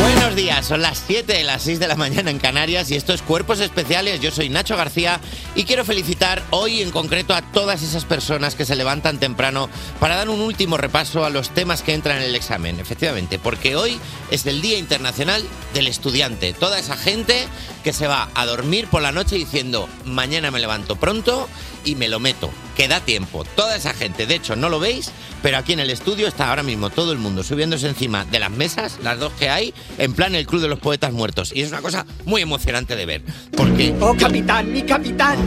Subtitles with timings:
[0.00, 3.12] Buenos días, son las 7 de las 6 de la mañana en Canarias y esto
[3.14, 4.20] es Cuerpos Especiales.
[4.20, 5.20] Yo soy Nacho García
[5.54, 9.68] y quiero felicitar hoy en concreto a todas esas personas que se levantan temprano
[10.00, 12.80] para dar un último repaso a los temas que entran en el examen.
[12.80, 14.00] Efectivamente, porque hoy
[14.32, 15.44] es el Día Internacional
[15.74, 16.54] del Estudiante.
[16.54, 17.46] Toda esa gente
[17.84, 21.48] que se va a dormir por la noche diciendo mañana me levanto pronto
[21.84, 22.50] y me lo meto.
[22.76, 23.44] Que da tiempo.
[23.56, 25.10] Toda esa gente, de hecho, no lo veis,
[25.42, 28.50] pero aquí en el estudio está ahora mismo todo el mundo subiéndose encima de las
[28.50, 31.52] mesas, las dos que hay, en plan el Club de los Poetas Muertos.
[31.54, 33.22] Y es una cosa muy emocionante de ver.
[33.56, 33.94] Porque.
[34.00, 35.38] ¡Oh, capitán, mi capitán!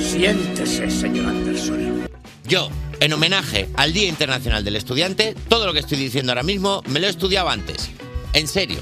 [0.00, 2.08] Siéntese, señor Anderson.
[2.46, 6.82] Yo, en homenaje al Día Internacional del Estudiante, todo lo que estoy diciendo ahora mismo
[6.86, 7.90] me lo he estudiado antes.
[8.32, 8.80] En serio.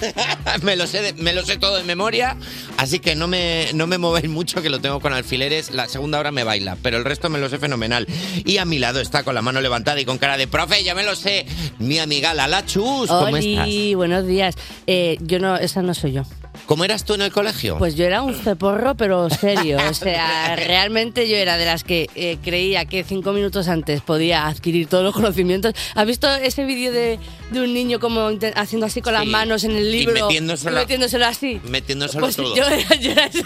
[0.62, 2.36] me, lo sé de- me lo sé todo de memoria,
[2.78, 5.70] así que no me, no me movéis mucho que lo tengo con alfileres.
[5.72, 8.06] La segunda hora me baila, pero el resto me lo sé fenomenal.
[8.46, 10.94] Y a mi lado está con la mano levantada y con cara de profe, ya
[10.94, 11.44] me lo sé,
[11.78, 13.08] mi amiga Lala Chus.
[13.08, 13.96] ¿Cómo Oli, estás?
[13.96, 14.54] buenos días.
[14.86, 16.22] Eh, yo no, esa no soy yo.
[16.66, 17.78] ¿Cómo eras tú en el colegio?
[17.78, 19.78] Pues yo era un ceporro, pero serio.
[19.88, 24.46] O sea, realmente yo era de las que eh, creía que cinco minutos antes podía
[24.48, 25.72] adquirir todos los conocimientos.
[25.94, 27.18] ¿Has visto ese vídeo de,
[27.52, 29.28] de un niño como haciendo así con las Sí.
[29.30, 30.28] manos en el Y libro?
[30.28, 31.60] metiéndoselo- y metiéndoselo así.
[31.64, 32.54] Metiéndoselo Pues todo.
[32.54, 33.42] yo era, yo era ese,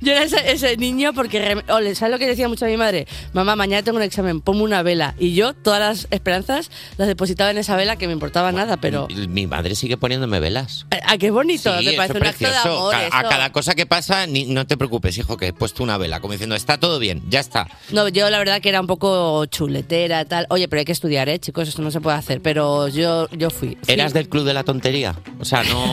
[0.00, 3.06] yo era ese- ese niño porque, ole, ¿sabes lo que decía mucho a mi madre?
[3.32, 5.14] Mamá, mañana tengo un examen, ponme una vela.
[5.18, 9.08] Y yo todas las esperanzas las depositaba en esa vela que me importaba nada, pero...
[9.28, 10.86] Mi madre sigue poniéndome velas.
[11.06, 11.76] ¿A qué bonito?
[11.78, 12.68] Sí, me eso parece un acto de precioso.
[12.78, 12.92] amor.
[12.92, 13.28] Ca- a eso.
[13.28, 16.32] cada cosa que pasa, ni- no te preocupes, hijo, que he puesto una vela, como
[16.32, 17.68] diciendo, está todo bien, ya está.
[17.92, 20.46] No, yo la verdad que era un poco chuletera, tal.
[20.50, 21.68] Oye, pero hay que estudiar, ¿eh, chicos?
[21.68, 22.40] Esto no se puede hacer.
[22.42, 23.76] Pero yo, yo fui.
[23.86, 25.14] Eras del club de la tontería.
[25.38, 25.92] O sea, no,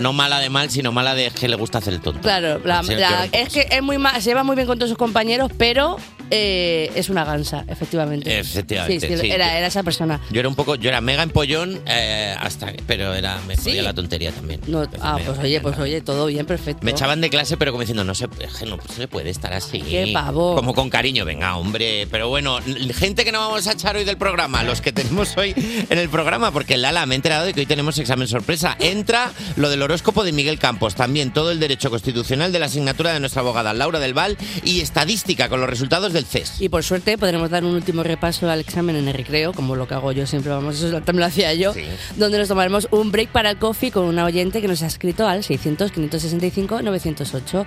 [0.00, 2.13] no mala de mal, sino mala de que le gusta hacer el tonto.
[2.22, 2.60] Claro,
[3.00, 5.96] la- es que es muy ma- se lleva muy bien con todos sus compañeros, pero
[6.30, 8.38] eh, es una gansa, efectivamente.
[8.38, 9.30] Efectivamente, Sí, sí, sí.
[9.30, 10.20] Era, era esa persona.
[10.30, 13.70] Yo era un poco, yo era mega empollón, eh, hasta, pero era, me Sí.
[13.70, 14.60] jodía la tontería también.
[14.66, 16.84] No, ah, pues oye, pues oye, todo bien, perfecto.
[16.84, 18.26] Me echaban de clase, pero como diciendo, no se,
[18.66, 19.80] no se puede estar así.
[19.80, 20.54] Qué pavo.
[20.56, 22.06] Como con cariño, venga, hombre.
[22.10, 22.58] Pero bueno,
[22.94, 25.54] gente que no vamos a echar hoy del programa, los que tenemos hoy
[25.88, 28.76] en el programa, porque Lala, me he enterado de que hoy tenemos examen sorpresa.
[28.80, 33.12] Entra lo del horóscopo de Miguel Campos, también todo el derecho constitucional de la asignatura
[33.12, 36.23] de nuestra abogada Laura del Val y estadística con los resultados del
[36.58, 39.86] Y por suerte podremos dar un último repaso al examen en el recreo, como lo
[39.88, 41.72] que hago yo siempre, vamos, eso también lo hacía yo,
[42.16, 45.26] donde nos tomaremos un break para el coffee con una oyente que nos ha escrito
[45.26, 47.66] al 600-565-908.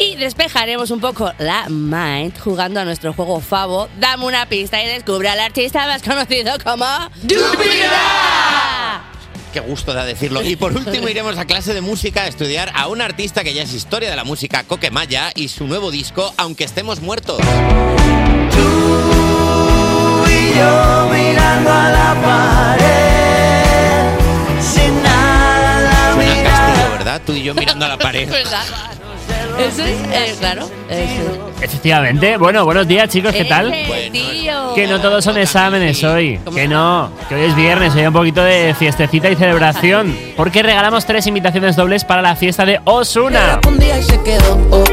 [0.00, 3.88] Y despejaremos un poco la mind jugando a nuestro juego Favo.
[3.98, 6.86] Dame una pista y descubre al artista más conocido como...
[7.22, 8.85] ¡Dupida!
[9.56, 10.42] Qué gusto da decirlo.
[10.42, 13.62] Y por último iremos a clase de música a estudiar a un artista que ya
[13.62, 17.38] es historia de la música, Coque Maya, y su nuevo disco, Aunque estemos muertos.
[17.38, 17.46] yo
[21.10, 24.10] mirando a la pared,
[24.60, 26.66] sin nada en la Suena a mirada.
[26.66, 27.22] castigo, ¿verdad?
[27.24, 28.28] Tú y yo mirando a la pared.
[29.58, 30.68] Eso es, eh, claro.
[30.88, 31.46] eso.
[31.60, 32.36] Efectivamente.
[32.36, 33.72] Bueno, buenos días, chicos, ¿qué tal?
[34.12, 34.74] Tío.
[34.74, 36.38] Que no todos son exámenes hoy.
[36.54, 37.10] Que no.
[37.28, 40.14] Que hoy es viernes, hoy hay un poquito de fiestecita y celebración.
[40.36, 43.60] Porque regalamos tres invitaciones dobles para la fiesta de Osuna.
[43.66, 44.84] Un día y se quedó.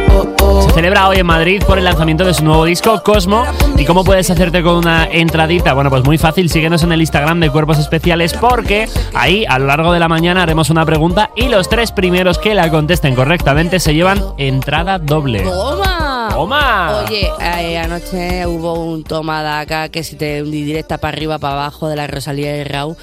[0.61, 3.45] Se celebra hoy en Madrid por el lanzamiento de su nuevo disco, Cosmo.
[3.77, 5.73] ¿Y cómo puedes hacerte con una entradita?
[5.73, 9.65] Bueno, pues muy fácil, síguenos en el Instagram de Cuerpos Especiales porque ahí a lo
[9.65, 13.79] largo de la mañana haremos una pregunta y los tres primeros que la contesten correctamente
[13.79, 14.21] se llevan
[14.53, 15.41] entrada doble.
[15.41, 16.29] ¡Toma!
[16.31, 17.03] ¡Toma!
[17.05, 21.39] Oye, eh, anoche hubo un toma de acá que si te hundí directa para arriba,
[21.39, 22.95] para abajo de la Rosalía y Raúl.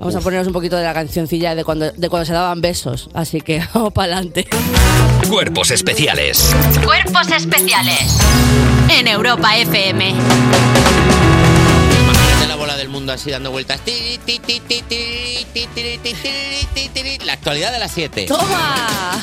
[0.00, 3.08] Vamos a ponernos un poquito de la cancioncilla de cuando, de cuando se daban besos.
[3.14, 4.46] Así que vamos para adelante.
[5.28, 6.54] Cuerpos especiales.
[6.84, 8.18] Cuerpos especiales
[8.88, 10.14] en Europa FM.
[12.36, 13.80] Imagínate la bola del mundo así dando vueltas.
[17.24, 18.26] La actualidad de las 7.
[18.26, 19.22] ¡Toma!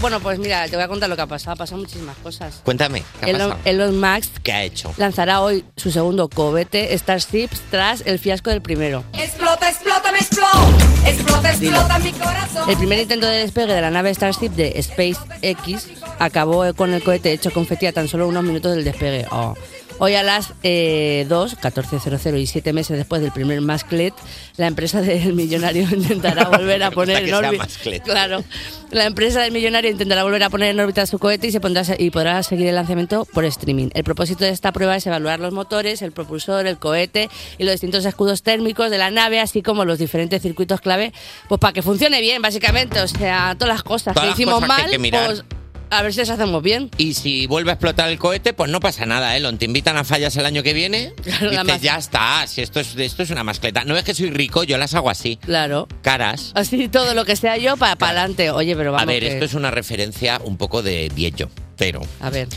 [0.00, 1.54] Bueno, pues mira, te voy a contar lo que ha pasado.
[1.54, 2.60] Ha pasado muchísimas cosas.
[2.64, 3.02] Cuéntame.
[3.22, 3.60] Elon, pasado?
[3.64, 4.94] Elon Musk ¿Qué ha hecho?
[4.96, 9.02] lanzará hoy su segundo cohete Starship tras el fiasco del primero.
[9.14, 10.68] Explota, explota, me explota.
[11.06, 12.70] Explota, explota mi corazón.
[12.70, 15.88] El primer intento de despegue de la nave Starship de SpaceX
[16.18, 19.26] acabó con el cohete hecho confeti a tan solo unos minutos del despegue.
[19.30, 19.54] Oh.
[20.02, 24.14] Hoy a las eh, 2, 14.00 y 7 meses después del primer masclet,
[24.56, 27.68] la empresa del millonario intentará volver a poner en órbita.
[28.02, 28.42] Claro.
[28.90, 31.84] La empresa del millonario intentará volver a poner en órbita su cohete y, se pondrá,
[31.98, 33.90] y podrá seguir el lanzamiento por streaming.
[33.92, 37.72] El propósito de esta prueba es evaluar los motores, el propulsor, el cohete y los
[37.72, 41.12] distintos escudos térmicos de la nave, así como los diferentes circuitos clave,
[41.46, 43.02] pues para que funcione bien, básicamente.
[43.02, 45.44] O sea, todas las cosas Todas que las hicimos cosas mal, que pues
[45.90, 46.90] a ver si las hacemos bien.
[46.96, 49.42] Y si vuelve a explotar el cohete, pues no pasa nada, ¿eh?
[49.58, 51.12] Te invitan a fallas el año que viene.
[51.22, 53.84] Claro, la dices, mas- ya está, si esto es, esto es una mascleta.
[53.84, 55.36] No es que soy rico, yo las hago así.
[55.36, 55.88] Claro.
[56.02, 56.52] Caras.
[56.54, 58.50] Así todo lo que sea yo para adelante.
[58.50, 59.02] Oye, pero vamos.
[59.02, 62.48] a ver, que- esto es una referencia un poco de viejo, pero A ver.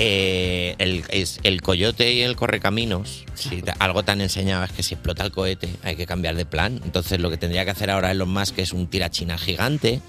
[0.00, 4.94] Eh, el, es el coyote y el correcaminos, si algo tan enseñado es que si
[4.94, 6.80] explota el cohete hay que cambiar de plan.
[6.84, 10.00] Entonces lo que tendría que hacer ahora Elon Musk es un tirachina gigante.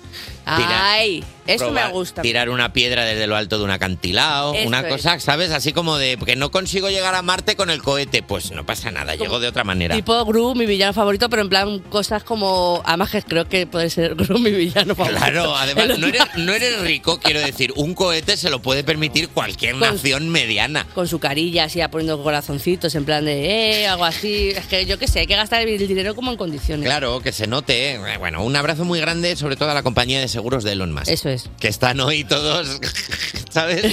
[0.46, 2.22] tira- Ay, eso probar- me gusta.
[2.22, 4.88] Tirar una piedra desde lo alto de un acantilado, Eso una es.
[4.88, 5.52] cosa, ¿sabes?
[5.52, 8.22] Así como de que no consigo llegar a Marte con el cohete.
[8.24, 9.96] Pues no pasa nada, llego de otra manera.
[9.96, 12.82] Tipo Gru, mi villano favorito, pero en plan cosas como.
[12.86, 15.20] Además, que creo que puede ser Gru mi villano favorito.
[15.20, 19.30] Claro, además, no eres, no eres rico, quiero decir, un cohete se lo puede permitir
[19.30, 20.86] cualquier Con- nación mediana.
[20.94, 24.50] Con su carilla así, poniendo corazoncitos, en plan de, eh, algo así.
[24.50, 26.86] Es que yo qué sé, hay que gastar el dinero como en condiciones.
[26.86, 27.94] Claro, que se note.
[27.94, 28.18] ¿eh?
[28.18, 31.08] Bueno, un abrazo muy grande, sobre todo a la compañía de seguros de Elon Musk.
[31.10, 31.50] Eso es.
[31.60, 32.80] Que están hoy todos,
[33.50, 33.86] ¿sabes?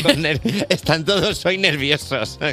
[0.68, 2.38] Están todos hoy nerviosos.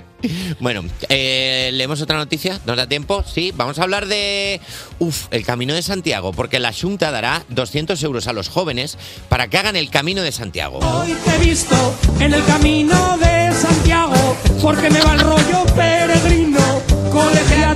[0.60, 2.60] Bueno, eh, leemos otra noticia.
[2.66, 3.24] ¿Nos da tiempo?
[3.32, 4.62] Sí, vamos a hablar de,
[5.00, 8.98] uf, el Camino de Santiago, porque la Junta dará 200 euros a los jóvenes
[9.30, 10.80] para que hagan el Camino de Santiago.
[10.80, 13.23] Hoy te he visto en el camino de
[13.54, 16.60] Santiago, porque me va el rollo peregrino,
[17.12, 17.73] colegiata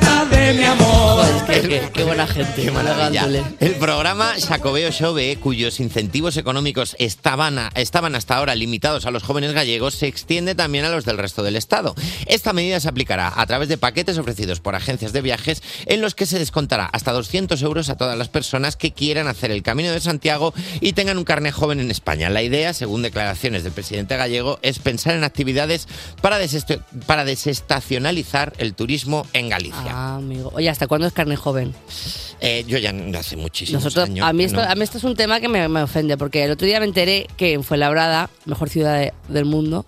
[0.47, 1.25] de mi amor.
[1.47, 2.63] Qué, qué buena gente.
[2.63, 3.27] Qué maravilla.
[3.59, 9.23] El programa Xacobeo Xove, cuyos incentivos económicos estaban, a- estaban hasta ahora limitados a los
[9.23, 11.95] jóvenes gallegos, se extiende también a los del resto del Estado.
[12.27, 16.15] Esta medida se aplicará a través de paquetes ofrecidos por agencias de viajes en los
[16.15, 19.91] que se descontará hasta 200 euros a todas las personas que quieran hacer el Camino
[19.91, 22.29] de Santiago y tengan un carnet joven en España.
[22.29, 25.87] La idea, según declaraciones del presidente gallego, es pensar en actividades
[26.21, 26.37] para,
[27.05, 29.83] para desestacionalizar el turismo en Galicia.
[29.87, 30.51] Ah, amigo.
[30.55, 31.73] Oye, ¿hasta cuándo es carne joven?
[32.39, 34.69] Eh, yo ya no- hace muchísimos Nosotros, años a, mí esto, no.
[34.69, 36.85] a mí esto es un tema que me, me ofende, porque el otro día me
[36.85, 39.85] enteré que en Fuenlabrada, mejor ciudad de- del mundo,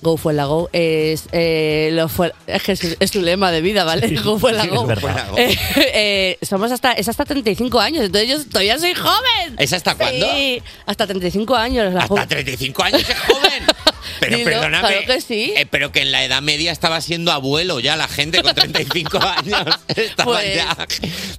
[0.00, 4.08] Go Fuenlago, es, eh, lo fue, es que es, es su lema de vida, ¿vale?
[4.24, 4.82] Go Fuenlago.
[4.82, 5.28] es verdad.
[5.36, 9.54] Eh, eh, somos hasta, es hasta 35 años, entonces yo todavía soy joven.
[9.58, 10.26] ¿Es hasta cuándo?
[10.34, 11.92] Sí, hasta 35 años.
[11.94, 13.62] La Hasta ju- 35 años es joven.
[14.22, 14.88] Pero Dilo, perdóname.
[14.88, 15.52] claro que sí.
[15.56, 19.18] eh, pero que en la Edad Media estaba siendo abuelo ya la gente con 35
[19.38, 19.62] años.
[19.88, 20.76] Estaba Pues, ya.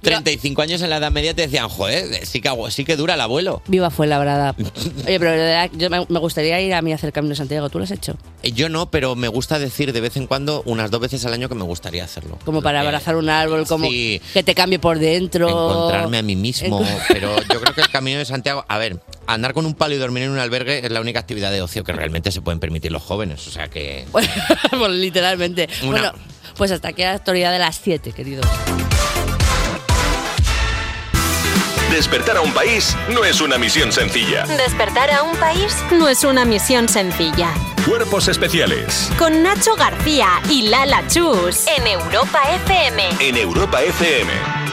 [0.02, 3.14] 35 años en la Edad Media te decían, joder, sí que, agu- sí que dura
[3.14, 3.62] el abuelo.
[3.66, 4.54] Viva Fuenlabrada.
[5.06, 7.36] Oye, pero de verdad, yo me, me gustaría ir a mí a hacer Camino de
[7.36, 7.68] Santiago.
[7.70, 8.16] ¿Tú lo has hecho?
[8.42, 11.32] Eh, Yo no, pero me gusta decir de vez en cuando, unas dos veces al
[11.32, 12.38] año, que me gustaría hacerlo.
[12.44, 14.20] Como para abrazar un árbol, como Sí.
[14.32, 15.48] que te cambie por dentro.
[15.48, 16.80] Encontrarme a mí mismo.
[16.82, 18.64] Enco- Pero yo creo que el camino de Santiago.
[18.68, 21.50] A ver, andar con un palo y dormir en un albergue es la única actividad
[21.50, 23.46] de ocio que realmente se pueden permitir los jóvenes.
[23.46, 24.06] O sea que.
[24.12, 25.68] Pues, literalmente.
[25.82, 26.12] Una- Bueno,
[26.56, 28.46] pues hasta aquí la actualidad de las 7, queridos.
[31.90, 34.44] Despertar a un país no es una misión sencilla.
[34.46, 37.50] Despertar a un país no es una misión sencilla.
[37.86, 43.08] Cuerpos especiales Con Nacho García y Lala Chus en Europa FM.
[43.20, 44.63] en Europa FM.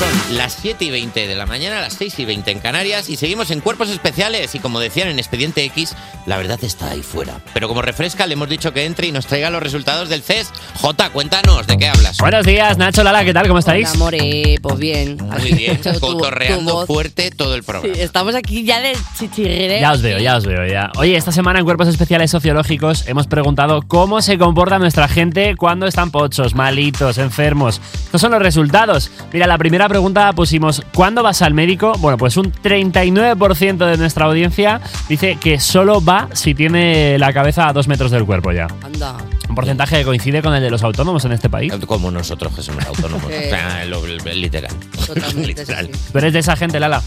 [0.00, 3.16] Son las 7 y 20 de la mañana, las 6 y 20 en Canarias y
[3.16, 5.94] seguimos en Cuerpos Especiales y como decían en Expediente X,
[6.24, 7.34] la verdad está ahí fuera.
[7.52, 10.52] Pero como refresca le hemos dicho que entre y nos traiga los resultados del CES.
[10.80, 12.16] Jota, cuéntanos, ¿de qué hablas?
[12.16, 13.46] Buenos días, Nacho, Lala, ¿qué tal?
[13.46, 13.88] ¿Cómo estáis?
[13.90, 15.18] Hola, amore, pues bien.
[15.20, 17.94] Muy bien, cotorreando fuerte todo el Sí, programa.
[17.98, 19.80] estamos aquí ya de chichirre.
[19.80, 20.90] Ya os veo, ya os veo, ya.
[20.96, 25.86] Oye, esta semana en Cuerpos Especiales Sociológicos hemos preguntado cómo se comporta nuestra gente cuando
[25.86, 27.82] están pochos, malitos, enfermos.
[28.06, 29.10] Estos son los resultados.
[29.32, 31.92] Mira, la primera pregunta pusimos, ¿cuándo vas al médico?
[31.98, 37.68] Bueno, pues un 39% de nuestra audiencia dice que solo va si tiene la cabeza
[37.68, 38.68] a dos metros del cuerpo ya.
[38.82, 39.16] Anda.
[39.48, 41.72] Un porcentaje que coincide con el de los autónomos en este país.
[41.86, 43.20] Como nosotros que somos autónomos.
[43.30, 43.46] Sí.
[43.46, 44.72] O sea, lo- lo- literal.
[45.06, 45.90] Totalmente, literal.
[46.12, 47.02] ¿Tú eres de esa gente, Lala?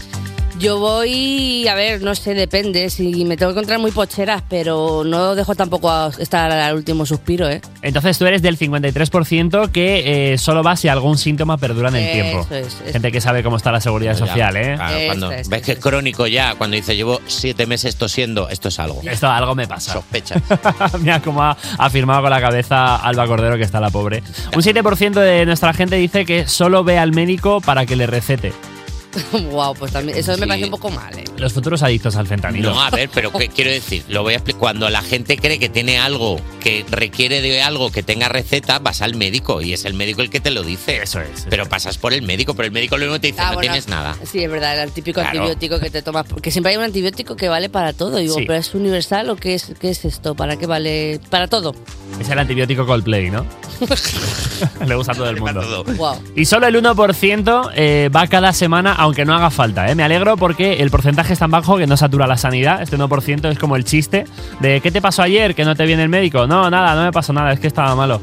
[0.64, 2.88] Yo voy, a ver, no sé, depende.
[2.88, 7.04] Si me tengo que encontrar muy pocheras, pero no dejo tampoco a estar al último
[7.04, 7.60] suspiro, ¿eh?
[7.82, 12.12] Entonces tú eres del 53% que eh, solo va si algún síntoma perdura en el
[12.12, 12.40] tiempo.
[12.40, 14.74] Eso es, eso Gente que sabe cómo está la seguridad Ya, social, ¿eh?
[14.76, 15.78] claro, Eso cuando es, ves eso que es.
[15.80, 19.02] crónico ya, cuando dice llevo siete meses tosiendo, esto es algo.
[19.04, 19.92] Esto algo me pasa.
[19.92, 20.42] Sospechas.
[21.00, 24.22] Mira cómo ha afirmado con la cabeza Alba Cordero que está la pobre.
[24.56, 28.54] Un 7% de nuestra gente dice que solo ve al médico para que le recete.
[29.50, 30.18] wow, pues también.
[30.18, 31.24] Eso me parece un poco mal, ¿eh?
[31.36, 32.70] Los futuros adictos al fentanilo.
[32.72, 34.04] No, a ver, pero ¿qué quiero decir?
[34.08, 34.60] Lo voy a explicar.
[34.60, 39.02] Cuando la gente cree que tiene algo que requiere de algo que tenga receta, vas
[39.02, 41.02] al médico y es el médico el que te lo dice.
[41.02, 41.46] Eso es.
[41.50, 43.88] Pero pasas por el médico, pero el médico luego te dice, Ah, no bueno, tienes
[43.88, 44.16] nada.
[44.24, 45.40] Sí, es verdad, el típico Claro.
[45.40, 46.26] antibiótico que te tomas.
[46.26, 48.16] Porque siempre hay un antibiótico que vale para todo.
[48.16, 48.44] Digo, Sí.
[48.46, 50.34] ¿pero es universal o qué es, qué es esto?
[50.34, 51.20] ¿Para qué vale?
[51.30, 51.74] Para todo.
[52.20, 53.44] Es el antibiótico Coldplay, ¿no?
[54.86, 55.84] Le gusta a todo el mundo.
[55.96, 56.22] Wow.
[56.36, 59.88] Y solo el 1% eh, va cada semana, aunque no haga falta.
[59.90, 59.94] ¿eh?
[59.94, 62.82] Me alegro porque el porcentaje es tan bajo que no satura la sanidad.
[62.82, 64.24] Este 1% es como el chiste
[64.60, 66.46] de ¿qué te pasó ayer que no te viene el médico?
[66.46, 68.20] No, nada, no me pasó nada, es que estaba malo.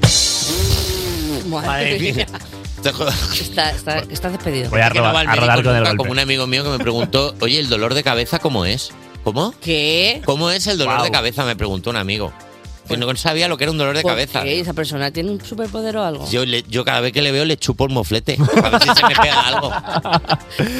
[1.47, 2.25] Madre mía.
[2.81, 4.71] Está, está, está despedido.
[4.71, 5.97] Voy a Que no rodar- va a rodar con el golpe.
[5.97, 8.91] Como un amigo mío que me preguntó, oye, ¿el dolor de cabeza cómo es?
[9.23, 9.53] ¿Cómo?
[9.61, 10.23] ¿Qué?
[10.25, 11.05] ¿Cómo es el dolor Guau.
[11.05, 11.45] de cabeza?
[11.45, 12.33] Me preguntó un amigo.
[12.91, 14.43] Que no sabía lo que era un dolor de ¿Por cabeza.
[14.43, 14.59] qué?
[14.59, 16.29] ¿Esa persona tiene un superpoder o algo?
[16.29, 18.37] Yo, le- yo cada vez que le veo le chupo el moflete.
[18.63, 19.71] A ver si se me pega algo.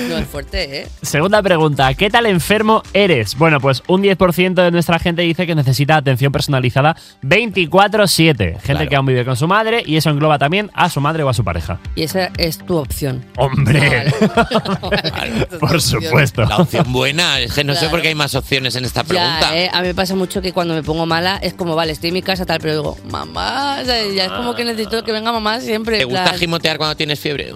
[0.10, 0.88] No es fuerte, ¿eh?
[1.02, 3.36] Segunda pregunta, ¿qué tal enfermo eres?
[3.38, 8.38] Bueno, pues un 10% de nuestra gente dice que necesita atención personalizada 24/7.
[8.38, 8.90] Gente Claro.
[8.90, 11.34] que aún vive con su madre y eso engloba también a su madre o a
[11.34, 11.80] su pareja.
[11.96, 13.24] Y esa es tu opción.
[13.38, 14.12] ¡Hombre!
[15.60, 16.44] Por supuesto.
[16.46, 17.92] La opción buena es que no sé Claro.
[17.92, 19.40] por qué hay más opciones en esta pregunta.
[19.52, 19.70] Ya, ¿eh?
[19.74, 22.14] A mí me pasa mucho que cuando me pongo mala es como, vale, estoy en
[22.16, 25.32] mi casa tal, pero digo, mamá, o sea, ya es como que necesito que venga
[25.32, 25.98] mamá siempre.
[25.98, 27.54] ¿Te en gusta plan- gimotear cuando tienes fiebre?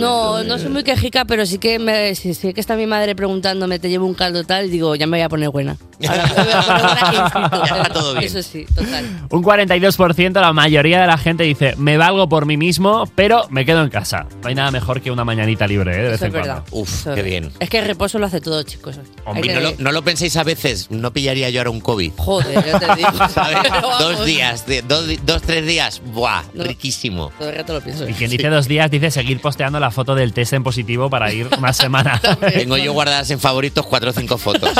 [0.00, 3.14] No, no soy muy quejica, pero sí que me, si sé que está mi madre
[3.14, 5.76] preguntándome, te llevo un caldo tal, digo, ya me voy a poner buena.
[6.00, 8.24] Está todo bien.
[8.24, 9.04] Eso sí, total.
[9.30, 13.64] Un 42%, la mayoría de la gente dice, me valgo por mí mismo, pero me
[13.64, 14.26] quedo en casa.
[14.42, 16.02] No hay nada mejor que una mañanita libre, ¿eh?
[16.02, 16.62] De vez Eso en es verdad.
[16.70, 16.76] cuando.
[16.82, 17.52] Uf, Eso qué es- bien.
[17.60, 18.98] Es que el reposo lo hace todo, chicos.
[19.26, 22.12] Hay que- no lo, no lo penséis a veces, no pillaría yo ahora un COVID.
[22.16, 23.10] Joder, ya te digo.
[23.28, 23.58] ¿sabes?
[23.62, 26.42] Pero vamos, dos días, de- dos, dos, tres días, ¡buah!
[26.54, 26.64] No.
[26.64, 27.30] Riquísimo.
[27.38, 28.08] Todo el rato lo pienso.
[28.08, 31.32] Y quien dice dos días dice seguir posteando la foto del test en positivo para
[31.32, 32.20] ir una semana.
[32.52, 34.70] Tengo yo guardadas en favoritos cuatro o cinco fotos.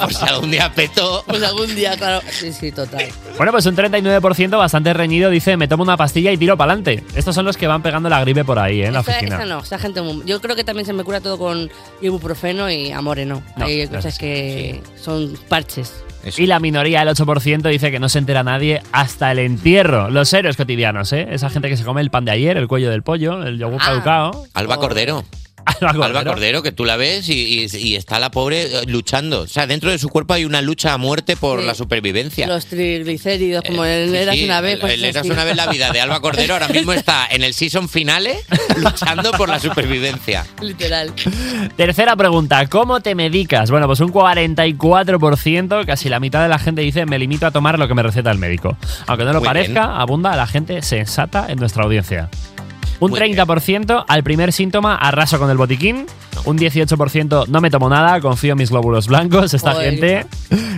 [0.00, 1.24] Por si algún día peto.
[1.26, 2.20] Pues algún día, claro.
[2.30, 3.06] Sí, sí, total.
[3.36, 7.02] Bueno, pues un 39% bastante reñido dice, me tomo una pastilla y tiro para adelante.
[7.14, 8.86] Estos son los que van pegando la gripe por ahí, ¿eh?
[8.86, 9.36] en la Esa, oficina.
[9.36, 11.70] esa no, esa gente Yo creo que también se me cura todo con
[12.02, 13.42] ibuprofeno y amore, no.
[13.56, 16.02] No, Hay cosas sí, que son parches.
[16.36, 20.10] Y la minoría, el 8%, dice que no se entera nadie hasta el entierro.
[20.10, 21.28] Los héroes cotidianos, ¿eh?
[21.30, 23.80] Esa gente que se come el pan de ayer, el cuello del pollo, el yogur
[23.80, 23.86] Ah.
[23.86, 24.46] caducado.
[24.52, 25.24] Alba Cordero.
[25.66, 26.04] Alba Cordero.
[26.04, 27.32] Alba Cordero, que tú la ves y,
[27.64, 29.42] y- y está la pobre eh, luchando.
[29.42, 31.66] O sea, dentro de su cuerpo hay una lucha a muerte por Sí.
[31.66, 32.46] la supervivencia.
[32.46, 34.78] Los triglicéridos, como en Sí, Eras sí, una vez.
[34.80, 37.52] pues el Eras una vez la vida de Alba Cordero ahora mismo está en el
[37.54, 38.36] season finale
[38.76, 40.46] luchando por la supervivencia.
[40.60, 41.12] Literal.
[41.76, 43.70] Tercera pregunta, ¿cómo te medicas?
[43.70, 47.78] Bueno, pues un 44%, casi la mitad de la gente dice, me limito a tomar
[47.78, 48.76] lo que me receta el médico.
[49.06, 50.00] Aunque no lo Muy parezca, bien.
[50.00, 52.28] abunda la gente sensata en nuestra audiencia.
[53.00, 56.06] Un Muy 30% al primer síntoma arraso con el botiquín.
[56.44, 59.54] Un 18% no me tomo nada, confío en mis glóbulos blancos.
[59.54, 59.90] Esta Joder.
[59.90, 60.26] gente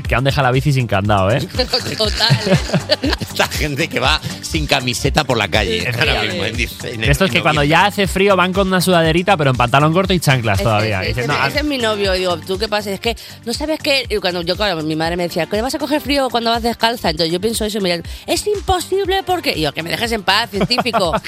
[0.07, 1.41] que aún deja la bici sin candado, ¿eh?
[1.99, 2.38] Total.
[3.21, 5.81] Esta gente que va sin camiseta por la calle.
[5.81, 8.69] Sí, ahora mismo, en dice- en- Estos en que cuando ya hace frío van con
[8.69, 11.00] una sudaderita, pero en pantalón corto y chanclas todavía.
[11.03, 12.15] Ese, Dicen, ese- "No, ese es mi novio.
[12.15, 12.91] Y digo, ¿tú qué pasa?
[12.91, 14.07] Es que no sabes que.
[14.09, 16.62] y Cuando yo, claro, mi madre me decía, ¿que vas a coger frío cuando vas
[16.62, 17.11] descalza?
[17.11, 19.53] Entonces yo pienso eso y me dice, es imposible porque.
[19.57, 21.12] Y yo, que me dejes en paz, científico.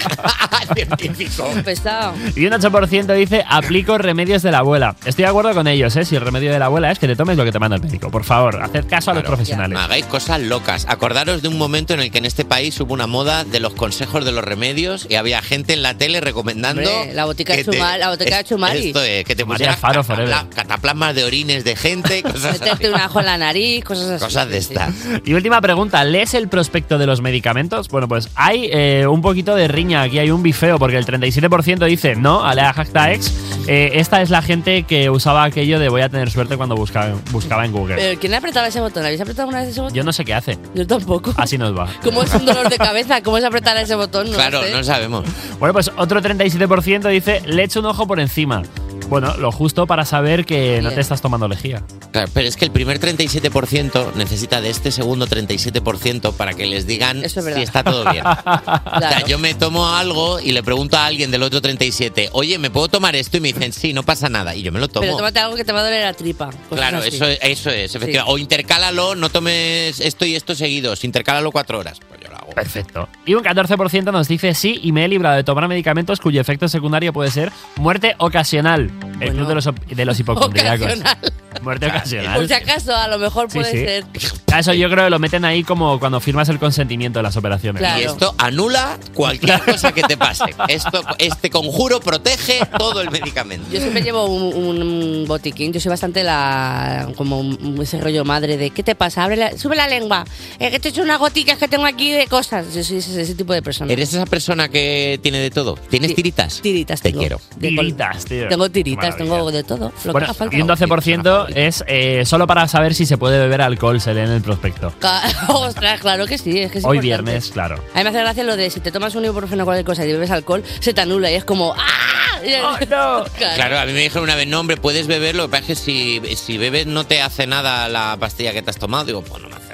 [0.74, 1.48] Científico.
[1.64, 2.14] Pesado.
[2.36, 4.94] Y un 8% dice, aplico remedios de la abuela.
[5.04, 6.04] Estoy de acuerdo con ellos, ¿eh?
[6.04, 7.82] Si el remedio de la abuela es que te tomes lo que te manda el
[7.82, 8.10] médico.
[8.10, 9.78] Por favor, haced caso a los profesionales.
[9.78, 10.84] Hagáis cosas locas.
[10.88, 13.72] Acordaros de un momento en el que en este país hubo una moda de los
[13.74, 16.82] consejos de los remedios y había gente en la tele recomendando.
[16.82, 18.86] Hombre, la botica de que te- Chumar- la botica de Chumari.
[18.88, 20.34] Esto es, que te Chumari pusieras catapla- forever.
[20.54, 22.86] cataplasmas de orines de gente, cosas así.
[22.86, 24.24] Un ajo en la nariz, cosas así.
[24.24, 24.72] Cosas de sí.
[24.74, 24.94] estas.
[25.24, 27.88] Y última pregunta, ¿lees el prospecto de los medicamentos?
[27.88, 31.86] Bueno, pues hay eh, un poquito de riña, aquí hay un bifeo, porque el 37%
[31.86, 33.32] dice no, a la Hactaex.
[33.66, 37.14] Eh, esta es la gente que usaba aquello de voy a tener suerte cuando buscaba,
[37.30, 37.94] buscaba en Google.
[37.94, 39.04] Pero ¿quién apretaba ese botón?
[39.04, 39.94] ¿Habéis apretado alguna vez ese botón?
[39.94, 40.58] Yo no sé qué hace.
[40.74, 41.32] Yo tampoco.
[41.36, 41.88] Así nos va.
[42.02, 43.22] ¿Cómo es un dolor de cabeza?
[43.22, 44.28] ¿Cómo es apretar ese botón?
[44.28, 44.72] No claro, lo sé.
[44.72, 45.24] no sabemos.
[45.60, 48.62] Bueno, pues otro 37% dice le echo un ojo por encima.
[49.10, 51.82] Bueno, lo justo para saber que no te estás tomando lejía.
[52.12, 56.86] Claro, pero es que el primer 37% necesita de este segundo 37% para que les
[56.86, 58.24] digan es si está todo bien.
[58.30, 62.58] O sea, yo me tomo algo y le pregunto a alguien del otro 37, oye,
[62.58, 63.36] ¿me puedo tomar esto?
[63.36, 64.54] Y me dicen, sí, no pasa nada.
[64.54, 65.02] Y yo me lo tomo.
[65.02, 66.50] Pero tómate algo que te va a doler la tripa.
[66.70, 67.08] Claro, así.
[67.08, 68.32] eso, eso es, efectivamente.
[68.32, 71.98] O intercálalo, no tomes esto y esto seguidos, intercálalo cuatro horas.
[72.08, 72.19] Pues
[72.54, 73.08] Perfecto.
[73.26, 76.68] Y un 14% nos dice sí y me he librado de tomar medicamentos cuyo efecto
[76.68, 78.82] secundario puede ser muerte ocasional.
[78.82, 79.32] El Bueno.
[79.34, 80.86] club de los, op- de los hipocondríacos.
[80.86, 81.18] Ocasional.
[81.62, 82.36] Muerte ocasional.
[82.38, 83.78] Por si acaso, a lo mejor puede sí.
[83.78, 84.04] ser.
[84.52, 87.36] A Eso yo creo que lo meten ahí como cuando firmas el consentimiento de las
[87.36, 87.82] operaciones.
[87.98, 90.44] Y esto anula cualquier cosa que te pase.
[90.68, 93.66] Esto, este conjuro protege todo el medicamento.
[93.70, 95.72] Yo siempre llevo un, un botiquín.
[95.72, 97.42] Yo soy bastante la como
[97.82, 99.24] ese rollo madre de ¿qué te pasa?
[99.24, 100.24] Abre la- sube la lengua.
[100.58, 102.74] Eh, que te he hecho unas goticas que tengo aquí de cosas.
[102.74, 103.92] Yo soy ese, ese tipo de persona.
[103.92, 105.76] ¿Eres esa persona que tiene de todo?
[105.90, 106.60] ¿Tienes tiritas?
[106.62, 107.20] Tiritas Te tengo.
[107.20, 107.40] quiero.
[107.60, 108.48] Tiritas, tío.
[108.48, 109.24] Tengo tiritas, Maravilla.
[109.36, 109.92] tengo de todo.
[110.04, 110.56] Lo Bueno, que haga falta.
[110.56, 114.20] y un 12% es eh, solo para saber si se puede beber alcohol, se lee
[114.20, 114.92] en el prospecto.
[114.98, 116.58] Ca- Ostras, claro que sí.
[116.58, 117.30] Es que es Hoy importante.
[117.30, 117.76] viernes, claro.
[117.94, 120.04] A mí me hace gracia lo de si te tomas un ibuprofeno o cualquier cosa
[120.06, 122.40] y bebes alcohol, se te anula y es como ¡Ah!
[122.90, 123.24] no!
[123.56, 125.80] Claro, a mí me dijeron una vez, no, hombre, puedes beber, lo que pasa es
[125.80, 129.04] que si, si bebes no te hace nada la pastilla que te has tomado.
[129.04, 129.69] Digo, pues no me hace nada.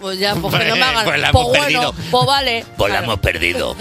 [0.00, 1.04] Pues ya, pues que no me hagan.
[1.04, 1.94] Pues la Pues hemos bueno, perdido.
[2.10, 2.64] pues vale.
[2.76, 3.04] Pues la Claro.
[3.12, 3.76] hemos perdido.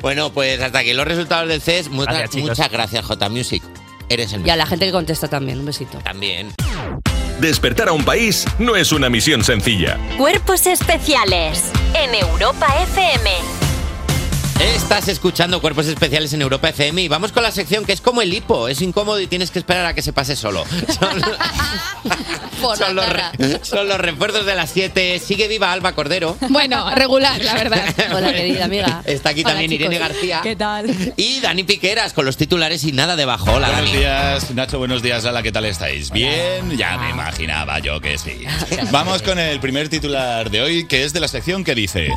[0.00, 1.88] bueno, pues hasta aquí los resultados del CES.
[1.88, 3.62] Muchas Gracias, muchas gracias, J Music.
[4.08, 5.98] Eres el Y a la gente que contesta también, un besito.
[5.98, 6.52] También.
[7.40, 9.98] Despertar a un país no es una misión sencilla.
[10.18, 13.63] Cuerpos especiales en Europa FM.
[14.60, 18.22] Estás escuchando Cuerpos Especiales en Europa FM y vamos con la sección que es como
[18.22, 20.64] el hipo, es incómodo y tienes que esperar a que se pase solo.
[20.98, 21.20] Son,
[22.78, 25.18] son los, re- son los refuerzos de las 7.
[25.18, 26.36] Sigue viva Alba Cordero.
[26.50, 27.84] Bueno, regular, la verdad.
[28.14, 29.02] Hola, querida amiga.
[29.04, 29.86] Está aquí Hola, también chicos.
[29.86, 30.40] Irene García.
[30.42, 31.12] ¿Qué tal?
[31.16, 33.50] Y Dani Piqueras con los titulares y nada debajo.
[33.52, 33.98] Hola, Buenos Dani.
[33.98, 34.78] días, Nacho.
[34.78, 35.42] Buenos días, Ala.
[35.42, 36.10] ¿Qué tal estáis?
[36.10, 38.44] Bien, ya me imaginaba yo que sí.
[38.92, 42.08] Vamos con el primer titular de hoy, que es de la sección que dice: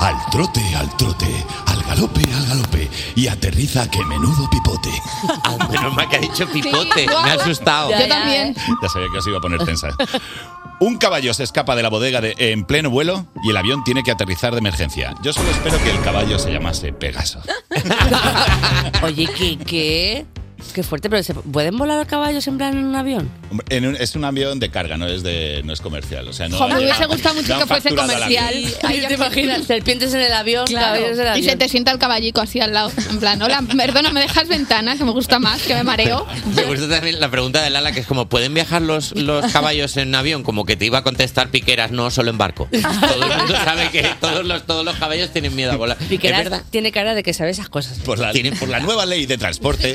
[0.00, 4.90] Al trote, al trote, al galope, al galope, y aterriza que menudo pipote.
[5.44, 7.02] Ah, menos mal que ha dicho pipote.
[7.02, 7.90] Sí, me ha asustado.
[7.90, 8.54] Yo también.
[8.82, 9.88] Ya sabía que os iba a poner tensa.
[10.80, 14.02] Un caballo se escapa de la bodega de- en pleno vuelo y el avión tiene
[14.02, 15.14] que aterrizar de emergencia.
[15.22, 17.40] Yo solo espero que el caballo se llamase Pegaso.
[19.02, 19.56] Oye, ¿qué?
[19.58, 20.26] ¿Qué?
[20.74, 23.30] Qué fuerte, pero ¿se ¿pueden volar a caballos en plan en un avión?
[23.50, 26.26] Hombre, en un- es un avión de carga, no es de no es comercial.
[26.28, 28.54] O sea, no, me hubiese gustado mucho que fuese comercial.
[28.82, 29.64] Ay, ¿Te imaginas?
[29.66, 31.44] Serpientes en el avión, caballos en el Y avión.
[31.50, 32.90] se te sienta el caballico así al lado.
[33.10, 34.96] En plan, hola, perdona, ¿me dejas ventana?
[34.96, 36.26] Que me gusta más, que me mareo.
[36.54, 39.96] Me gusta también la pregunta de Lala, que es como, ¿pueden viajar los, los caballos
[39.98, 40.42] en avión?
[40.42, 42.68] Como que te iba a contestar Piqueras, no, solo en barco.
[42.72, 45.96] Todo el mundo sabe que todos los, todos los caballos tienen miedo a volar.
[45.98, 46.62] Piqueras verdad.
[46.70, 47.98] tiene cara de que sabe esas cosas.
[48.00, 49.94] Por la, por la nueva ley de transporte.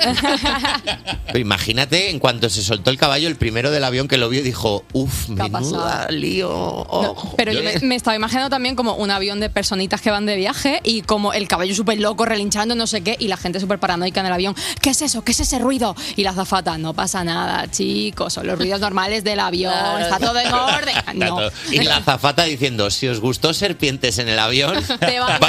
[1.27, 4.43] Pero imagínate, en cuanto se soltó el caballo, el primero del avión que lo vio
[4.43, 6.49] dijo, uff, ¿Qué ha menuda lío.
[6.51, 7.33] ojo".
[7.37, 10.25] Pero yo Yo- me, me estaba imaginando también como un avión de personitas que van
[10.25, 13.59] de viaje y como el caballo súper loco, relinchando, no sé qué, y la gente
[13.59, 14.55] súper paranoica en el avión.
[14.81, 15.23] ¿Qué es eso?
[15.23, 15.95] ¿Qué es ese ruido?
[16.15, 19.99] Y la azafata, no pasa nada, chicos, son los ruidos normales del avión, Claro.
[19.99, 20.95] está todo en orden.
[21.15, 21.39] No.
[21.71, 25.39] Y la azafata diciendo, si os gustó serpientes en el avión, Te va a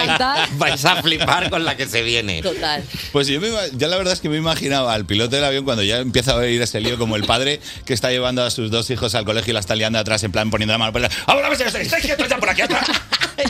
[0.57, 2.43] vais, a flipar con la que se viene.
[2.43, 2.83] Total.
[3.13, 5.83] Pues yo, me, yo la verdad es que me imaginaba al piloto del avión cuando
[5.83, 8.91] ya empieza a oír ese lío como el padre que está llevando a sus dos
[8.91, 11.11] hijos al colegio y la está liando atrás en plan poniendo la mano por la...
[11.27, 12.87] ¡Ahora me estáis quietos ya por aquí atrás!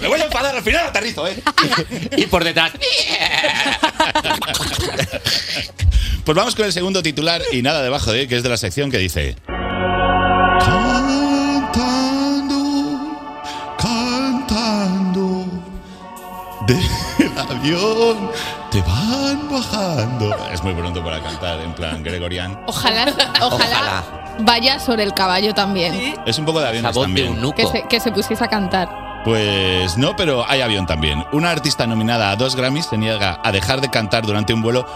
[0.00, 0.54] ¡Me voy a enfadar!
[0.54, 1.42] Al final aterrizo, ¿eh?
[2.16, 2.72] Y por detrás,
[6.24, 8.56] Pues vamos con el segundo titular y nada debajo de él, que es de la
[8.56, 9.36] sección que dice...
[13.78, 15.46] Cantando
[16.66, 18.30] del avión
[18.72, 20.34] te van bajando.
[20.50, 22.58] Es muy pronto para cantar en plan gregorian.
[22.66, 23.04] Ojalá,
[23.42, 24.02] ojalá,
[24.40, 26.14] vaya sobre el caballo también.
[26.26, 27.38] Es un poco de aviones también.
[27.54, 29.22] Que se, que se pusiese a cantar.
[29.24, 31.24] Pues no, pero hay avión también.
[31.32, 34.86] Una artista nominada a dos Grammys se niega a dejar de cantar durante un vuelo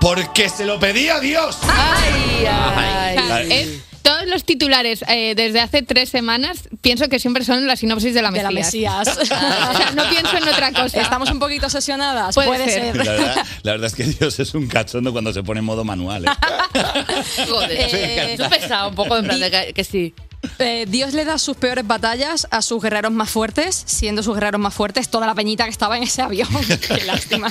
[0.00, 1.58] porque se lo pedía Dios.
[1.68, 3.14] Ay, ay.
[3.16, 3.68] Sea, es-
[4.06, 8.22] todos los titulares eh, desde hace tres semanas pienso que siempre son la sinopsis de
[8.22, 9.04] la De Mesías.
[9.04, 9.18] la Mesías.
[9.70, 11.00] o sea, no pienso en otra cosa.
[11.00, 12.92] Estamos un poquito obsesionadas, Puede puede, ser.
[12.92, 12.96] ser.
[12.96, 15.82] La verdad, la verdad es que Dios es un cachondo cuando se pone en modo
[15.82, 16.24] manual.
[16.24, 16.28] ¿eh?
[17.48, 17.78] Joder.
[17.92, 20.14] Eh, pensado un poco en plan de que, que sí.
[20.58, 24.60] Eh, Dios le da sus peores batallas a sus guerreros más fuertes, siendo sus guerreros
[24.60, 26.48] más fuertes toda la peñita que estaba en ese avión.
[26.88, 27.50] Qué lástima.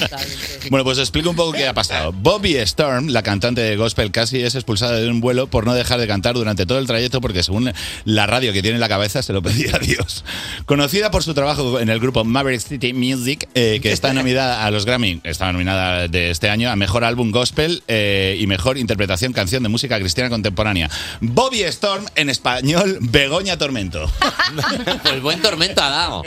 [0.69, 2.12] Bueno, pues explico un poco qué ha pasado.
[2.12, 5.99] Bobby Storm, la cantante de gospel, casi es expulsada de un vuelo por no dejar
[5.99, 7.71] de cantar durante todo el trayecto porque según
[8.05, 10.23] la radio que tiene en la cabeza se lo pedía a Dios.
[10.65, 14.71] Conocida por su trabajo en el grupo Maverick City Music, eh, que está nominada a
[14.71, 19.34] los Grammy, está nominada de este año a Mejor Álbum Gospel eh, y Mejor Interpretación
[19.34, 20.89] Canción de Música Cristiana Contemporánea.
[21.21, 24.09] Bobby Storm, en español, Begoña Tormento.
[25.03, 26.23] pues buen tormento ha dado.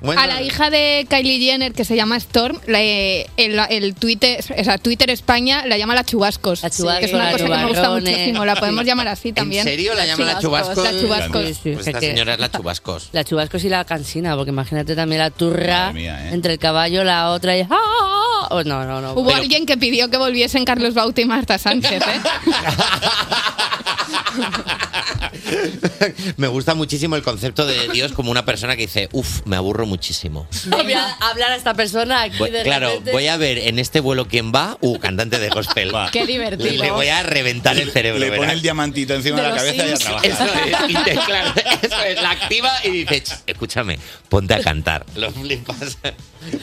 [0.00, 3.94] Buen A la hija de Kylie Jenner, que se llama Storm, la- eh, el, el
[3.94, 6.60] Twitter, o sea, Twitter España la llama la chubascos.
[6.60, 8.44] chubascos, que es una la cosa que me gusta muchísimo.
[8.44, 9.66] La podemos llamar así también.
[9.66, 10.84] ¿En serio la llaman la chubascos?
[10.84, 11.44] La chubascos.
[11.46, 13.08] Sí, sí, Pues es esta señora es la chubascos.
[13.12, 16.34] La chubascos y la cansina, porque imagínate también la turra mía, ¿eh?
[16.34, 17.66] entre el caballo, la otra y.
[17.70, 18.46] ¡Ah!
[18.50, 19.14] Oh, no, no, no.
[19.14, 22.20] Hubo alguien que pidió que volviesen Carlos Bauta y Marta Sánchez, ¿eh?
[26.36, 29.86] Me gusta muchísimo el concepto de Dios como una persona que dice, uff, me aburro
[29.86, 30.46] muchísimo.
[30.66, 33.12] Voy a hablar a esta persona aquí Voy- de claro, repente.
[33.12, 34.76] voy a ver en este vuelo quién va.
[34.80, 35.92] Uh, cantante de gospel.
[36.12, 36.70] Qué divertido.
[36.70, 38.18] Le, le voy a reventar el cerebro.
[38.18, 38.54] Le pone verás.
[38.54, 40.00] el diamantito encima de, De la cabeza y a Sims.
[40.04, 40.26] trabajar.
[40.30, 44.60] Eso es, y te- claro, eso es, la activa y dice, "Ch, escúchame, ponte a
[44.60, 45.04] cantar.
[45.14, 45.98] Los flipas.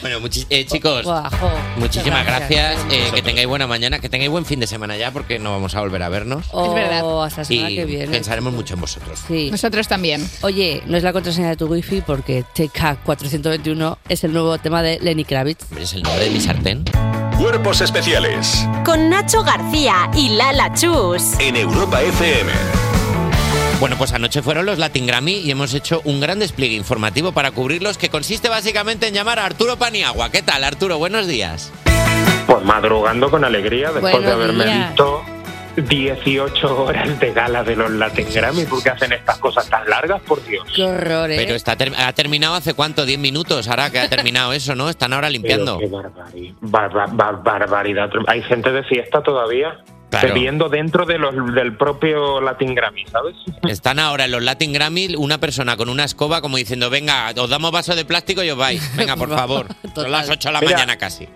[0.02, 0.20] Bueno,
[0.50, 2.80] eh, chicos, muchísimas muchas gracias.
[2.90, 5.76] eh, que tengáis buena mañana, que tengáis buen fin de semana ya, porque no vamos
[5.76, 6.46] a volver a vernos.
[6.52, 7.24] Oh, verdad.
[7.26, 8.08] hasta semana Y que viene.
[8.08, 9.20] pensaremos mucho en vosotros.
[9.28, 9.50] Sí.
[9.52, 10.28] Nosotros también.
[10.42, 15.00] Oye, no es la contraseña de tu wifi porque TK421 es el nuevo tema de
[15.02, 15.66] Lenny Kravitz.
[15.78, 16.84] Es el nombre de mi sartén.
[17.38, 21.34] Cuerpos especiales Con Nacho García y Lala Chus.
[21.40, 22.52] en Europa FM.
[23.80, 27.52] Bueno, pues anoche fueron los Latin Grammy y hemos hecho un gran despliegue informativo para
[27.52, 30.30] cubrirlos que consiste básicamente en llamar a Arturo Paniagua.
[30.30, 30.98] ¿Qué tal, Arturo?
[31.00, 31.72] Buenos días.
[32.48, 34.88] Pues madrugando con alegría después Buenos de haberme días.
[34.90, 35.22] visto
[35.76, 38.66] 18 horas de gala de los Latin Grammy.
[38.66, 40.22] ¿Por qué hacen estas cosas tan largas?
[40.22, 40.66] Por Dios.
[40.76, 41.36] Qué horror, ¿eh?
[41.38, 44.90] Pero está ter- ha terminado hace cuánto, 10 minutos ahora que ha terminado eso, ¿no?
[44.90, 45.80] Están ahora limpiando.
[45.80, 48.10] Pero qué barbari- barba- bar- barbaridad.
[48.28, 49.80] Hay gente de fiesta todavía.
[50.10, 50.28] Claro.
[50.28, 53.36] Bebiendo dentro de los, del propio Latin Grammy, ¿sabes?
[53.68, 57.50] Están ahora en los Latin Grammy una persona con una escoba como diciendo, venga, os
[57.50, 58.96] damos vaso de plástico y os vais.
[58.96, 59.66] Venga, por favor.
[59.96, 60.74] Son las 8 de la Mira.
[60.74, 61.28] mañana casi.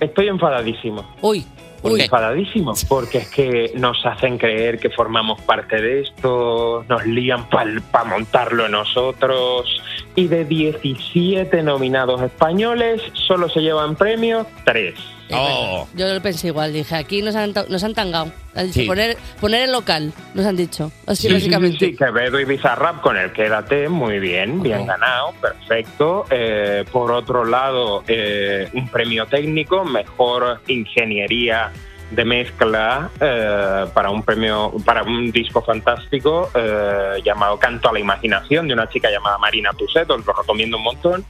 [0.00, 1.14] Estoy enfadadísimo.
[1.22, 1.46] Uy,
[1.84, 7.46] ¿Por enfadadísimo, porque es que nos hacen creer que formamos parte de esto, nos lían
[7.50, 9.82] para montarlo nosotros,
[10.14, 14.94] y de 17 nominados españoles solo se llevan premios 3.
[15.32, 15.88] Oh.
[15.94, 18.30] Yo lo pensé igual, dije, aquí nos han, nos han tangado.
[18.54, 18.86] Han dicho, Sí.
[18.86, 20.92] poner, poner el local, nos han dicho.
[21.06, 21.78] Así Sí, básicamente.
[21.78, 26.26] sí, sí, Quevedo y Bizarrap con el Quédate, muy bien, bien ganado, perfecto.
[26.30, 31.72] Eh, por otro lado, eh, un premio técnico, mejor ingeniería
[32.10, 37.98] de mezcla eh, para un premio, para un disco fantástico eh, llamado Canto a la
[37.98, 41.24] Imaginación de una chica llamada Marina Tuset, os lo recomiendo un montón.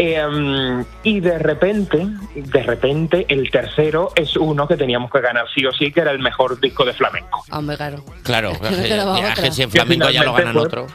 [0.00, 2.06] Eh, y de repente,
[2.36, 6.12] de repente, el tercero es uno que teníamos que ganar sí o sí, que era
[6.12, 7.42] el mejor disco de flamenco.
[7.50, 8.04] Hombre, claro.
[8.22, 8.52] Claro,
[9.34, 10.86] que si en flamenco ya lo ganan otro.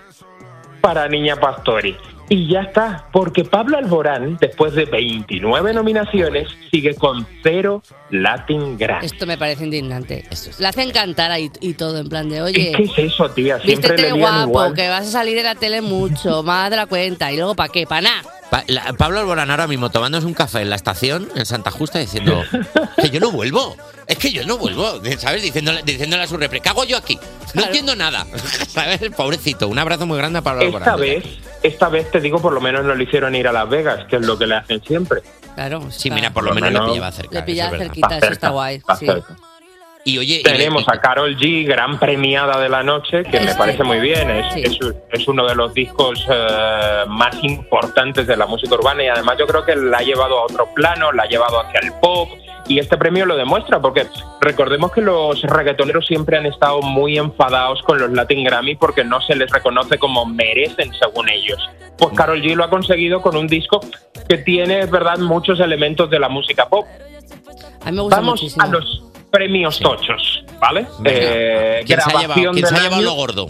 [0.79, 1.97] Para Niña Pastori.
[2.35, 9.05] Y ya está, porque Pablo Alborán, después de 29 nominaciones, sigue con cero Latin Grammy.
[9.05, 10.25] Esto me parece indignante.
[10.57, 13.59] La hacen cantar ahí y todo, en plan de, oye, ¿Qué es eso, tía?
[13.59, 14.73] Siempre vístete le guapo, igual.
[14.73, 17.31] que vas a salir de la tele mucho, más de la cuenta.
[17.31, 17.85] ¿Y luego para qué?
[17.85, 18.23] ¿Para nada?
[18.49, 21.99] Pa- la- Pablo Alborán ahora mismo tomándose un café en la estación, en Santa Justa,
[21.99, 22.41] diciendo
[22.99, 23.77] que yo no vuelvo.
[24.07, 25.43] Es que yo no vuelvo, ¿sabes?
[25.43, 27.17] Diciéndole, diciéndole a su repre, ¿qué hago yo aquí?
[27.53, 28.25] No entiendo nada.
[28.67, 29.01] ¿Sabes?
[29.15, 29.67] Pobrecito.
[29.67, 30.87] Un abrazo muy grande a Pablo Alborán.
[30.89, 31.23] Esta vez,
[31.63, 34.17] esta vez te digo, por lo menos no le hicieron ir a Las Vegas, que
[34.17, 35.21] es lo que le hacen siempre.
[35.55, 35.89] Claro.
[35.89, 37.39] Sí, mira, por lo menos le pillaba cerca.
[37.39, 38.75] Le pillaba cerquita, eso está guay.
[38.75, 39.05] Está sí.
[39.05, 39.35] cerca.
[40.05, 43.83] Y oye, y- Tenemos a Carol G, gran premiada de la noche, que me parece
[43.83, 44.29] muy bien.
[44.29, 44.61] Es, Sí.
[44.63, 44.77] es,
[45.11, 49.47] es uno de los discos eh, más importantes de la música urbana y además yo
[49.47, 52.27] creo que la ha llevado a otro plano, la ha llevado hacia el pop.
[52.67, 54.07] Y este premio lo demuestra, porque
[54.39, 59.19] recordemos que los reggaetoneros siempre han estado muy enfadados con los Latin Grammy porque no
[59.21, 61.59] se les reconoce como merecen según ellos.
[61.97, 63.81] Pues Carol G lo ha conseguido con un disco
[64.29, 66.85] que tiene, es verdad, muchos elementos de la música pop.
[67.85, 68.63] A mí me gusta Vamos muchísimo.
[68.65, 70.85] a los premios tochos, ¿vale?
[70.99, 71.19] Venga.
[71.19, 73.47] Eh, ¿Quién se ha llevado, grabación quién se ha del llevado año- lo gordo?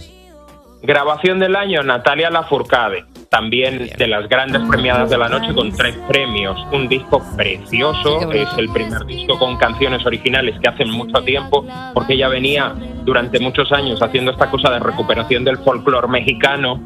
[0.82, 5.96] Grabación del año, Natalia Lafourcade, también de las grandes premiadas de la noche con tres
[6.10, 6.58] premios.
[6.74, 12.14] Un disco precioso, es el primer disco con canciones originales que hacen mucho tiempo, porque
[12.14, 12.74] ella venía
[13.06, 16.82] durante muchos años haciendo esta cosa de recuperación del folclore mexicano.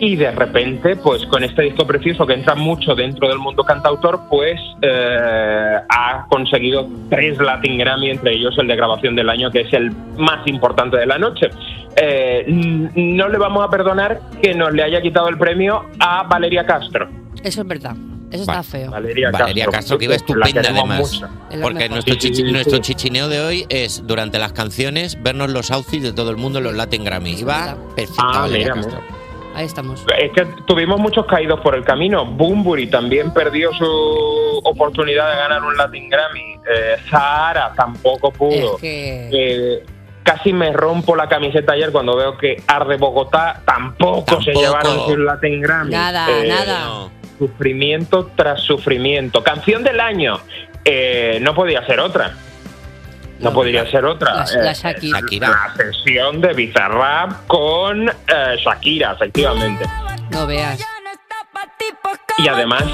[0.00, 4.22] Y de repente, pues con este disco precioso que entra mucho dentro del mundo cantautor,
[4.28, 9.60] pues eh, ha conseguido tres Latin Grammy, entre ellos el de grabación del año, que
[9.60, 11.50] es el más importante de la noche.
[11.96, 16.64] Eh, no le vamos a perdonar que nos le haya quitado el premio a Valeria
[16.64, 17.08] Castro.
[17.44, 17.94] Eso es verdad.
[18.30, 18.90] Eso está feo.
[18.90, 21.22] Valeria, Valeria Castro, que iba estupenda además.
[21.50, 25.22] Es Porque nuestro, Sí, sí, chichi- sí, nuestro chichineo de hoy es, durante las canciones,
[25.22, 27.42] vernos los outfits de todo el mundo en los Latin Grammy.
[27.44, 29.21] Va perfecta Ah, Valeria mira, Castro.
[29.54, 30.04] Ahí estamos.
[30.18, 32.24] Es que tuvimos muchos caídos por el camino.
[32.24, 36.54] Bumburi también perdió su oportunidad de ganar un Latin Grammy.
[36.70, 38.76] Eh, Zahara tampoco pudo.
[38.76, 39.28] Es que...
[39.32, 39.84] Eh,
[40.22, 45.16] casi me rompo la camiseta ayer cuando veo que Arde Bogotá tampoco, se llevaron su
[45.16, 45.90] Latin Grammy.
[45.90, 47.08] Nada, Eh, nada.
[47.38, 49.42] Sufrimiento tras sufrimiento.
[49.42, 50.38] Canción del año.
[50.84, 52.34] Eh, no podía ser otra.
[53.42, 54.34] No, No, podría ser otra.
[54.34, 55.20] la- la Eh, Shakira.
[55.20, 55.48] Shakira.
[55.48, 58.12] La sesión de Bizarrap con eh,
[58.64, 59.84] Shakira, efectivamente.
[60.30, 60.80] No veas.
[62.38, 62.84] Y además,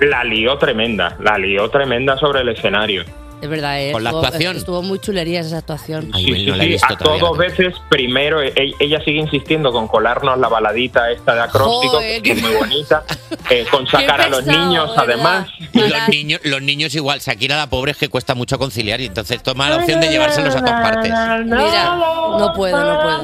[0.00, 3.04] la lió tremenda, la lió tremenda sobre el escenario.
[3.42, 3.92] Es verdad, ¿eh?
[3.92, 4.56] Con la Estuvo- actuación.
[4.56, 6.10] Estuvo muy chulería esa actuación.
[6.14, 7.20] Ay, Sí, no la he sí, visto a todavía.
[7.22, 12.22] dos veces, primero, e- ella sigue insistiendo con colarnos la baladita esta de acróstico, Joder,
[12.22, 13.04] que es muy bonita,
[13.50, 15.04] eh, con sacar a los pesado, niños, ¿verdad?
[15.04, 15.48] además.
[15.72, 19.06] Y los niños, los niños igual, Shakira la pobre es que cuesta mucho conciliar y
[19.06, 21.12] entonces toma la opción de llevárselos a todas partes.
[21.12, 23.22] Mira, no puedo, no puedo.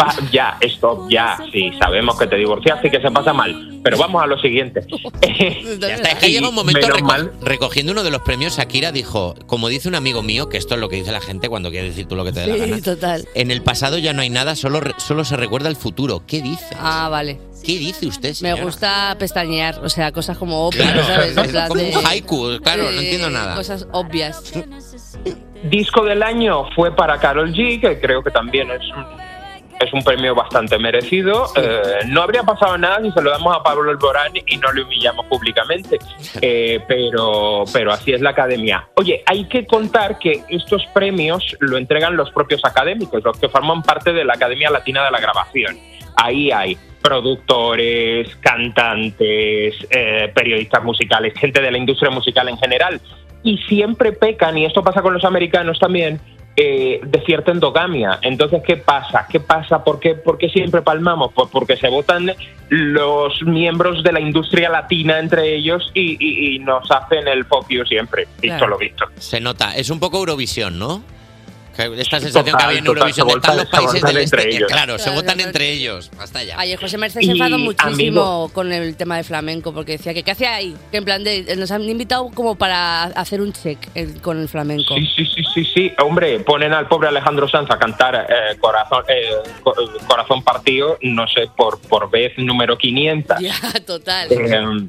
[0.00, 3.96] Va, ya, stop, ya, sí, sabemos que te divorciaste y que se pasa mal, pero
[3.98, 4.80] vamos a lo siguiente.
[5.22, 7.32] Es que llega un momento reco- mal.
[7.42, 10.80] recogiendo uno de los premios, Shakira dijo, como dice un amigo mío, que esto es
[10.80, 12.60] lo que dice la gente cuando quiere decir tú lo que te dé la Sí,
[12.60, 12.82] gana.
[12.82, 13.28] total.
[13.34, 16.22] En el pasado ya no hay nada, solo, re- solo se recuerda el futuro.
[16.26, 16.76] ¿Qué dice?
[16.78, 17.40] Ah, vale.
[17.64, 18.64] ¿Qué dice usted, Me señora?
[18.64, 21.36] gusta pestañear, o sea, cosas como obvias, Claro, ¿sabes?
[21.36, 23.54] En es plan como de- un haiku, claro, no entiendo nada.
[23.54, 24.42] Cosas obvias.
[25.64, 29.04] Disco del año fue para Carol G, que creo que también es un,
[29.80, 31.46] es un premio bastante merecido.
[31.56, 34.82] Eh, no habría pasado nada si se lo damos a Pablo Alborán y no le
[34.82, 35.98] humillamos públicamente,
[36.42, 38.88] Eh, pero, pero así es la academia.
[38.96, 43.82] Oye, hay que contar que estos premios lo entregan los propios académicos, los que forman
[43.82, 45.76] parte de la Academia Latina de la Grabación.
[46.16, 53.00] Ahí hay productores, cantantes, eh, periodistas musicales, gente de la industria musical en general.
[53.42, 56.20] Y siempre pecan, y esto pasa con los americanos también,
[56.56, 58.18] eh, de cierta endogamia.
[58.22, 59.26] Entonces, ¿qué pasa?
[59.30, 59.82] ¿Qué pasa?
[59.84, 61.32] ¿Por qué, por qué siempre palmamos?
[61.34, 62.32] Pues porque se votan
[62.68, 67.84] los miembros de la industria latina entre ellos y, y- y nos hacen el you
[67.86, 68.26] siempre.
[68.40, 68.68] Visto Claro.
[68.68, 69.06] lo visto.
[69.18, 71.02] Se nota, es un poco Eurovisión, ¿no?
[71.76, 74.42] Esta sensación que había en Eurovisión se de están votan- los se países del entre
[74.42, 74.56] este.
[74.56, 74.68] ellos.
[74.70, 75.48] Claro, se Claro, votan claro.
[75.48, 76.10] entre ellos.
[76.18, 76.58] Hasta ya.
[76.60, 80.12] Ayer José Merced Y, se enfadó muchísimo amigo- con el tema de flamenco porque decía
[80.12, 83.52] que qué hacía ahí, que en plan de nos han invitado como para hacer un
[83.52, 84.94] check el- con el flamenco.
[84.94, 85.92] Sí, sí, sí, sí, sí.
[86.02, 89.30] Hombre, ponen al pobre Alejandro Sanz a cantar eh, corazón, eh,
[89.62, 89.74] co-
[90.06, 93.38] corazón partido, no sé, por, por vez número 500.
[93.40, 93.54] Ya,
[93.86, 94.28] total.
[94.30, 94.86] Eh,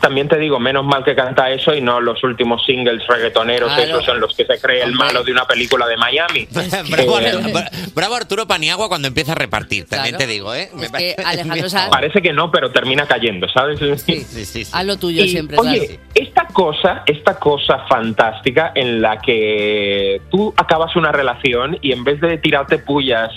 [0.00, 3.98] también te digo, menos mal que canta eso y no los últimos singles reggaetoneros Claro.
[3.98, 6.46] esos en los que se cree el malo de una película de Miami.
[6.90, 10.26] bravo, Eh, bra- bravo Arturo Paniagua cuando empieza a repartir, también Claro.
[10.26, 10.70] te digo, ¿eh?
[10.74, 13.78] Me Es que parece- Alejandro Sanz- Parece que no, pero termina cayendo, ¿sabes?
[14.04, 14.66] Sí, sí, sí.
[14.72, 16.02] Haz lo tuyo Y, siempre, Oye, claro.
[16.14, 22.20] esta cosa, esta cosa fantástica en la que tú acabas una relación y en vez
[22.20, 23.30] de tirarte pullas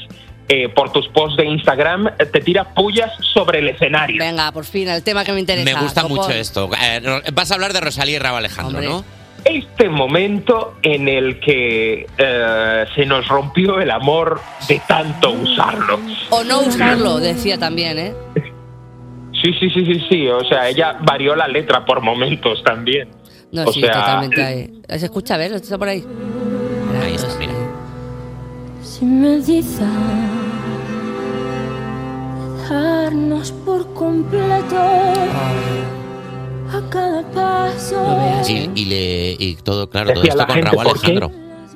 [0.48, 4.24] eh, por tus posts de Instagram, eh, te tiras pullas sobre el escenario.
[4.24, 5.74] Venga, por fin, el tema que me interesa.
[5.74, 6.18] Me gusta copón.
[6.18, 6.70] mucho esto.
[6.82, 7.02] Eh,
[7.34, 8.88] vas a hablar de Rosalía y Raúl Alejandro, Hombre.
[8.90, 9.06] ¿no?
[9.44, 16.00] Este momento en el que eh, se nos rompió el amor de tanto usarlo.
[16.32, 18.14] O no usarlo, decía también, ¿eh?
[19.44, 20.28] Sí, sí, sí, sí, sí.
[20.28, 23.10] O sea, ella varió la letra por momentos también.
[23.52, 24.44] No, o sí, sea, totalmente.
[24.44, 24.82] ahí.
[24.90, 26.04] Se escucha, a ver, está por ahí.
[27.04, 27.54] Ahí está, mira.
[28.82, 29.82] Si me dices
[32.70, 34.76] dejarnos por completo
[36.72, 38.20] a cada paso.
[38.48, 40.80] Y, y le, y todo, claro, todo esto con Raúl.
[40.80, 41.32] Alejandro.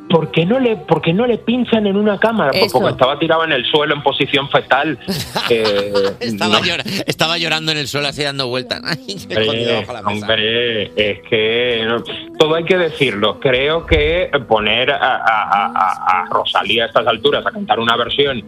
[0.09, 2.49] ¿Por qué, no le, ¿Por qué no le pinchan en una cámara?
[2.51, 2.79] Eso.
[2.79, 4.97] porque estaba tirado en el suelo en posición fetal.
[5.51, 6.65] Eh, Estaba, no.
[6.65, 8.81] llora- estaba llorando en el suelo así dando vueltas.
[8.81, 10.25] Hombre, bajo la mesa.
[10.25, 12.03] hombre, es que no,
[12.37, 13.39] todo hay que decirlo.
[13.39, 17.95] Creo que poner a, a- a- a- a Rosalía a estas alturas a cantar una
[17.95, 18.43] versión,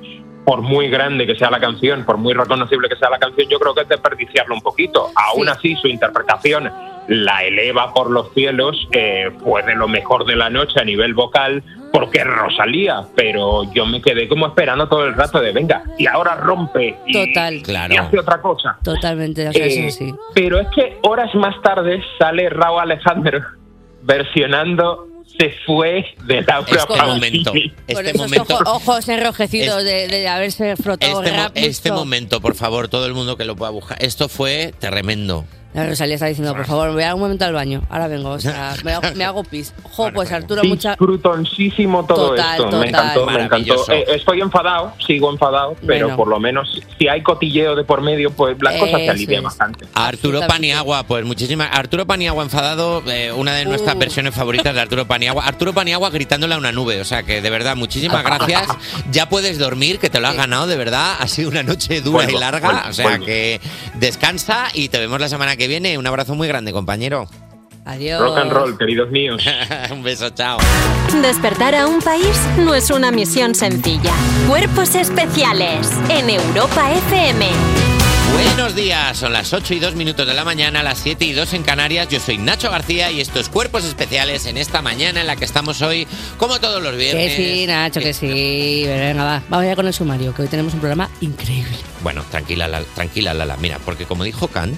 [0.46, 3.60] por muy grande que sea la canción, por muy reconocible que sea la canción, yo
[3.60, 5.10] creo que es desperdiciarlo un poquito.
[5.16, 6.72] Aún así, su interpretación
[7.08, 11.14] la eleva por los cielos, eh, fue de lo mejor de la noche a nivel
[11.14, 15.84] vocal, porque es Rosalía, pero yo me quedé como esperando todo el rato de venga,
[15.98, 17.62] y ahora rompe y, Total.
[17.92, 18.78] y hace otra cosa.
[18.84, 20.14] Totalmente, o sea, Eh, eso sí.
[20.34, 23.42] Pero es que horas más tarde sale Raúl Alejandro
[24.04, 27.08] versionando Se fue de Laura Este Pausini.
[27.14, 27.54] momento,
[27.88, 32.88] este momento, ojo- ojos enrojecidos de, de haberse frotado este, mo- este momento, por favor,
[32.90, 33.98] todo el mundo que lo pueda buscar.
[34.04, 35.46] Esto fue tremendo.
[35.74, 37.82] La Rosalía está diciendo, por favor, voy a un momento al baño.
[37.90, 39.74] Ahora vengo, o sea, me hago, me hago pis.
[39.84, 40.92] Jo, pues Arturo, mucha...
[40.92, 42.64] Disfrutoncísimo todo Total, esto.
[42.66, 42.80] total.
[42.82, 43.46] Me encantó, me encantó.
[43.48, 43.92] Maravilloso.
[43.94, 46.18] Eh, estoy enfadado, sigo enfadado, pero Bueno.
[46.18, 49.86] por lo menos si hay cotilleo de por medio, pues las cosas se alivian bastante.
[49.94, 51.70] Arturo Paniagua, pues muchísimas.
[51.72, 54.00] Arturo Paniagua enfadado, eh, una de nuestras Uh.
[54.00, 55.46] versiones favoritas de Arturo Paniagua.
[55.46, 58.68] Arturo Paniagua gritándole a una nube, o sea que de verdad, muchísimas gracias.
[59.12, 61.16] Ya puedes dormir, que te lo has ganado, de verdad.
[61.20, 63.26] Ha sido una noche dura Vuelvo, y larga, vuelvo, o sea vuelvo.
[63.26, 63.60] que
[63.96, 65.98] descansa y te vemos la semana que viene.
[65.98, 67.28] Un abrazo muy grande, compañero.
[67.86, 68.22] Adiós.
[68.22, 69.44] Rock and roll, queridos míos.
[69.92, 70.60] Un beso, chao.
[71.22, 74.14] Despertar a un país no es una misión sencilla.
[74.48, 77.48] Cuerpos especiales en Europa FM.
[78.34, 81.54] Buenos días, son las 8 y 2 minutos de la mañana, las 7 y 2
[81.54, 82.08] en Canarias.
[82.08, 85.82] Yo soy Nacho García y estos cuerpos especiales en esta mañana en la que estamos
[85.82, 87.36] hoy, como todos los Que viernes.
[87.36, 88.84] sí, Nacho, que sí.
[88.88, 89.44] Venga, va.
[89.50, 91.76] Vamos ya con el sumario, que hoy tenemos un programa increíble.
[92.04, 93.58] Bueno, tranquila, Lala, tranquila, Lala.
[93.58, 94.78] Mira, porque como dijo Kant,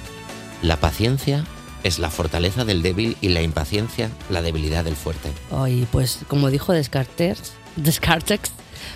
[0.63, 1.43] la paciencia
[1.83, 5.29] es la fortaleza del débil y la impaciencia la debilidad del fuerte.
[5.51, 8.39] Ay, pues como dijo Descartes, Descartes,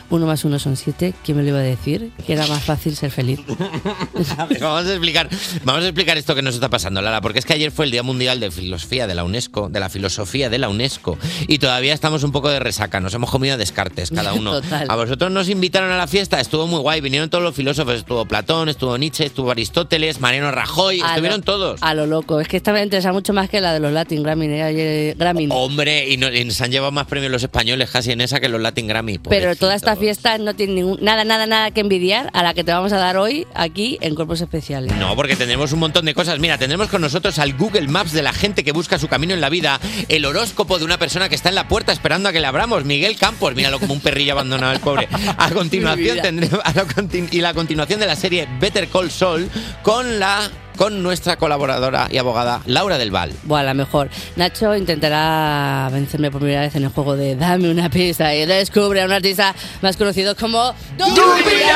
[0.09, 1.13] uno más uno son siete.
[1.23, 2.11] ¿Quién me lo iba a decir?
[2.25, 3.39] Que era más fácil ser feliz.
[4.37, 5.29] A ver, vamos a explicar,
[5.63, 7.91] vamos a explicar esto que nos está pasando, Lara, porque es que ayer fue el
[7.91, 11.17] Día Mundial de Filosofía de la UNESCO, de la filosofía de la UNESCO,
[11.47, 14.53] y todavía estamos un poco de resaca, nos hemos comido a descartes cada uno.
[14.61, 14.85] Total.
[14.89, 18.25] A vosotros nos invitaron a la fiesta, estuvo muy guay, vinieron todos los filósofos, estuvo
[18.25, 21.81] Platón, estuvo Nietzsche, estuvo Aristóteles, Mariano Rajoy, A estuvieron lo- todos.
[21.83, 22.39] A lo loco.
[22.39, 24.45] Es que esta me interesa mucho más que la de los Latin Grammy.
[24.47, 24.63] ¿eh?
[24.63, 25.47] Ayer- Grammy.
[25.51, 28.49] Hombre, y, no- y se han llevado más premios los españoles casi en esa que
[28.49, 29.17] los Latin Grammy.
[29.19, 29.96] Pero toda esta.
[29.97, 32.97] Fiesta no tiene ningún, nada, nada, nada que envidiar a la que te vamos a
[32.97, 34.95] dar hoy aquí en Cuerpos Especiales.
[34.95, 36.39] No, porque tendremos un montón de cosas.
[36.39, 39.41] Mira, tendremos con nosotros al Google Maps de la gente que busca su camino en
[39.41, 39.79] la vida,
[40.09, 42.85] el horóscopo de una persona que está en la puerta esperando a que le abramos,
[42.85, 45.07] Miguel Campos, míralo como un perrillo abandonado el pobre.
[45.37, 49.49] A continuación tendremos a la contin- y la continuación de la serie Better Call Saul
[49.83, 53.33] con la con nuestra colaboradora y abogada Laura del Val.
[53.43, 54.09] Bueno, a lo mejor.
[54.35, 59.01] Nacho intentará vencerme por primera vez en el juego de Dame una pista y descubre
[59.01, 61.75] a un artista más conocido como ¡Dubia!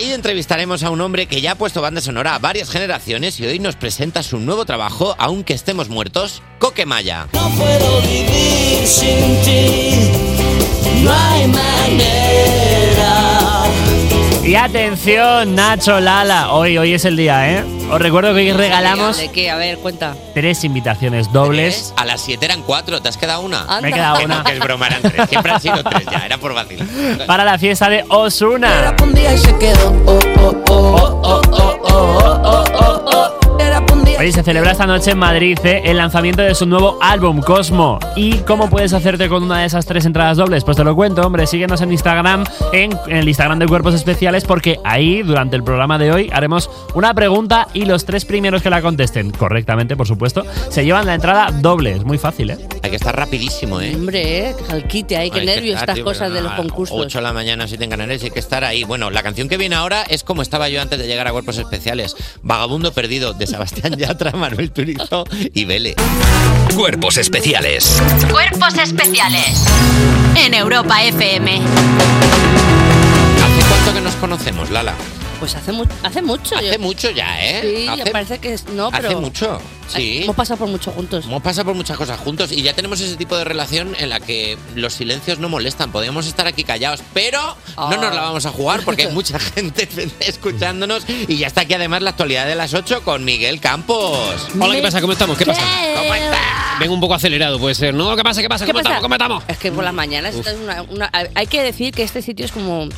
[0.00, 3.46] Y entrevistaremos a un hombre que ya ha puesto banda sonora a varias generaciones y
[3.46, 7.26] hoy nos presenta su nuevo trabajo, aunque estemos muertos, Coquemaya.
[7.32, 9.90] No puedo vivir sin ti,
[11.02, 12.58] no hay manera.
[14.48, 16.52] Y atención, Nacho Lala.
[16.54, 17.64] Hoy, hoy es el día, ¿eh?
[17.90, 19.50] Os recuerdo que hoy regalamos ¿De qué?
[19.50, 20.16] A ver, cuenta.
[20.32, 21.92] tres invitaciones dobles.
[21.98, 23.60] A las 7 eran 4, ¿te has quedado una?
[23.64, 23.80] Anda.
[23.82, 24.42] Me he quedado una.
[24.44, 25.28] Que es broma, eran 3.
[25.28, 26.86] Siempre han sido 3 ya, era por vacilar.
[27.26, 28.96] Para la fiesta de Osuna.
[34.18, 35.82] Oye, se celebra esta noche en Madrid ¿eh?
[35.84, 38.00] el lanzamiento de su nuevo álbum, Cosmo.
[38.16, 40.64] ¿Y cómo puedes hacerte con una de esas tres entradas dobles?
[40.64, 41.46] Pues te lo cuento, hombre.
[41.46, 45.98] Síguenos en Instagram, en, en el Instagram de Cuerpos Especiales, porque ahí, durante el programa
[45.98, 50.44] de hoy, haremos una pregunta y los tres primeros que la contesten correctamente, por supuesto,
[50.68, 51.92] se llevan la entrada doble.
[51.92, 52.58] Es muy fácil, ¿eh?
[52.82, 53.94] Hay que estar rapidísimo, ¿eh?
[53.94, 54.54] Hombre, eh,
[54.88, 56.98] qué Hay que nervios estar, estas tío, cosas pero de no, los concursos.
[56.98, 58.82] 8 de la mañana, 7 en Canarias, hay que estar ahí.
[58.82, 61.56] Bueno, la canción que viene ahora es como estaba yo antes de llegar a Cuerpos
[61.56, 62.16] Especiales.
[62.42, 65.94] Vagabundo Perdido, de Sebastián Yatra, Manuel Turizo y Vele.
[66.74, 68.02] Cuerpos especiales.
[68.30, 69.66] Cuerpos especiales
[70.34, 71.56] en Europa FM.
[71.56, 71.64] ¿Hace
[73.68, 74.94] cuánto que nos conocemos, Lala?
[75.38, 76.56] Pues hace, mu- hace mucho.
[76.56, 77.60] Hace yo- mucho ya, ¿eh?
[77.62, 80.22] Sí, hace, parece que es- no, pero hace mucho, sí.
[80.24, 81.24] hemos pasado por mucho juntos.
[81.26, 84.18] Hemos pasado por muchas cosas juntos y ya tenemos ese tipo de relación en la
[84.18, 85.92] que los silencios no molestan.
[85.92, 87.40] Podríamos estar aquí callados, pero
[87.76, 89.88] no nos la vamos a jugar porque hay mucha gente
[90.20, 94.18] escuchándonos y ya está aquí además la actualidad de las 8 con Miguel Campos.
[94.60, 95.00] Hola, ¿qué pasa?
[95.00, 95.38] ¿Cómo estamos?
[95.38, 95.62] ¿Qué pasa?
[95.96, 96.38] ¿Cómo estás?
[96.80, 97.94] Vengo un poco acelerado, puede ser.
[97.94, 98.14] ¿No?
[98.16, 98.40] ¿Qué pasa?
[98.42, 98.64] ¿Qué pasa?
[98.66, 98.96] ¿Qué ¿Cómo pasa?
[98.96, 99.02] estamos?
[99.02, 99.44] ¿Cómo estamos?
[99.48, 102.88] Es que por las mañanas una, una- hay que decir que este sitio es como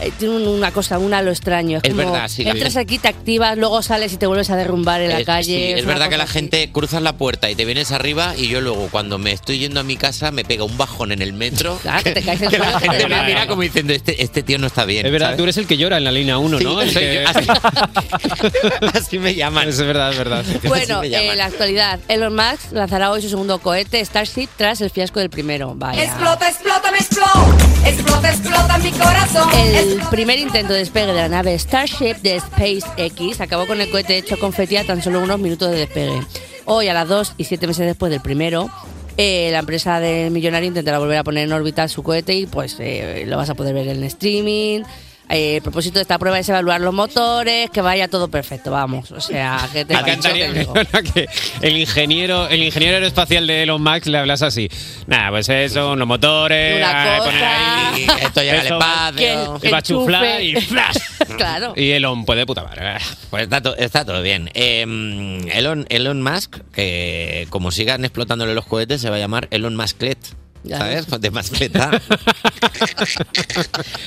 [0.00, 1.78] eh, tiene un- una cosa, un halo extraño.
[1.78, 4.56] Es, Es como, verdad, sí, Entras aquí, te activas, luego sales y te vuelves a
[4.56, 5.44] derrumbar en la Es- calle.
[5.44, 6.32] sí, es una verdad que la así.
[6.34, 9.80] gente cruzas la puerta y te vienes arriba y yo luego cuando me estoy yendo
[9.80, 12.58] a mi casa me pega un bajón en el metro Claro, que te caes que
[12.58, 15.06] la gente te me mira como diciendo este, este tío no está bien.
[15.06, 15.36] Es verdad, ¿sabes?
[15.38, 16.80] tú eres el que llora en la línea 1, Sí, ¿no?
[16.80, 17.48] Soy que- yo, así,
[18.98, 19.68] así me llaman.
[19.68, 20.44] Es verdad, es verdad.
[20.64, 25.20] Bueno, en la actualidad, Elon Musk lanzará hoy su segundo cohete Starship tras el fiasco
[25.20, 25.74] del primero.
[25.76, 26.02] Vaya.
[26.04, 27.56] Explota, explota, me explota.
[27.86, 29.48] Explota, explota mi corazón.
[29.56, 29.76] El
[30.10, 34.38] primer intento de despegue de la nave Starship de SpaceX acabó con el cohete hecho
[34.38, 36.20] confeti a tan solo unos minutos de despegue.
[36.64, 38.70] Hoy, a las 2 y 7 meses después del primero,
[39.16, 42.76] eh, la empresa del millonario intentará volver a poner en órbita su cohete y pues
[42.78, 44.82] eh, lo vas a poder ver en streaming.
[45.30, 49.10] Eh, el propósito de esta prueba es evaluar los motores, que vaya todo perfecto, vamos.
[49.10, 49.94] O sea, que te
[51.14, 51.26] que
[51.62, 54.68] el ingeniero, el ingeniero aeroespacial de Elon Musk le hablas así.
[55.06, 57.30] Nada, pues eso, los motores, Una eh, cosa.
[57.30, 59.60] poner ahí, Esto llega al espacio.
[59.62, 60.56] y va a chuflar y.
[60.60, 60.96] ¡flash!
[61.36, 61.72] claro.
[61.74, 62.96] Y Elon puede puta madre.
[63.30, 64.50] Pues está, to- está todo bien.
[64.54, 64.82] Eh,
[65.54, 70.18] Elon, Elon Musk, que como sigan explotándole los cohetes, se va a llamar Elon Musklet.
[70.68, 71.06] ¿Sabes?
[71.20, 71.90] De mascleta.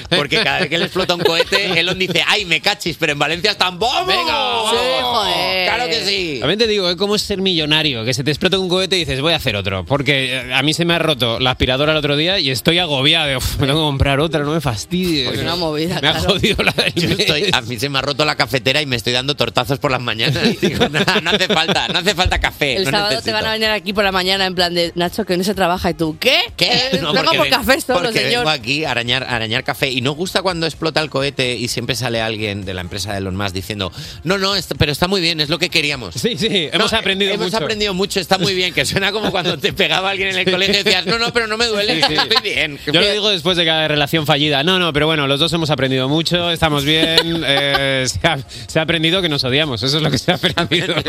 [0.10, 2.98] Porque cada vez que le explota un cohete, Elon dice, ¡ay, me cachis!
[3.00, 4.08] Pero en Valencia están ¡Vamos!
[4.08, 4.72] ¡Venga!
[4.72, 5.65] Sí, joder.
[5.67, 6.38] ¡Claro que sí!
[6.39, 9.22] También te digo, es como ser millonario, que se te explota un cohete y dices,
[9.22, 9.86] voy a hacer otro.
[9.86, 12.80] Porque eh, a mí se me ha roto la aspiradora el otro día y estoy
[12.80, 13.28] agobiado.
[13.28, 15.28] de, "Uf, me tengo que comprar otra, no me fastidies.
[15.30, 16.30] Pues una movida, Me ha claro.
[16.34, 19.13] jodido la Yo estoy- a mí se me ha roto la cafetera y me estoy
[19.13, 20.43] dando tortazos por las mañanas.
[20.62, 22.78] Digo, "No, no hace falta, no hace falta café.
[22.78, 23.36] El no sábado te necesito".
[23.36, 25.89] van a venir aquí por la mañana en plan de Nacho que no se trabaja
[25.91, 26.39] y tú, ¿qué?
[26.55, 26.69] ¿Qué?
[26.93, 28.39] Eh, luego por ven- café solo, porque señor.
[28.39, 29.89] vengo aquí a arañar, a arañar café.
[29.89, 33.17] Y nos gusta cuando explota el cohete y siempre sale alguien de la empresa de
[33.19, 33.91] Elon Musk diciendo,
[34.23, 36.15] no, no, esto- pero está muy bien, es lo que queríamos.
[36.15, 37.57] Sí, sí, hemos aprendido hemos mucho.
[37.63, 40.75] aprendido mucho, está muy bien, que suena como cuando te pegaba alguien en el colegio
[40.79, 42.13] y decías, no, no, pero no me duele, Sí, sí.
[42.15, 42.79] estoy bien.
[42.85, 44.63] Yo lo digo después de cada relación fallida.
[44.63, 47.43] No, no, pero bueno, los dos hemos aprendido mucho, estamos bien.
[47.45, 48.37] eh, se, ha,
[48.67, 50.95] se ha aprendido que nos odiamos, eso es lo que se ha aprendido.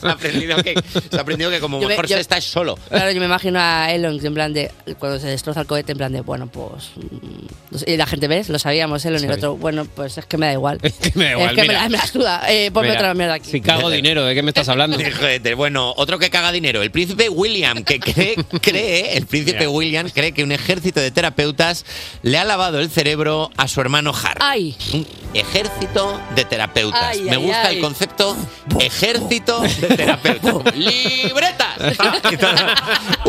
[0.00, 0.74] se ha aprendido que,
[1.10, 2.78] se ha aprendido que como Yo me- mejor yo- se está es solo.
[2.88, 5.98] Claro, yo me imagino a Elon en plan de cuando se destroza el cohete, en
[5.98, 6.90] plan de, bueno, pues.
[6.96, 8.48] mm, Y la gente, ¿ves?
[8.48, 10.78] Lo sabíamos, Elon, y el otro, bueno, pues es que me da igual.
[10.82, 11.82] Es que me da igual, Es que me mira.
[11.82, 12.42] la, me la suda.
[12.48, 13.50] Eh, ponme Mira, otra mierda aquí.
[13.50, 14.96] Si cago dinero, ¿de qué me estás hablando?
[15.18, 19.70] Joder, bueno, otro que caga dinero, el príncipe William, que cree, cree, el príncipe Mira.
[19.70, 21.84] William cree que un ejército de terapeutas
[22.22, 24.38] le ha lavado el cerebro a su hermano Harry.
[24.40, 24.76] ¡Ay!
[24.94, 27.02] Un ejército de terapeutas.
[27.02, 27.76] Ay, Me ay, gusta ay.
[27.76, 28.36] el concepto
[28.80, 30.74] ejército de terapeutas.
[30.76, 31.96] ¡Libretas!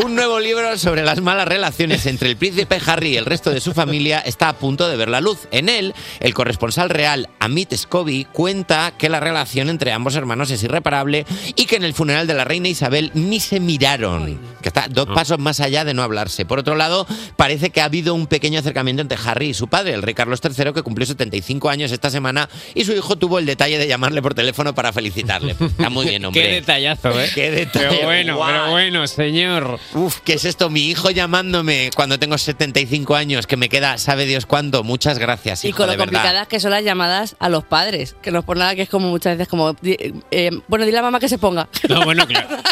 [0.03, 3.61] Un nuevo libro sobre las malas relaciones entre el príncipe Harry y el resto de
[3.61, 5.47] su familia está a punto de ver la luz.
[5.51, 10.63] En él, el corresponsal real Amit Scobie cuenta que la relación entre ambos hermanos es
[10.63, 11.25] irreparable
[11.55, 15.07] y que en el funeral de la reina Isabel ni se miraron, que está dos
[15.07, 16.45] pasos más allá de no hablarse.
[16.45, 19.93] Por otro lado, parece que ha habido un pequeño acercamiento entre Harry y su padre,
[19.93, 23.45] el rey Carlos III, que cumplió 75 años esta semana y su hijo tuvo el
[23.45, 25.55] detalle de llamarle por teléfono para felicitarle.
[25.59, 26.41] Está muy bien, hombre.
[26.41, 27.29] Qué detallazo, ¿eh?
[27.33, 27.87] Qué detalle.
[27.89, 28.49] Pero bueno, Guau.
[28.51, 29.79] pero bueno, señor.
[29.93, 30.69] Uf, ¿qué es esto?
[30.69, 34.83] Mi hijo llamándome cuando tengo 75 años, que me queda, sabe Dios cuánto.
[34.83, 36.05] Muchas gracias, Y con de lo verdad.
[36.05, 38.89] complicadas que son las llamadas a los padres, que no es por nada que es
[38.89, 41.67] como muchas veces como, eh, bueno, dile a mamá que se ponga.
[41.87, 42.47] No, bueno, claro.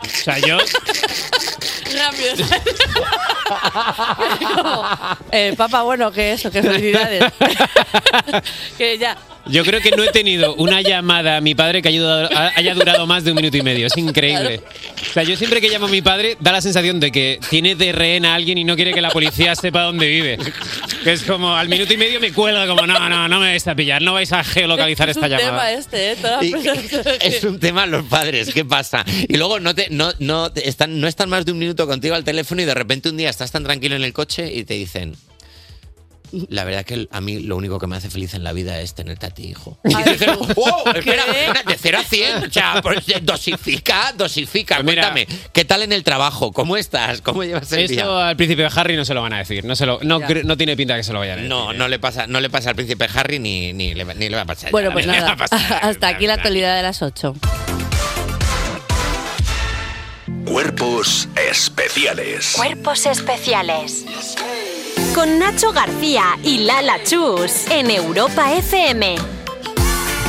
[0.00, 0.58] O sea, yo.
[1.94, 2.46] Rápido.
[4.54, 4.84] Como,
[5.30, 7.24] eh, papá, bueno, que eso, que felicidades.
[8.78, 9.16] que ya.
[9.48, 13.24] Yo creo que no he tenido una llamada a mi padre que haya durado, más
[13.24, 13.86] de un minuto y medio.
[13.86, 14.60] Es increíble.
[15.10, 17.74] O sea, yo siempre que llamo a mi padre da la sensación de que tiene
[17.74, 20.38] de rehén a alguien y no quiere que la policía sepa dónde vive.
[21.04, 23.66] Que es como al minuto y medio me cuelga como, no, no, no me vais
[23.66, 25.72] a pillar, no vais a geolocalizar es esta un tema llamada.
[25.72, 26.16] este, ¿eh?
[26.20, 29.04] Todas las Y- personas- Es un tema los padres, ¿qué pasa?
[29.28, 32.14] Y luego no te, no, no te- están, no están más de un minuto contigo
[32.14, 34.74] al teléfono y de repente un día estás tan tranquilo en el coche y te
[34.74, 35.14] dicen.
[36.50, 38.94] La verdad que a mí lo único que me hace feliz en la vida es
[38.94, 39.78] tenerte a ti, hijo.
[39.84, 42.44] Y dices, "Wow, espera, espera, de 0 a 100.
[42.44, 44.76] O sea, pues, dosifica, dosifica.
[44.76, 45.10] Pues mira.
[45.12, 46.52] Cuéntame, ¿qué tal en el trabajo?
[46.52, 47.20] ¿Cómo estás?
[47.22, 48.02] ¿Cómo llevas el día?
[48.02, 49.64] Eso al príncipe Harry no se lo van a decir.
[49.64, 51.48] No, se lo, no, no tiene pinta que se lo vayan a decir.
[51.50, 54.28] No, no le pasa, no le pasa al príncipe Harry ni, ni, le, va- ni
[54.28, 54.70] le va a pasar.
[54.70, 55.80] Bueno, ya, pues nada, a pasar.
[55.82, 57.34] hasta aquí la actualidad de las 8.
[60.44, 62.52] Cuerpos especiales.
[62.56, 64.04] Cuerpos especiales.
[65.14, 69.16] Con Nacho García y Lala Chus en Europa FM.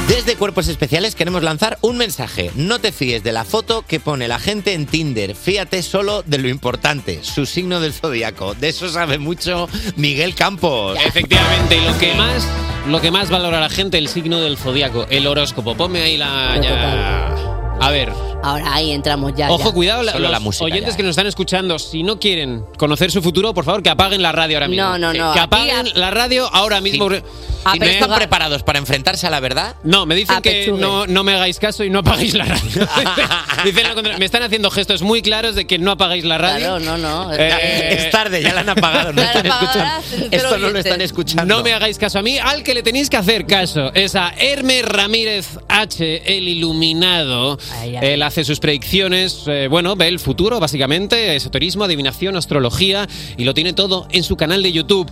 [0.08, 2.52] Desde Cuerpos Especiales queremos lanzar un mensaje.
[2.56, 5.36] No te fíes de la foto que pone la gente en Tinder.
[5.36, 8.56] Fíate solo de lo importante, su signo del zodiaco.
[8.56, 10.98] De eso sabe mucho Miguel Campos.
[11.06, 12.48] Efectivamente, y lo que más,
[12.88, 15.76] lo que más valora la gente, el signo del zodiaco, el horóscopo.
[15.76, 16.60] Ponme ahí la.
[16.62, 17.78] ya.
[17.80, 18.29] A ver.
[18.42, 19.52] Ahora ahí entramos ya.
[19.52, 19.72] Ojo, ya.
[19.72, 23.12] cuidado, Solo los la música oyentes ya, que nos están escuchando, si no quieren conocer
[23.12, 24.84] su futuro, por favor, que apaguen la radio ahora mismo.
[24.84, 27.10] No, no, no, Que, apaguen la radio ahora mismo.
[27.74, 29.76] ¿Y no están preparados para enfrentarse a la verdad?
[29.84, 32.62] No, me dicen que no, no me hagáis caso y no apaguéis la radio.
[33.66, 34.18] Dicen lo contrario.
[34.20, 36.78] me están haciendo gestos muy claros de que no apagáis la radio.
[36.78, 37.34] Claro, no, no.
[37.34, 39.12] Eh, Es tarde, ya la han apagado.
[39.12, 40.28] No están escuchando.
[40.32, 41.46] Esto no lo están escuchando.
[41.46, 44.30] No me hagáis caso a mí, al que le tenéis que hacer caso es a
[44.38, 47.58] Hermes Ramírez H, el iluminado.
[48.02, 53.08] Él hace sus predicciones, eh, bueno, ve el futuro básicamente, esoterismo, adivinación, astrología
[53.38, 55.12] y lo tiene todo en su canal de YouTube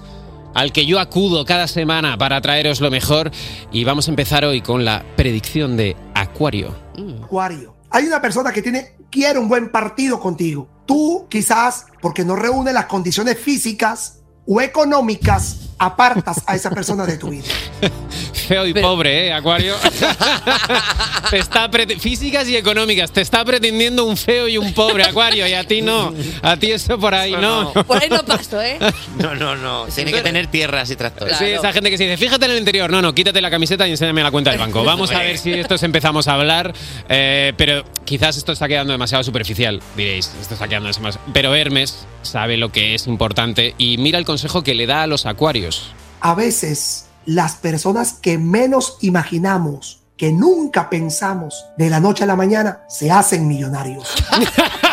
[0.54, 3.32] al que yo acudo cada semana para traeros lo mejor
[3.72, 6.76] y vamos a empezar hoy con la predicción de Acuario.
[7.24, 7.76] Acuario.
[7.90, 10.70] Hay una persona que tiene, quiere un buen partido contigo.
[10.86, 17.18] Tú quizás, porque no reúne las condiciones físicas o económicas, apartas a esa persona de
[17.18, 17.46] tu vida.
[18.48, 19.76] Feo y pobre, ¿eh, Acuario?
[21.30, 21.70] te está
[22.00, 23.12] Físicas y económicas.
[23.12, 25.48] Te está pretendiendo un feo y un pobre, Acuario.
[25.48, 26.14] Y a ti no.
[26.42, 27.74] A ti eso por ahí no.
[27.74, 28.80] Por ahí no paso, ¿eh?
[29.18, 29.86] No, no, no.
[29.94, 31.38] Tiene que tener tierras y tractores.
[31.38, 32.90] Sí, esa gente que se dice, fíjate en el interior.
[32.90, 34.84] No, no, quítate la camiseta y enséñame la cuenta del banco.
[34.86, 36.74] Vamos a ver si estos empezamos a hablar.
[37.10, 40.32] eh, pero quizás esto está quedando demasiado superficial, diréis.
[40.40, 41.26] Esto está quedando demasiado.
[41.34, 45.08] Pero Hermes sabe lo que es importante y mira el consejo que le da a
[45.08, 45.92] los acuarios.
[46.22, 52.36] A veces, las personas que menos imaginamos, que nunca pensamos, de la noche a la
[52.36, 54.08] mañana, se hacen millonarios.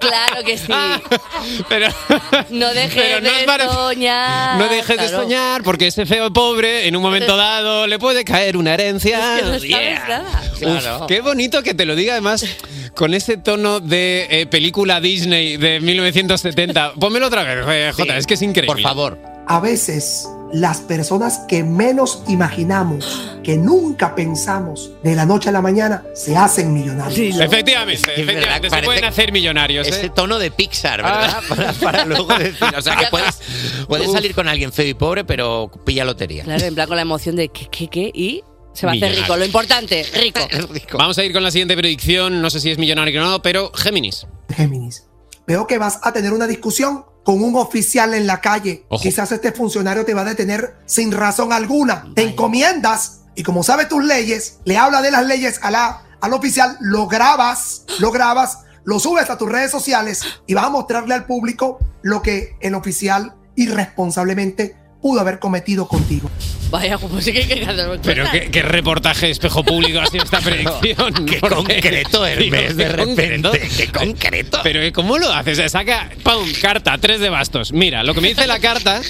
[0.00, 0.66] Claro que sí.
[1.68, 1.88] Pero
[2.50, 4.58] No dejes Pero no de para- soñar.
[4.58, 8.58] no dejes de soñar porque ese feo pobre en un momento dado le puede caer
[8.58, 9.36] una herencia.
[9.36, 10.04] Es que no sabes Yeah.
[10.60, 11.00] nada.
[11.00, 12.44] Uf, qué bonito que te lo diga además
[12.94, 16.92] con ese tono de eh, película Disney de 1970.
[17.00, 18.74] Pónmelo otra vez, eh, Jota, es que es increíble.
[18.74, 19.18] Por favor.
[19.46, 25.60] A veces las personas que menos imaginamos, que nunca pensamos de la noche a la
[25.60, 27.40] mañana, se hacen millonarios.
[27.40, 29.88] Efectivamente, efectivamente, se pueden hacer millonarios.
[29.88, 30.12] Ese ¿eh?
[30.14, 31.38] tono de Pixar, ¿verdad?
[31.38, 31.42] Ah.
[31.48, 32.68] Para, para luego decir.
[32.76, 33.40] O sea, que puedes,
[33.88, 36.44] puedes salir con alguien feo y pobre, pero pilla lotería.
[36.44, 38.12] Claro, en plan con la emoción de ¿qué, qué, qué?
[38.14, 38.44] Y
[38.74, 39.36] se va a hacer rico.
[39.36, 40.98] Lo importante, rico.
[40.98, 42.40] Vamos a ir con la siguiente predicción.
[42.40, 44.28] No sé si es millonario o no, pero Géminis.
[44.54, 45.04] Géminis.
[45.46, 48.84] Veo que vas a tener una discusión con un oficial en la calle.
[48.88, 49.02] Ojo.
[49.02, 52.12] Quizás este funcionario te va a detener sin razón alguna.
[52.14, 56.32] Te encomiendas y como sabe tus leyes, le habla de las leyes a la, al
[56.32, 61.14] oficial, lo grabas, lo grabas, lo subes a tus redes sociales y vas a mostrarle
[61.14, 66.30] al público lo que el oficial irresponsablemente pudo haber cometido contigo.
[66.70, 70.06] Vaya, como sí que hay que hacer Pero qué, qué reportaje de espejo público ha
[70.06, 71.26] sido esta predicción.
[71.26, 74.60] Qué concreto, Hermes, de repente, qué concreto.
[74.62, 74.80] Pero.
[74.92, 75.72] ¿cómo lo haces?
[75.72, 76.50] Saca, ¡pum!
[76.60, 77.72] Carta, tres de bastos.
[77.72, 79.00] Mira, lo que me dice la carta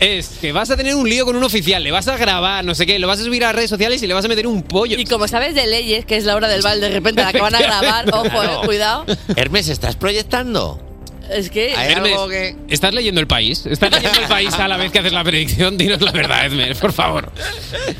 [0.00, 2.74] es que vas a tener un lío con un oficial, le vas a grabar, no
[2.74, 4.62] sé qué, lo vas a subir a redes sociales y le vas a meter un
[4.62, 4.98] pollo.
[4.98, 7.40] Y como sabes de leyes, que es la hora del bal, de repente la que
[7.40, 9.04] van a grabar, ojo, eh, cuidado.
[9.36, 10.89] Hermes, ¿estás proyectando?
[11.30, 11.74] Es que.
[11.76, 12.56] Hay Hermes, algo que.
[12.68, 13.64] ¿estás leyendo el país?
[13.66, 15.76] ¿Estás leyendo el país a la vez que haces la predicción?
[15.76, 17.30] Dinos la verdad, Edmer, por favor.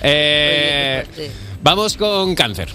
[0.02, 1.04] Eh,
[1.62, 2.70] vamos con cáncer.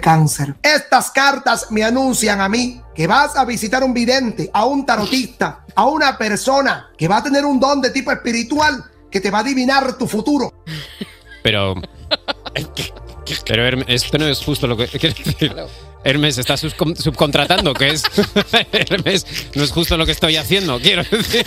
[0.00, 0.54] cáncer.
[0.62, 5.64] Estas cartas me anuncian a mí que vas a visitar un vidente, a un tarotista,
[5.74, 9.38] a una persona que va a tener un don de tipo espiritual que te va
[9.38, 10.52] a adivinar tu futuro.
[11.42, 11.74] Pero.
[13.46, 14.86] Pero Hermes, esto no es justo lo que.
[16.04, 18.02] Hermes está subcon- subcontratando, que es.
[18.72, 21.44] Hermes, no es justo lo que estoy haciendo, quiero decir.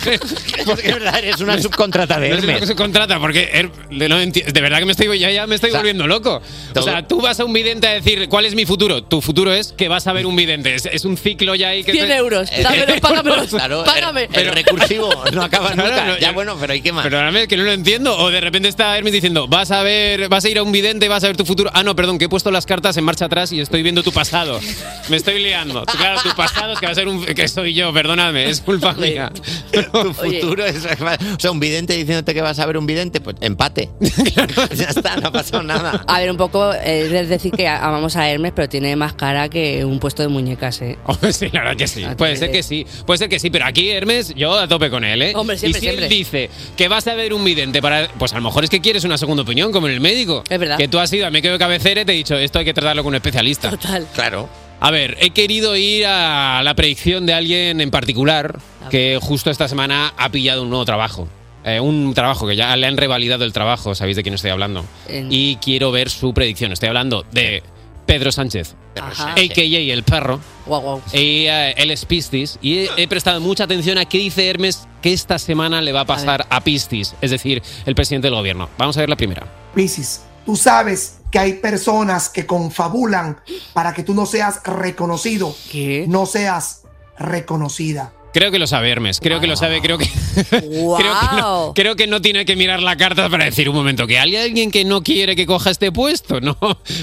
[0.66, 2.60] Porque es verdad, eres una subcontrata de No es lo Hermes.
[2.62, 3.70] que subcontrata, porque Her-
[4.08, 6.40] no enti- de verdad que me estoy, ya, ya me estoy O sea, volviendo loco.
[6.74, 9.02] O sea, tú vas a un vidente a decir, ¿cuál es mi futuro?
[9.04, 10.74] Tu futuro es que vas a ver un vidente.
[10.74, 11.92] Es, es un ciclo ya ahí que.
[11.92, 12.48] 100 euros.
[12.52, 13.46] Eh, Dámelo, págamelo.
[13.46, 14.28] Claro, Págame.
[14.32, 16.04] El, el recursivo no acaba Claro, nunca.
[16.06, 17.04] no, ya yo- bueno, pero ¿y qué más?
[17.04, 18.16] Perdóname, que no lo entiendo.
[18.18, 21.08] O de repente está Hermes diciendo, vas a ver, vas a ir a un vidente,
[21.08, 21.70] vas a ver tu futuro.
[21.74, 24.12] Ah, no, perdón, que he puesto las cartas en marcha atrás y estoy viendo tu
[24.12, 24.47] pasado.
[25.08, 25.84] Me estoy liando.
[25.84, 27.24] Claro, tu pasado es que va a ser un.
[27.24, 29.30] que soy yo, perdóname, es culpa mía.
[29.72, 30.86] tu futuro es.
[30.86, 33.90] O sea, un vidente diciéndote que vas a ver un vidente, pues empate.
[34.74, 36.04] ya está, no ha pasado nada.
[36.06, 39.48] A ver, un poco, eh, es decir que amamos a Hermes, pero tiene más cara
[39.48, 40.98] que un puesto de muñecas, ¿eh?
[41.04, 42.04] Hombre, sí, la verdad que sí.
[42.16, 42.86] Puede ser que sí.
[43.06, 45.32] Puede ser que sí, pero aquí Hermes, yo a tope con él, ¿eh?
[45.34, 48.08] Hombre, siempre, y si él dice que vas a ver un vidente para.
[48.18, 50.44] Pues a lo mejor es que quieres una segunda opinión, como en el médico.
[50.48, 50.76] Es verdad.
[50.76, 52.74] Que tú has ido a me quedo cabecera y te he dicho, esto hay que
[52.74, 53.70] tratarlo con un especialista.
[53.70, 54.06] Total.
[54.14, 54.37] Claro.
[54.80, 58.58] A ver, he querido ir a la predicción de alguien en particular
[58.90, 61.28] que justo esta semana ha pillado un nuevo trabajo.
[61.64, 64.84] Eh, un trabajo que ya le han revalidado el trabajo, sabéis de quién estoy hablando.
[65.08, 66.72] En- Y quiero ver su predicción.
[66.72, 67.62] Estoy hablando de
[68.06, 69.32] Pedro Sánchez, Ajá.
[69.32, 69.92] a.k.a.
[69.92, 70.40] el perro.
[70.64, 71.02] Guau, guau.
[71.12, 72.58] Y eh, él es Piscis.
[72.62, 76.00] Y he, he prestado mucha atención a qué dice Hermes que esta semana le va
[76.02, 78.70] a pasar a, Piscis, es decir, el presidente del gobierno.
[78.78, 79.46] Vamos a ver la primera.
[79.74, 83.40] Piscis, tú sabes que hay personas que confabulan
[83.74, 85.54] para que tú no seas reconocido,
[86.06, 86.82] no seas
[87.18, 88.12] reconocida.
[88.32, 90.04] Creo que lo sabe Hermes, creo que lo sabe, creo que,
[90.50, 94.06] creo, que no, creo que no tiene que mirar la carta para decir un momento
[94.06, 96.40] que hay alguien que no quiere que coja este puesto.
[96.40, 96.56] No,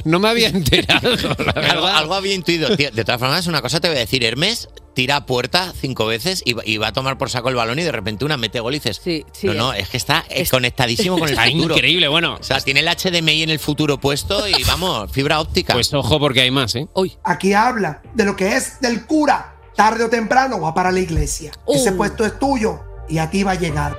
[0.06, 1.10] no me había enterado,
[1.94, 2.76] Algo, había intuido.
[2.78, 4.24] Tío, De todas formas, una cosa te voy a decir.
[4.24, 7.56] Hermes tira a puerta cinco veces y, va- y va a tomar por saco el
[7.56, 10.24] balón y de repente una mete gol y dices, sí, no, no, es que está
[10.50, 11.76] conectadísimo con el Está futuro.
[11.76, 12.38] increíble, bueno.
[12.40, 15.74] O sea, tiene el HDMI en el futuro puesto y vamos, fibra óptica.
[15.74, 16.88] Pues ojo porque hay más, ¿eh?
[17.24, 19.55] Aquí habla de lo que es del cura.
[19.76, 21.52] Tarde o temprano va para la iglesia.
[21.68, 23.98] Ese puesto es tuyo y a ti va a llegar.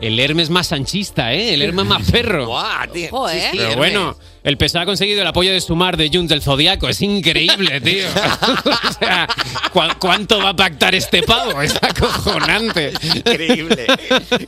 [0.00, 1.54] El Hermes más sanchista, ¿eh?
[1.54, 2.46] El Hermes más perro.
[2.46, 3.08] Guau, tío.
[3.10, 3.40] Joder.
[3.40, 3.76] Sí, Pero Hermes.
[3.76, 6.88] bueno, el PSOE ha conseguido el apoyo de Sumar de Junts del Zodiaco.
[6.88, 8.06] Es increíble, tío.
[8.88, 9.28] o sea,
[9.72, 11.60] ¿cu- ¿cuánto va a pactar este pavo?
[11.62, 12.92] Es acojonante.
[13.14, 13.86] Increíble.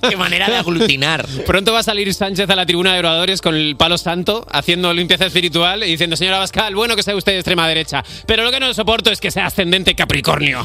[0.09, 1.27] Qué manera de aglutinar.
[1.47, 4.93] Pronto va a salir Sánchez a la tribuna de oradores con el palo santo, haciendo
[4.93, 8.51] limpieza espiritual y diciendo, señora Bascal, bueno que sea usted de extrema derecha, pero lo
[8.51, 10.63] que no soporto es que sea ascendente Capricornio.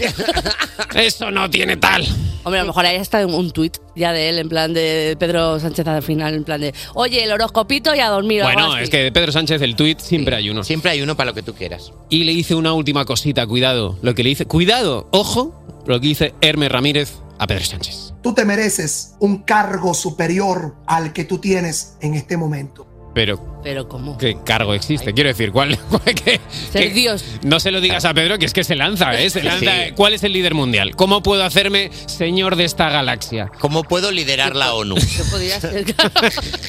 [0.96, 2.06] Eso no tiene tal.
[2.44, 5.16] Hombre, a lo mejor ahí está un, un tuit ya de él, en plan de
[5.20, 8.44] Pedro Sánchez al final, en plan de, oye, el horoscopito y a dormir.
[8.44, 10.64] Bueno, es que Pedro Sánchez el tuit siempre hay uno.
[10.64, 11.92] Siempre hay uno para lo que tú quieras.
[12.08, 14.00] Y le hice una última cosita, cuidado.
[14.02, 18.14] Lo que le dice, cuidado, ojo, lo que dice Hermes Ramírez a Pedro Sánchez.
[18.24, 22.88] Tú te mereces un cargo superior al que tú tienes en este momento.
[23.14, 24.18] Pero, Pero ¿cómo?
[24.18, 25.14] ¿qué cargo existe?
[25.14, 25.78] Quiero decir, ¿cuál?
[25.90, 26.40] cuál- qué-
[26.72, 27.24] Ser qué- Dios.
[27.44, 29.30] No se lo digas a Pedro, que es que se lanza, ¿eh?
[29.30, 29.86] Se lanza.
[29.86, 29.92] Sí.
[29.96, 30.96] ¿Cuál es el líder mundial?
[30.96, 33.52] ¿Cómo puedo hacerme señor de esta galaxia?
[33.60, 34.96] ¿Cómo puedo liderar la ONU?
[35.18, 35.86] ¿Qué podría ser?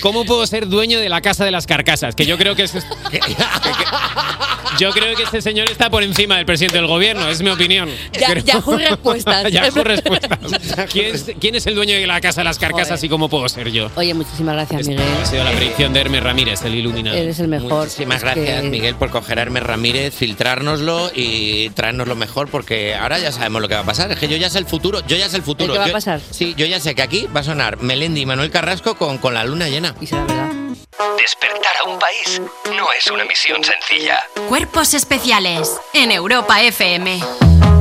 [0.00, 2.14] ¿Cómo puedo ser dueño de la casa de las carcasas?
[2.14, 2.72] Que yo creo que es.
[4.78, 7.88] yo creo que este señor está por encima del presidente del gobierno, es mi opinión.
[8.18, 9.52] Ya- Creo- Yahoo Respuestas.
[9.52, 10.38] Yahoo Respuestas.
[10.90, 13.04] ¿Quién es, quién es el dueño de la casa de las carcasas Joder.
[13.04, 13.90] y cómo puedo ser yo?
[13.96, 15.04] Oye, muchísimas gracias, Miguel.
[15.22, 17.16] Ha sido la predicción de Hermes Ramírez, el iluminado.
[17.16, 17.72] Eres el mejor.
[17.84, 22.94] Muchísimas Es gracias, que- Miguel, por coger a Hermes Ramírez, filtrárnoslo y traérnoslo mejor, porque
[22.94, 24.12] ahora ya sabemos lo que va a pasar.
[24.12, 25.00] Es que yo ya sé el futuro.
[25.08, 25.74] Yo ya sé el futuro.
[25.74, 26.20] ¿El qué va a pasar?
[26.30, 29.34] Sí, yo ya sé que aquí va a sonar Melendi y Manuel Carrasco con, con
[29.34, 29.96] la luna llena.
[30.00, 30.50] Y será verdad.
[31.18, 32.40] Despertar a un país
[32.76, 34.20] no es una misión sencilla.
[34.48, 37.20] Cuerpos especiales en Europa FM.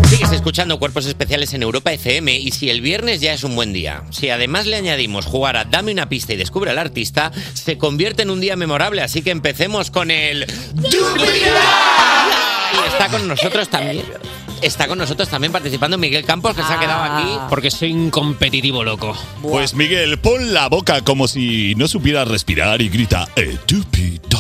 [0.10, 3.74] Sigues escuchando Cuerpos Especiales en Europa FM y si el viernes ya es un buen
[3.74, 7.78] día, si además le añadimos jugar a Dame una pista y descubre al artista, se
[7.78, 10.48] convierte en un día memorable, así que empecemos con el...
[12.72, 14.04] Y está con nosotros también.
[14.64, 17.38] Está con nosotros también participando Miguel Campos, que se ha quedado aquí.
[17.48, 19.16] Porque soy un competitivo loco.
[19.44, 24.40] Pues Miguel, pon la boca como si no supieras respirar y grita estúpido.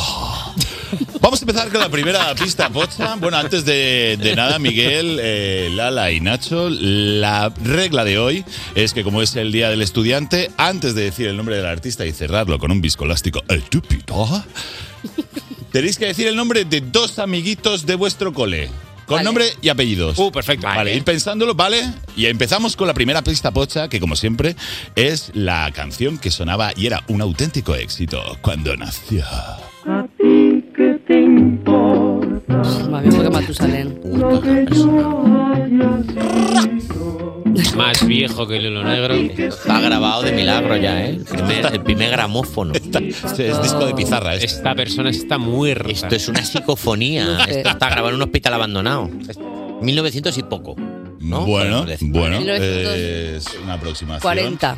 [1.30, 3.14] Vamos a empezar con la primera pista, Pocha.
[3.18, 8.96] Bueno, antes de, de nada, Miguel, eh, Lala y Nacho, la regla de hoy es
[8.96, 12.14] que como es el Día del Estudiante, antes de decir el nombre del artista y
[12.14, 14.44] cerrarlo con un viscolástico estúpido,
[15.72, 18.72] tenéis que decir el nombre de dos amiguitos de vuestro cole.
[19.06, 20.18] Con nombre y apellidos.
[20.18, 20.66] Uh, perfecto.
[20.66, 21.94] Vale, ir pensándolo, ¿vale?
[22.16, 24.56] Y empezamos con la primera pista pocha, que como siempre
[24.96, 29.26] es la canción que sonaba y era un auténtico éxito cuando nació.
[32.50, 34.00] Más bien porque Matusalén.
[37.76, 39.14] Más viejo que el hilo negro.
[39.14, 41.10] Está grabado de milagro ya, ¿eh?
[41.12, 42.74] El primer, el primer gramófono.
[42.74, 44.36] es disco de pizarra.
[44.36, 44.40] ¿eh?
[44.44, 45.90] Esta persona está muerta.
[45.90, 47.26] Esto es una psicofonía.
[47.26, 47.58] No sé.
[47.58, 49.10] Esto está grabado en un hospital abandonado.
[49.82, 50.76] 1900 y poco.
[51.20, 51.46] ¿no?
[51.46, 52.96] Bueno, bueno, 1940.
[52.96, 54.22] es una aproximación.
[54.22, 54.78] 40.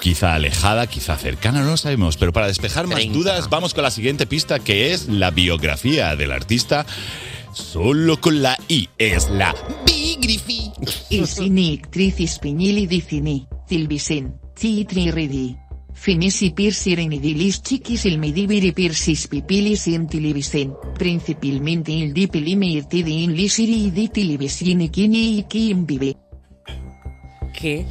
[0.00, 2.16] Quizá alejada, quizá cercana, no lo sabemos.
[2.16, 3.18] Pero para despejar más 30.
[3.18, 6.86] dudas, vamos con la siguiente pista, que es la biografía del artista.
[7.52, 9.54] Solo con la I es la
[9.86, 10.72] bigrafía.
[11.10, 15.56] Isini ictricis pignili dicini, cilbisin, citri ridi.
[15.94, 24.80] Finisi pirsirin idilis chiquis ilmidibiri pirsis pipilis intilibisin, principilmente il dipilimi irtidi in lisiri iditilibisin
[24.80, 26.16] ikini iki imbibi.
[27.62, 27.86] ¿Qué?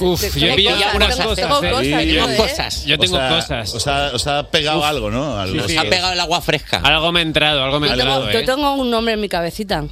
[0.00, 1.70] Uf, te- yo he tengo pillado cosas, algunas tengo- cosas, tengo ¿eh?
[1.70, 2.36] cosas, Sí, yo, yo- ¿eh?
[2.36, 2.84] Cosas.
[2.86, 3.74] Yo tengo O sea, cosas.
[3.74, 5.36] Os ha, os ha pegado algo, ¿no?
[5.36, 5.56] Algo.
[5.56, 6.78] Nos ha pegado el agua fresca.
[6.78, 8.32] Algo me ha entrado, algo me ha Yo tengo, entrado.
[8.32, 8.44] yo ¿eh?
[8.44, 9.84] tengo un nombre en mi cabecita.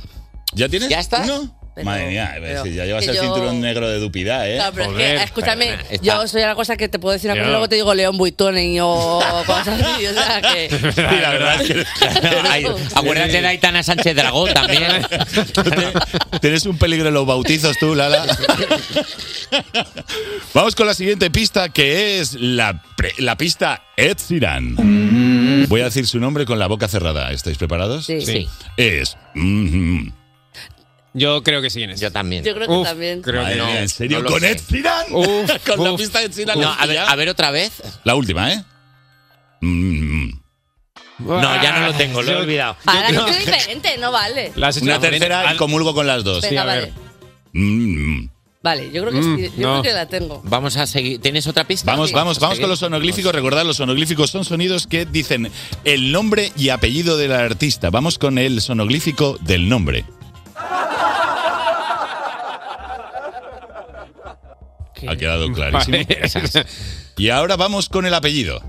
[0.55, 0.88] ¿Ya tienes?
[0.88, 1.28] ¿Ya estás?
[1.28, 1.53] uno?
[1.75, 4.57] Pero- Madre mía, pero si ya llevas el yo- cinturón negro de dupidad, ¿eh?
[4.57, 7.41] Claro, pero es que, escúchame, está- yo soy una cosa que te puedo decir una
[7.41, 10.68] cosa y luego te digo León Buitonen o cosas así, o sea que...
[10.68, 11.85] Sí, la verdad es que
[12.51, 14.83] Ay, acuérdate de Aitana Sánchez Dragón también.
[16.43, 18.27] tienes un peligro en los bautizos tú, Lala.
[20.55, 25.66] Vamos con la siguiente pista, que es la, pre- la pista Ed Sheeran.
[25.68, 27.31] Voy a decir su nombre con la boca cerrada.
[27.33, 28.05] ¿Estáis preparados?
[28.07, 28.20] Sí.
[28.20, 28.49] Sí.
[28.77, 29.16] Es...
[29.35, 30.09] mm,
[31.14, 32.00] Yo creo que sí, Inés.
[32.00, 32.42] Yo también.
[32.44, 33.20] Yo creo que Uf, también.
[33.22, 33.66] creo Madre que no.
[33.66, 34.18] mía, ¿en serio?
[34.18, 34.50] no lo ¿Con sé.
[34.52, 35.06] Ed Sheeran?
[35.10, 36.58] Uf, con la uf, pista de Sheeran.
[36.58, 37.04] No, ¿la a, ver, ya?
[37.06, 37.82] a ver otra vez.
[38.04, 38.64] La última, ¿eh?
[39.60, 40.30] Mm,
[41.18, 42.76] No, ya no lo tengo, lo he olvidado.
[42.86, 44.52] Ahora Yo- que es diferente, no vale.
[44.56, 46.42] La has hecho Una tercera y comulgo con las dos.
[46.42, 46.80] Venga, a vale.
[46.80, 46.92] ver.
[47.52, 48.28] Mm.
[48.62, 49.80] Vale, yo creo que Mm, sí, yo no.
[49.80, 50.40] creo que la tengo.
[50.44, 51.20] Vamos a seguir.
[51.20, 51.90] ¿Tienes otra pista?
[51.90, 52.14] Vamos, Sí.
[52.14, 53.34] vamos, vamos con los sonoglíficos.
[53.34, 55.50] Recordad, los sonoglíficos son sonidos que dicen
[55.84, 57.90] el nombre y apellido del artista.
[57.90, 60.04] Vamos con el sonoglífico del nombre.
[65.09, 65.98] Ha quedado clarísimo.
[66.09, 66.66] Vale.
[67.16, 68.62] Y ahora vamos con el apellido.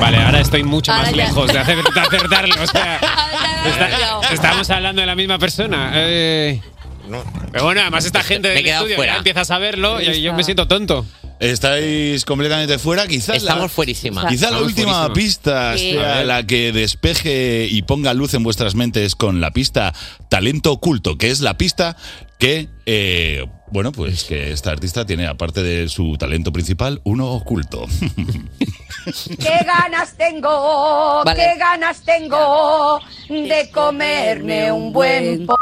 [0.00, 1.24] Vale, ahora estoy mucho Ahora más ya.
[1.26, 2.54] lejos de, acer- de acertarlo.
[2.62, 2.96] O sea,
[4.20, 5.92] está- estamos hablando de la misma persona.
[5.94, 6.60] Eh,
[7.08, 7.22] No.
[7.52, 9.12] pero bueno, además esta gente del estudio fuera.
[9.12, 11.06] ya empieza a saberlo y yo me siento tonto.
[11.42, 13.06] Estáis completamente fuera.
[13.08, 14.28] Quizás Estamos la, fuerísima.
[14.28, 15.12] quizás la última fuerísima.
[15.12, 15.92] pista Sí.
[15.92, 19.92] sea la que despeje y ponga luz en vuestras mentes con la pista
[20.28, 21.96] talento oculto, que es la pista
[22.38, 27.86] que, eh, bueno, pues que esta artista tiene, aparte de su talento principal, uno oculto.
[29.38, 31.22] ¡Qué ganas tengo!
[31.24, 31.40] Vale.
[31.40, 35.56] ¡Qué ganas tengo de comerme un buen po!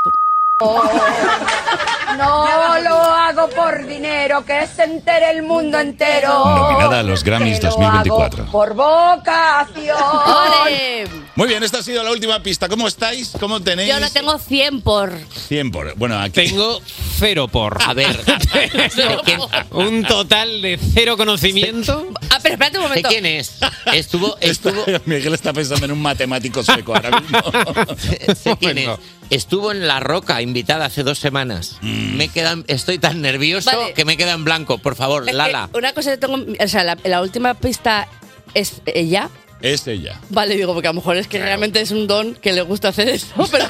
[2.18, 6.28] No lo hago por dinero, que se entere el mundo entero.
[6.44, 8.42] Nominada a los Grammys Que lo 2024.
[8.42, 9.96] hago por vocación.
[11.36, 12.68] Muy bien, esta ha sido la última pista.
[12.68, 13.32] ¿Cómo estáis?
[13.40, 13.88] ¿Cómo tenéis?
[13.88, 15.12] Yo lo tengo 100 por.
[15.48, 15.94] 100 por.
[15.96, 16.48] Bueno, aquí.
[16.48, 16.80] Tengo
[17.18, 17.78] cero por.
[17.82, 18.20] A ver,
[19.70, 22.08] un total de cero conocimiento.
[22.30, 23.08] Ah, pero espérate un ¿De momento.
[23.08, 23.58] quién es?
[23.92, 27.38] Estuvo, estuvo, Miguel está pensando en un matemático sueco ahora mismo.
[28.34, 28.88] sé quién es.
[29.30, 31.78] Estuvo en La Roca, invitada hace dos semanas.
[31.82, 33.94] Me quedan, estoy tan nervioso Vale.
[33.94, 34.78] que me queda en blanco.
[34.78, 35.70] Por favor, Lala.
[35.72, 36.36] Una cosa que tengo.
[36.58, 38.08] O sea, la, la última pista
[38.54, 39.30] es ella.
[39.62, 40.18] Es ella.
[40.30, 42.88] Vale, digo, porque a lo mejor es que realmente es un don que le gusta
[42.88, 43.66] hacer eso, pero.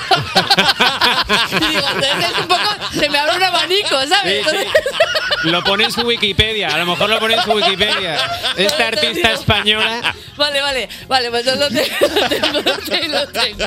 [1.58, 2.70] digo, es un poco.
[2.98, 4.46] Se me abre un abanico, ¿sabes?
[4.48, 5.48] Sí, sí.
[5.48, 8.16] Lo pone en su Wikipedia, a lo mejor lo pone en su Wikipedia.
[8.56, 10.14] Esta artista española.
[10.36, 13.66] Vale, vale, vale, pues yo lo tengo, lo tengo, lo tengo, lo tengo.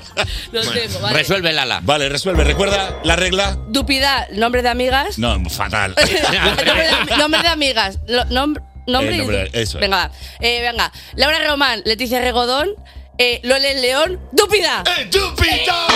[0.51, 1.17] Lo tengo, vale.
[1.17, 1.79] Resuelve, Lala.
[1.83, 2.43] Vale, resuelve.
[2.43, 3.57] ¿Recuerda la regla?
[3.67, 5.17] Dupida, nombre de amigas.
[5.17, 5.95] No, fatal.
[6.45, 7.99] nombre, de, nombre de amigas.
[8.07, 9.81] Lo- nom- nombre Eh, y- nombre, eso es.
[9.81, 10.11] Venga.
[10.39, 10.91] Eh, venga.
[11.15, 12.69] Laura Román, Leticia Regodón,
[13.17, 14.83] eh, Lole León, Dúpida.
[14.97, 15.87] ¡Eh, Dúpida!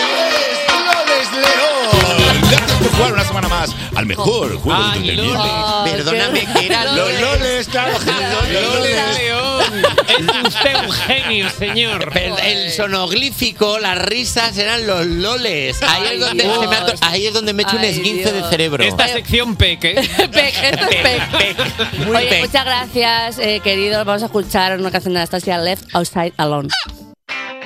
[0.70, 2.42] ¡Loles León!
[2.50, 5.84] Gracias por jugar una semana más al mejor juego de entretenimiento.
[5.86, 7.94] Perdóname, que era Los loles, claro.
[8.00, 9.47] Loles León.
[9.80, 12.10] Es usted un genio, señor.
[12.14, 15.82] Pero El sonoglífico, las risas eran los loles.
[15.84, 16.60] Ahí, es, donde Dios.
[16.60, 18.50] se me ha, to- ahí es donde me he hecho un Ay, esguince de Dios.
[18.50, 18.84] cerebro.
[18.84, 19.94] Esta sección peque.
[20.32, 22.06] Pec, esto es pec.
[22.06, 22.42] Muy Oye, pec.
[22.48, 24.06] muchas gracias, eh, queridos.
[24.06, 26.70] Vamos a escuchar una canción de Anastasia Left Outside Alone.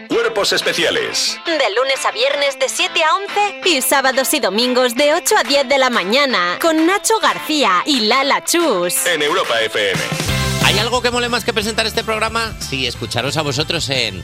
[0.09, 5.13] Cuerpos especiales De lunes a viernes de 7 a 11 y sábados y domingos de
[5.13, 9.05] 8 a 10 de la mañana con Nacho García y Lala Chus.
[9.05, 10.40] en Europa FM.
[10.71, 12.55] ¿Hay algo que mole más que presentar este programa?
[12.59, 14.21] Sí, escucharos a vosotros en...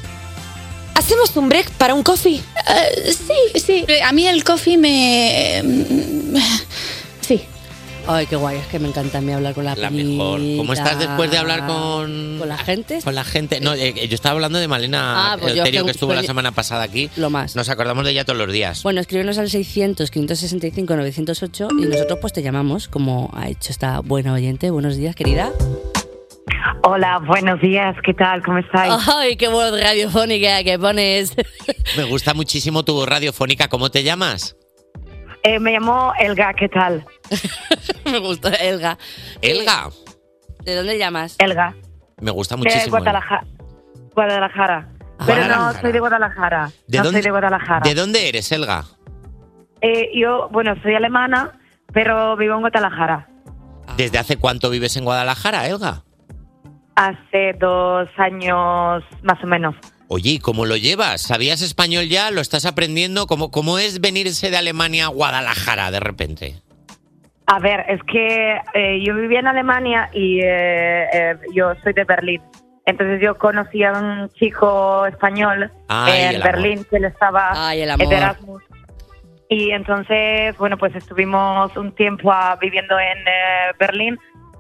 [0.96, 2.38] ¿Hacemos un break para un coffee?
[2.38, 3.86] Eh, sí, sí.
[4.04, 5.62] A mí el coffee me...
[5.64, 6.36] mm,
[7.22, 7.42] Sí.
[8.08, 10.40] Ay, qué guay, es que me encanta a mí hablar con la La mejor.
[10.56, 12.38] ¿Cómo estás después de hablar con...
[12.40, 13.00] ¿Con la gente?
[13.04, 13.60] Con la gente.
[13.60, 16.54] No, eh, yo estaba hablando de Malena Ah, pues yo que- que estuvo la semana
[16.54, 17.10] pasada aquí.
[17.18, 17.58] Lo más.
[17.58, 18.82] Nos acordamos de ella todos los días.
[18.84, 24.00] Bueno, escríbenos al 600 565 908 y nosotros pues te llamamos, como ha hecho esta
[24.00, 24.72] buena oyente.
[24.72, 25.52] Buenos días, querida.
[26.84, 28.44] Hola, buenos días, ¿qué tal?
[28.44, 28.94] ¿Cómo estáis?
[29.08, 31.36] Ay, qué voz radiofónica que pones.
[31.98, 33.68] Me gusta muchísimo tu voz radiofónica.
[33.68, 34.56] ¿Cómo te llamas?
[35.44, 37.06] Eh, me llamo Elga, ¿qué tal?
[38.06, 38.98] Me gusta, Elga.
[39.42, 39.90] Elga.
[40.64, 41.36] ¿De dónde llamas?
[41.40, 41.74] Elga.
[42.20, 42.98] Me gusta De muchísimo.
[42.98, 43.46] Guadalajara.
[44.14, 44.90] Guadalajara.
[45.26, 46.72] Pero no soy de Guadalajara.
[46.88, 47.80] ¿De no dónde, soy de Guadalajara.
[47.84, 48.86] ¿De dónde eres, Elga?
[49.82, 51.60] Eh, yo, bueno, soy alemana,
[51.94, 53.30] pero vivo en Guadalajara.
[53.96, 56.04] ¿Desde hace cuánto vives en Guadalajara, Elga?
[56.98, 59.76] Hace dos años más o menos.
[60.08, 61.22] Oye, ¿y cómo lo llevas?
[61.22, 62.32] ¿Sabías español ya?
[62.32, 63.28] ¿Lo estás aprendiendo?
[63.28, 66.56] ¿Cómo, cómo es venirse de Alemania a Guadalajara de repente?
[67.46, 72.04] A ver, es que eh, yo vivía en Alemania y eh, eh, yo soy de
[72.04, 72.42] Berlín.
[72.88, 77.90] Entonces yo conocí a un chico español Ay, en Berlín que él estaba Ay, el
[77.90, 78.14] en amor.
[78.14, 78.64] Erasmus.
[79.50, 84.18] Y entonces, bueno, pues estuvimos un tiempo ah, viviendo en eh, Berlín,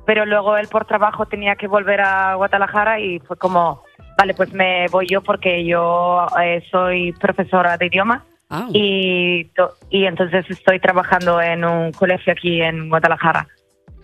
[0.08, 3.84] pero luego él por trabajo tenía que volver a Guadalajara y fue como,
[4.18, 8.68] vale, pues me voy yo porque yo eh, soy profesora de idiomas Ah.
[8.72, 9.52] y,
[9.90, 13.48] y entonces estoy trabajando en un colegio aquí en Guadalajara.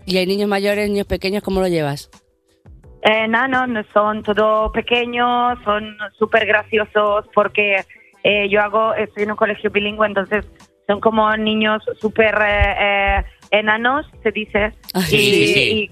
[0.06, 1.43] ¿Y hay niños mayores, niños pequeños?
[1.43, 2.10] ¿Cómo lo llevas?
[3.04, 7.84] Eh, no, no, no, son todos pequeños, son súper graciosos porque
[8.24, 10.45] eh, yo hago, estoy en un colegio bilingüe, entonces
[10.88, 15.60] son como niños súper eh, eh, enanos, se dice, Ah, y, sí, sí, sí.
[15.62, 15.89] y- y-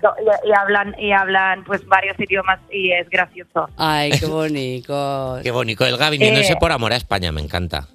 [0.49, 3.69] y hablan y hablan pues varios idiomas y es gracioso.
[3.77, 5.39] Ay, qué bonito.
[5.43, 7.87] Qué bonito, Elga, viniéndose Eh, por amor a España, me encanta.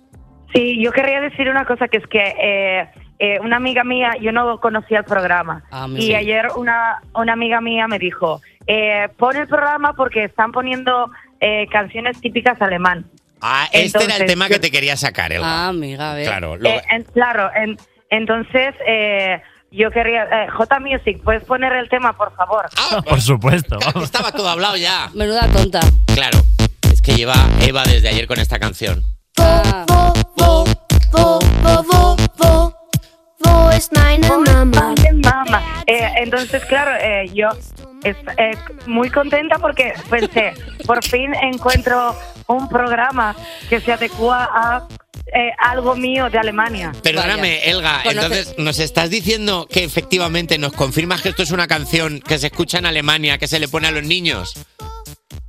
[0.54, 2.88] Sí, yo querría decir una cosa que es que eh,
[3.18, 6.14] eh, una amiga mía, yo no conocía el programa Ah, y sí.
[6.14, 11.10] ayer una, una amiga mía me dijo, eh, pon el programa porque están poniendo
[11.40, 13.04] eh, canciones típicas alemán.
[13.40, 15.46] Ah, este era el Entonces, tema que te quería sacar, Elga.
[15.66, 16.26] Ah, amiga, a ver.
[16.26, 17.76] Claro, lo- Eh, en- claro, en-
[18.08, 19.42] entonces eh,
[19.76, 22.66] yo quería, eh, J Music, ¿puedes poner el tema, por favor?
[22.78, 23.78] Ah, Por supuesto.
[24.02, 25.10] Estaba todo hablado ya.
[25.14, 25.80] Menuda tonta.
[26.14, 26.38] Claro,
[26.90, 29.02] es que lleva Eva desde ayer con esta canción.
[29.38, 29.84] Ah.
[35.86, 37.48] Eh, entonces, claro, eh, yo
[38.04, 38.52] es- eh,
[38.86, 40.54] muy contenta porque pensé,
[40.86, 42.14] por fin encuentro
[42.48, 43.34] un programa
[43.68, 44.88] que se adecua a
[45.34, 46.92] eh, algo mío de Alemania.
[47.02, 51.66] Perdóname, Elga, Conoce- entonces nos estás diciendo que efectivamente nos confirmas que esto es una
[51.66, 54.54] canción que se escucha en Alemania, que se le pone a los niños.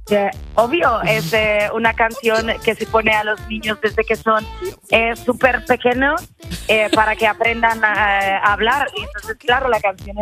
[0.07, 4.47] Que, obvio, es eh, una canción que se pone a los niños desde que son
[4.89, 6.21] eh, súper pequeños
[6.69, 8.87] eh, para que aprendan a, a hablar.
[8.95, 10.15] Y entonces, claro, la canción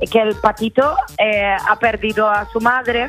[0.00, 3.08] es que el patito eh, ha perdido a su madre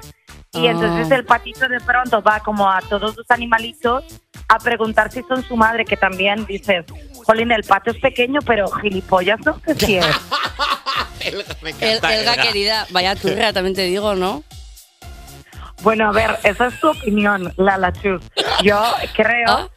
[0.52, 0.72] y Ah.
[0.72, 4.04] entonces el patito de pronto va como a todos los animalitos
[4.50, 6.86] a preguntar si son su madre, que también dices,
[7.26, 10.06] Jolín, el pato es pequeño, pero gilipollas no sé si es.
[11.22, 11.44] El,
[11.82, 14.42] Elga, querida, vaya turra, también te digo, ¿no?
[15.82, 18.22] Bueno, a ver, esa es tu opinión, Lala Chus.
[18.64, 18.82] Yo
[19.16, 19.70] creo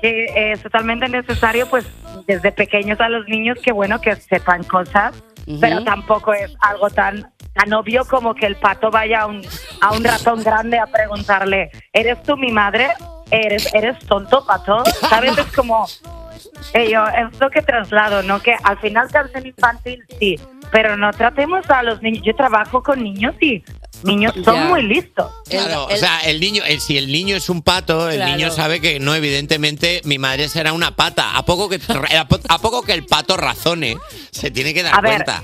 [0.00, 1.86] que es totalmente necesario, pues,
[2.26, 5.14] desde pequeños a los niños, que bueno, que sepan cosas,
[5.60, 9.42] pero tampoco es algo tan tan obvio como que el pato vaya a un,
[9.80, 12.88] a un ratón grande a preguntarle, ¿eres tú mi madre?
[13.30, 14.84] ¿Eres, eres tonto, pato?
[15.08, 15.36] ¿Sabes?
[15.36, 15.86] Es como...
[16.74, 18.40] eh, yo, es lo que traslado, ¿no?
[18.40, 20.38] Que al final canción infantil sí,
[20.70, 22.22] pero no tratemos a los niños.
[22.24, 23.64] Yo trabajo con niños y
[24.02, 25.30] niños son muy listos.
[25.48, 28.32] Claro, o sea, el niño, el- si el niño es un pato, el Claro.
[28.36, 31.36] niño sabe que no, evidentemente, mi madre será una pata.
[31.36, 31.80] A poco que
[32.16, 33.96] a po- a poco que el pato razone,
[34.30, 35.42] se tiene que dar A ver, cuenta.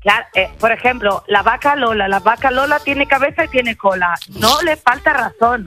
[0.00, 2.08] Claro, eh, por ejemplo, la vaca Lola.
[2.08, 4.14] La vaca Lola tiene cabeza y tiene cola.
[4.28, 5.66] No le falta razón.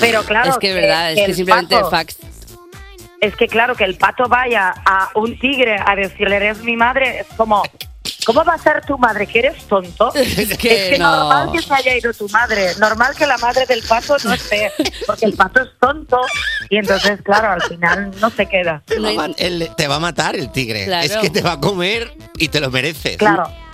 [0.00, 0.50] Pero claro.
[0.50, 2.18] es que es verdad, es que simplemente pato- facts.
[3.20, 7.20] Es que claro, que el pato vaya a un tigre a decirle eres mi madre,
[7.20, 7.62] es como.
[8.28, 9.26] ¿Cómo va a ser tu madre?
[9.26, 10.12] ¿Que eres tonto?
[10.14, 11.10] Es que no.
[11.10, 12.74] normal que se haya ido tu madre.
[12.78, 14.70] Normal que la madre del pato no esté.
[15.06, 16.20] Porque el pato es tonto.
[16.68, 18.82] Y entonces, claro, al final no se queda.
[18.84, 20.84] Te va, a ma- el- te va a matar el tigre.
[20.84, 21.06] Claro.
[21.06, 23.16] Es que te va a comer y te lo mereces.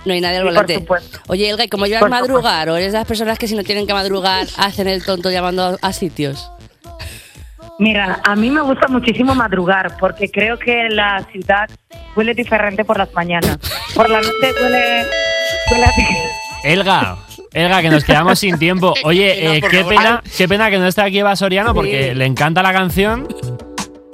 [0.05, 0.75] No hay nadie al Sí, por volante.
[0.75, 1.19] supuesto.
[1.27, 2.69] Oye, Elga, ¿y cómo llevas madrugar?
[2.69, 5.77] ¿O eres de las personas que si no tienen que madrugar hacen el tonto llamando
[5.81, 6.49] a, a sitios?
[7.79, 11.69] Mira, a mí me gusta muchísimo madrugar porque creo que la ciudad
[12.15, 13.57] huele diferente por las mañanas.
[13.93, 15.03] Por la noche huele...
[15.71, 15.91] huele a-
[16.63, 17.17] Elga,
[17.53, 18.93] Elga, que nos quedamos sin tiempo.
[19.03, 22.15] Oye, eh, qué pena, qué pena que no esté aquí Eva Soriano porque Sí.
[22.15, 23.27] le encanta la canción.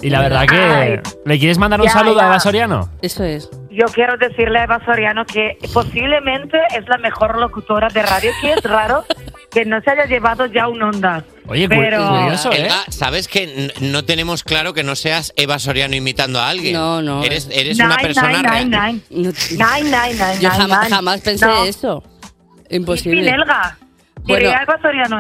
[0.01, 0.57] Y la verdad que.
[0.57, 0.99] Ay.
[1.25, 2.23] ¿Le quieres mandar un Ya, saludo ya.
[2.23, 2.89] a Eva Soriano?
[3.01, 3.49] Eso es.
[3.71, 8.51] Yo quiero decirle a Eva Soriano que posiblemente es la mejor locutora de radio, que
[8.53, 9.05] es raro
[9.49, 11.23] que no se haya llevado ya un onda.
[11.47, 12.07] Oye, pero...
[12.07, 12.69] curioso, ¿eh?
[12.89, 16.73] ¿sabes que no tenemos claro que no seas Eva Soriano imitando a alguien?
[16.73, 17.23] No, no.
[17.23, 18.69] Eres, eres Nine, una persona nine, real.
[18.69, 19.33] nine, nine.
[19.51, 21.63] Nine, nine, nine, Yo jamás, jamás pensé No.
[21.65, 22.03] eso.
[22.69, 23.29] Imposible.
[23.29, 23.77] Elga.
[24.23, 24.49] Bueno.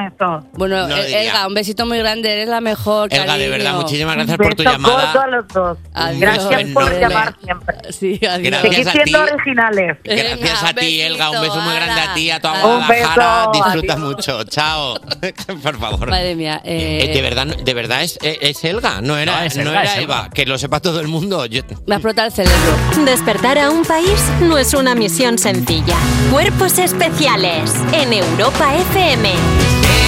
[0.07, 0.47] Esto.
[0.53, 1.21] Bueno, No diría.
[1.23, 3.13] Elga, un besito muy grande, eres la mejor.
[3.13, 5.11] Elga, de verdad, muchísimas gracias por tu llamada.
[5.11, 5.77] a los dos.
[5.93, 6.19] Adiós.
[6.21, 6.99] Gracias por enorme.
[6.99, 7.75] llamar siempre.
[7.91, 8.61] Sí, adiós.
[8.61, 8.99] Gracias a ti.
[9.03, 9.97] siendo originales.
[10.03, 11.31] Gracias a ti, Elga.
[11.31, 13.47] Un beso muy grande a ti, a toda Un Guadalajara.
[13.47, 13.51] beso.
[13.63, 14.43] Disfruta mucho.
[14.45, 14.99] Chao.
[15.63, 16.09] Por favor.
[16.09, 16.61] Madre mía.
[16.63, 19.61] eh, Eh, de verdad, de verdad es, eh, es Elga, no era, No, es no
[19.63, 20.03] Elga, era es Elga.
[20.21, 20.29] Eva.
[20.33, 21.45] Que lo sepa todo el mundo.
[21.45, 22.77] Yo- Me explota el cerebro.
[23.05, 25.95] Despertar a un país no es una misión sencilla.
[26.31, 29.29] Cuerpos especiales en Europa FM.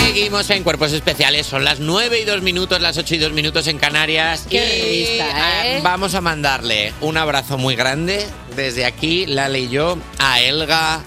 [0.06, 3.68] Seguimos en Cuerpos Especiales, son las 9 y 2 minutos, las 8 y 2 minutos
[3.68, 4.46] en Canarias.
[4.50, 5.78] Qué y revista, ¿eh?
[5.78, 8.28] ah, vamos a mandarle un abrazo muy grande
[8.58, 11.02] desde aquí, Lale y yo, a Elga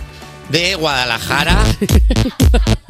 [0.48, 1.64] de Guadalajara.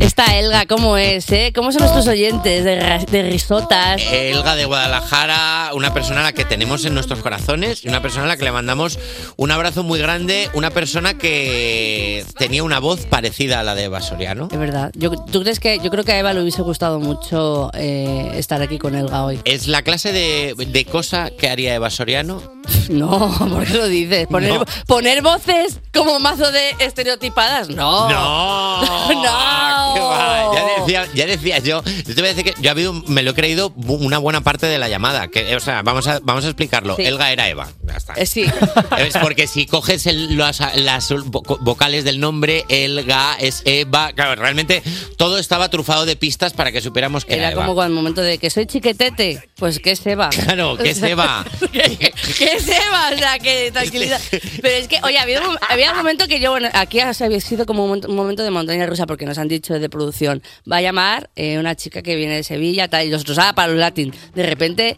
[0.00, 1.52] Esta Elga, ¿cómo es, eh?
[1.54, 4.00] ¿Cómo son nuestros oyentes de, risotas?
[4.10, 8.24] Elga de Guadalajara, una persona a la que tenemos en nuestros corazones y una persona
[8.24, 8.98] a la que le mandamos
[9.36, 14.00] un abrazo muy grande, una persona que tenía una voz parecida a la de Eva
[14.00, 14.48] Soriano.
[14.50, 14.90] Es verdad.
[14.94, 18.62] Yo, ¿Tú crees que yo creo que a Eva le hubiese gustado mucho eh, estar
[18.62, 19.40] aquí con Elga hoy?
[19.44, 22.42] ¿Es la clase de, de cosa que haría Eva Soriano?
[22.90, 24.26] No, ¿por qué lo dices?
[24.26, 24.64] ¿Poner, No.
[24.88, 27.68] poner voces como mazo de estereotipadas?
[27.68, 28.08] No.
[28.08, 29.12] No.
[29.22, 29.89] no.
[30.54, 33.22] Ya decía, ya decía yo, yo te voy a decir que yo ha habido, me
[33.22, 35.28] lo he creído una buena parte de la llamada.
[35.28, 36.96] Que, o sea, vamos a, vamos a explicarlo.
[36.96, 37.02] Sí.
[37.04, 37.68] Elga era Eva.
[37.86, 38.14] Ya está.
[38.14, 38.44] Eh, sí.
[38.98, 44.12] Es porque si coges el- las, las vo- vocales del nombre, Elga es Eva.
[44.12, 44.82] Claro, realmente
[45.16, 47.62] todo estaba trufado de pistas para que supiéramos que era, Era Eva.
[47.62, 50.28] como cuando el momento de que soy chiquetete, pues que es Eva.
[50.30, 51.44] Claro, que es Eva.
[51.72, 52.12] ¿Qué
[52.56, 53.10] es Eva?
[53.14, 54.20] O sea, que tranquilidad.
[54.62, 57.66] Pero es que, oye, había un, había un momento que yo, bueno, aquí ha sido
[57.66, 61.30] como un momento de montaña rusa porque nos han dicho de producción, va a llamar
[61.36, 64.12] eh, una chica que viene de Sevilla, tal, y nosotros, ah, para los latín.
[64.34, 64.96] De repente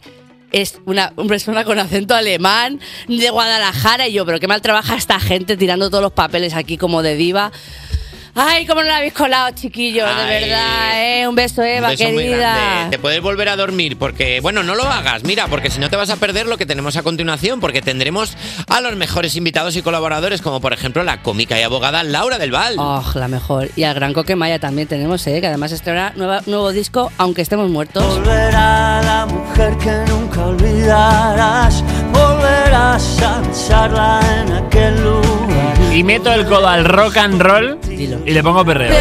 [0.51, 4.95] es una, una persona con acento alemán de Guadalajara y yo, pero qué mal trabaja
[4.95, 7.51] esta gente tirando todos los papeles aquí como de diva.
[8.35, 10.41] Ay, cómo no la habéis colado, chiquillos, de Ay.
[10.41, 11.27] verdad, ¿eh?
[11.27, 12.55] Un beso, Eva, Un beso muy querida.
[12.55, 12.97] grande.
[12.97, 15.97] Te puedes volver a dormir porque, bueno, no lo hagas, mira, porque si no te
[15.97, 18.35] vas a perder lo que tenemos a continuación, porque tendremos
[18.67, 22.51] a los mejores invitados y colaboradores, como por ejemplo la cómica y abogada Laura del
[22.51, 22.75] Val.
[22.79, 23.69] Oh, la mejor.
[23.75, 25.39] Y al gran Coque Maya también tenemos, ¿eh?
[25.39, 28.03] que además estrena nueva- nuevo disco, aunque estemos muertos.
[28.03, 31.83] Volverá la mujer que nunca olvidarás.
[32.11, 35.32] Volverás a besarla en aquel lugar
[35.93, 38.91] y meto el codo al rock and roll y le pongo perreo.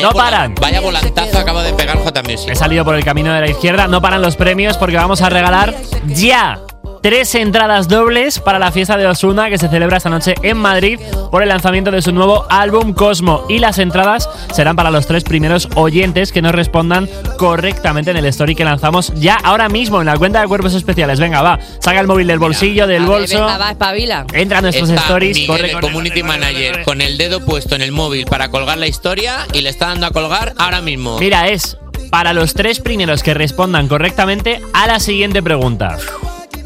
[0.00, 0.54] No paran.
[0.60, 2.50] Vaya volantazo acaba de pegar J Music.
[2.50, 3.88] He salido por el camino de la izquierda.
[3.88, 5.74] No paran los premios porque vamos a regalar
[6.06, 6.60] ya
[7.02, 10.98] tres entradas dobles para la fiesta de Osuna que se celebra esta noche en Madrid
[11.30, 13.44] por el lanzamiento de su nuevo álbum Cosmo.
[13.48, 18.26] Y las entradas serán para los tres primeros oyentes que nos respondan correctamente en el
[18.26, 21.20] story que lanzamos ya ahora mismo en la cuenta de cuerpos especiales.
[21.20, 23.38] Venga, va, saca el móvil del bolsillo, del ver, bolso.
[23.40, 24.26] venga, va, espabila.
[24.32, 25.36] Entra a nuestros Está stories.
[25.36, 26.84] Miguel, corre, el corre, community corre, corre, manager, corre.
[26.84, 30.06] con el dedo puesto en el móvil para colgar la historia y le está dando
[30.06, 31.18] a colgar ahora mismo.
[31.18, 31.76] Mira, es
[32.10, 35.96] para los tres primeros que respondan correctamente a la siguiente pregunta.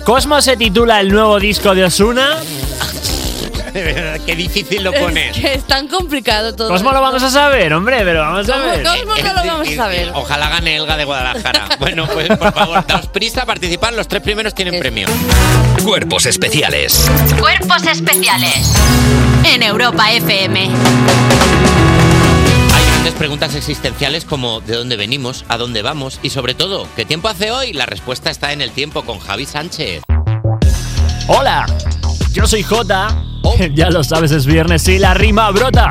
[0.05, 2.37] ¿Cosmo se titula el nuevo disco de Osuna?
[3.73, 5.35] De verdad, qué difícil lo pones.
[5.35, 6.69] Que es tan complicado todo.
[6.69, 8.83] Cosmo lo vamos a saber, hombre, pero vamos a ¿Cómo, ver.
[8.83, 10.11] cómo no lo vamos a ver?
[10.13, 11.69] Ojalá gane Elga de Guadalajara.
[11.79, 13.95] Bueno, pues por favor, daos prisa a participar.
[13.95, 15.09] Los tres primeros tienen premio.
[15.85, 17.11] Cuerpos especiales.
[17.41, 18.75] Cuerpos especiales
[19.45, 20.69] en Europa FM.
[23.11, 25.45] Preguntas existenciales como ¿de dónde venimos?
[25.49, 26.19] ¿A dónde vamos?
[26.23, 27.73] Y sobre todo, ¿qué tiempo hace hoy?
[27.73, 30.03] La respuesta está en el tiempo con Javi Sánchez.
[31.29, 31.67] Hola,
[32.33, 33.25] yo soy Jota.
[33.75, 35.89] Ya lo sabes, es viernes y la rima brota.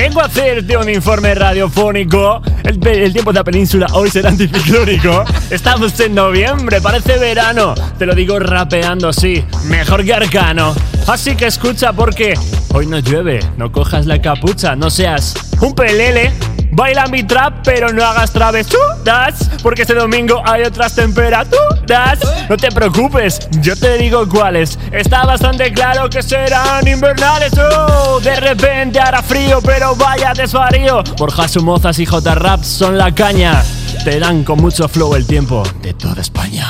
[0.00, 2.40] Vengo a hacerte un informe radiofónico.
[2.64, 2.80] El,
[3.12, 5.24] tiempo de la península hoy será anticiclónico.
[5.50, 7.74] Estamos en noviembre, parece verano.
[7.98, 10.74] Te lo digo rapeando, sí, mejor que arcano.
[11.06, 12.32] Así que escucha porque
[12.72, 13.40] hoy no llueve.
[13.58, 16.32] No cojas la capucha, no seas un pelele.
[16.72, 19.50] Baila mi trap, pero no hagas travesuras.
[19.62, 22.18] Porque este domingo hay otras temperaturas.
[22.48, 24.78] No te preocupes, yo te digo cuáles.
[24.92, 27.52] Está bastante claro que serán invernales.
[27.58, 31.02] Oh, de repente hará frío, pero vaya desvarío.
[31.16, 33.62] Borja Sumozas y J Rap son la caña.
[34.04, 36.66] Te dan con mucho flow el tiempo de toda España.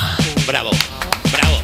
[0.47, 0.71] Bravo,
[1.31, 1.57] bravo.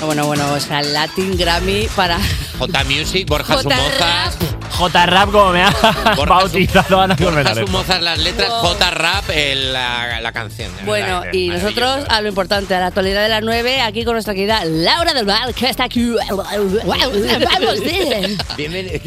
[0.00, 2.18] Bueno, bueno, o sea, Latin Grammy para.
[2.58, 3.76] J Music, Borja J.
[3.76, 5.70] J Rap, como me ha
[6.26, 7.16] bautizado Ana.
[7.16, 10.70] Sumozas las letras, J Rap el- la, la canción.
[10.84, 14.14] Bueno, verdad, y nosotros a lo importante, a la actualidad de las 9, aquí con
[14.14, 16.14] nuestra querida Laura del Val, que está aquí.
[16.30, 16.72] Vamos,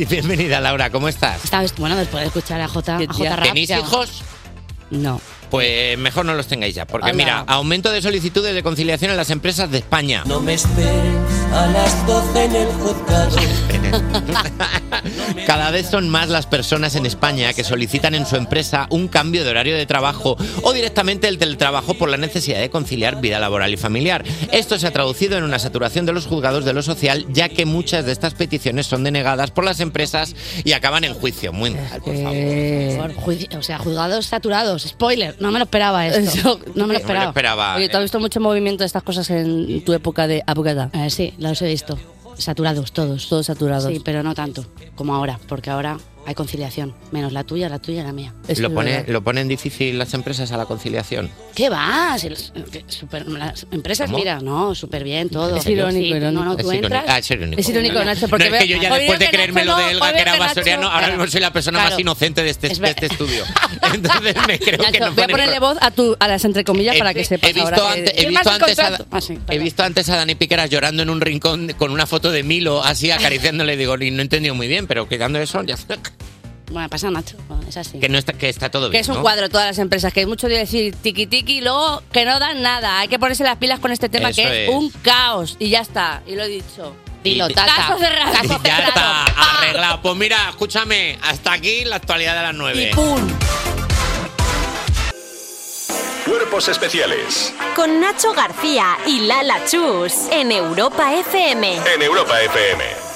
[0.10, 1.42] Bienvenida, Laura, ¿cómo estás?
[1.52, 3.46] Vez- bueno, después de escuchar a J, a J Rap.
[3.46, 4.24] ¿Tenéis hijos?
[4.90, 5.22] No.
[5.52, 7.14] Pues mejor no los tengáis ya, porque Hola.
[7.14, 10.24] mira, aumento de solicitudes de conciliación en las empresas de España.
[10.26, 11.14] No me esperes
[11.54, 13.36] a las 12 en el juzgado.
[15.46, 19.44] Cada vez son más las personas en España que solicitan en su empresa un cambio
[19.44, 23.74] de horario de trabajo o directamente el teletrabajo por la necesidad de conciliar vida laboral
[23.74, 24.24] y familiar.
[24.52, 27.66] Esto se ha traducido en una saturación de los juzgados de lo social, ya que
[27.66, 31.52] muchas de estas peticiones son denegadas por las empresas y acaban en juicio.
[31.52, 33.16] Muy mal, por favor.
[33.16, 34.84] Por juici- o sea, juzgados saturados.
[34.84, 36.60] Spoiler, no me lo esperaba esto.
[36.76, 37.30] No me lo esperaba.
[37.30, 37.76] esperaba.
[37.76, 40.90] Oye, ¿tú has visto mucho movimiento de estas cosas en tu época de abogada?
[40.94, 41.98] Eh, sí, los he visto.
[42.38, 43.28] Saturados todos.
[43.28, 43.92] Todos saturados.
[43.92, 44.66] Sí, pero no tanto
[44.96, 46.94] como ahora, porque ahora hay conciliación.
[47.12, 48.34] Menos la tuya, la tuya y la mía.
[48.58, 51.30] ¿Lo, pone, ¿Lo ponen difícil las empresas a la conciliación?
[51.56, 52.18] ¿Qué va?
[52.20, 54.20] Si los- eh, super- las empresas, ¿Cómo?
[54.20, 55.56] mira, no, súper bien todo.
[55.56, 56.22] Es irónico, Sí.
[56.22, 56.86] No, no, Es tú irónico.
[56.86, 57.06] entras.
[57.08, 57.60] Ah, es irónico.
[57.62, 60.14] Es irónico, Nacho, porque no, es que yo ya después de creerme lo de Elga,
[60.14, 61.92] que era basuriano, ahora mismo soy la persona Claro.
[61.92, 63.44] más inocente de este, Es de este estudio.
[63.94, 66.46] Entonces me creo que Nacho, no voy a pone- ponerle voz a, tu, a las
[66.46, 68.22] entrecomillas para que sepas He visto, ahora ante- que...
[68.24, 71.20] he, visto antes a, Ah, sí, he visto antes a Dani Piqueras llorando en un
[71.22, 73.76] rincón con una foto de Milo, así acariciándole.
[73.78, 75.76] Digo, y no he entendido muy bien, pero quitando eso, ya
[76.72, 77.36] Bueno, pasa Nacho,
[77.68, 78.00] es así.
[78.00, 79.02] que, no está, que está todo Que bien.
[79.02, 79.22] es un ¿no?
[79.22, 82.24] cuadro de todas las empresas, que hay mucho de decir tiki tiki y luego que
[82.26, 83.00] no dan nada.
[83.00, 84.76] Hay que ponerse las pilas con este tema Eso que es, es.
[84.76, 85.58] un caos.
[85.60, 86.96] Y ya está, y lo he dicho.
[87.24, 87.76] Dilo, Y- tata.
[87.76, 88.34] Caso cerrado.
[88.64, 89.26] Y ya está
[89.60, 90.02] arreglado.
[90.02, 92.92] Pues mira, escúchame, hasta aquí la actualidad de las 9.
[96.26, 101.80] Cuerpos especiales Con Nacho García y Lala Chus en Europa FM.
[101.96, 103.11] en Europa FM.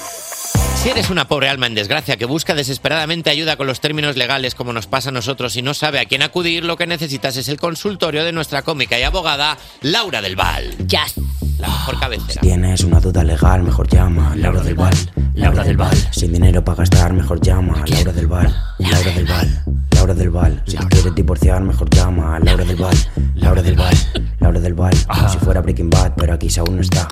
[0.86, 4.54] Si eres una pobre alma en desgracia que busca desesperadamente ayuda con los términos legales
[4.54, 7.48] como nos pasa a nosotros y no sabe a quién acudir, lo que necesitas es
[7.48, 10.76] el consultorio de nuestra cómica y abogada Laura del Val.
[10.86, 11.14] Yes.
[11.58, 12.40] La mejor cabecera.
[12.40, 14.94] Tienes una duda legal, mejor llama a Laura del Val.
[15.34, 16.08] Laura del Val.
[16.12, 18.56] Sin dinero para gastar, mejor llama a Laura del Val.
[18.78, 19.64] Laura del Val.
[19.90, 20.62] Laura del Val.
[20.68, 22.96] Si te quieres divorciar, mejor llama a Laura del Val.
[23.34, 23.96] Laura del Val.
[24.38, 24.94] Laura del Val.
[25.08, 27.08] Como si fuera Breaking Bad, pero aquí aún no está.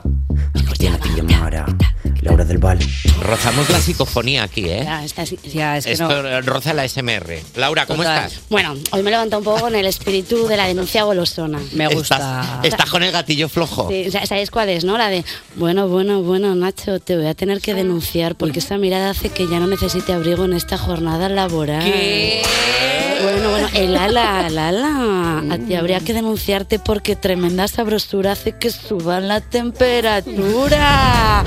[0.53, 1.67] Mejor tienes que llamar a
[2.23, 2.79] Laura del Val.
[3.21, 4.83] Rozamos la psicofonía aquí, ¿eh?
[4.85, 5.05] Ya.
[5.53, 6.41] Ya, es que Esto no.
[6.43, 7.39] roza la SMR.
[7.57, 8.27] Laura, ¿cómo Total.
[8.27, 8.43] estás?
[8.51, 11.61] Bueno, hoy me levanta un poco con el espíritu de la denuncia golosona.
[11.73, 12.17] Me gusta.
[12.17, 13.89] ¿Estás, estás con el gatillo flojo?
[13.89, 14.99] Sí, o sea, ¿sabes cuál es, no?
[14.99, 15.25] La de,
[15.57, 19.49] bueno, bueno, bueno, Nacho, te voy a tener que denunciar porque esa mirada hace que
[19.49, 21.85] ya no necesite abrigo en esta jornada laboral.
[21.85, 22.43] ¿Qué?
[23.23, 25.43] Bueno, bueno, el ala, el ala.
[25.51, 31.45] A ti habría que denunciarte porque tremenda sabrosura hace que suba la temperatura.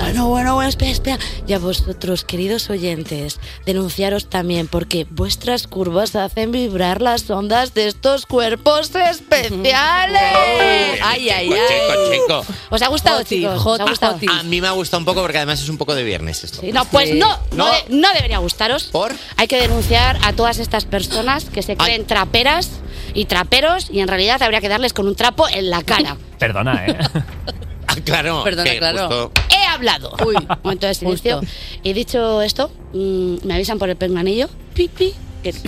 [0.00, 1.18] Bueno, bueno, bueno, espera, espera.
[1.46, 7.86] Y a vosotros, queridos oyentes, denunciaros también porque vuestras curvas hacen vibrar las ondas de
[7.88, 10.22] estos cuerpos especiales.
[11.02, 11.68] Ay, ay, Chico, ay.
[11.68, 12.12] chico,
[12.44, 12.54] chico.
[12.70, 13.64] ¿Os ha gustado, chicos?
[13.64, 14.18] ¿Os ha gustado?
[14.32, 16.60] A mí me ha gustado un poco porque además es un poco de viernes esto.
[16.60, 17.72] Sí, No, pues no, no, No.
[17.72, 18.84] de- no debería gustaros.
[18.84, 19.12] ¿Por?
[19.36, 22.70] Hay que denunciar a todas estas personas que se creen traperas
[23.14, 26.16] y traperos y en realidad habría que darles con un trapo en la cara.
[26.38, 26.98] Perdona, ¿eh?
[28.04, 28.42] Claro.
[28.44, 28.98] Perdona, que claro.
[29.08, 30.14] justo- He hablado.
[30.26, 31.40] Uy, momento de silencio.
[31.82, 34.48] Y dicho esto, mm, me avisan por el pinganillo.
[34.74, 35.14] Pi, pi.
[35.42, 35.50] que-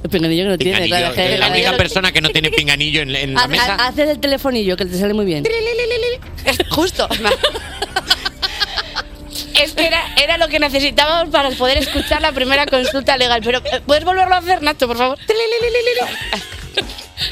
[0.00, 1.14] El pinganillo que no tiene, Pinganillo, claro.
[1.16, 3.74] que la única persona que no tiene pinganillo en, en la Haz- mesa.
[3.74, 5.44] haz- Haces el telefonillo que te sale muy bien.
[6.70, 7.08] Justo.
[9.60, 13.40] Es que era, era lo que necesitábamos para poder escuchar la primera consulta legal.
[13.44, 15.18] Pero, eh, ¿puedes volverlo a hacer, Nacho, por favor?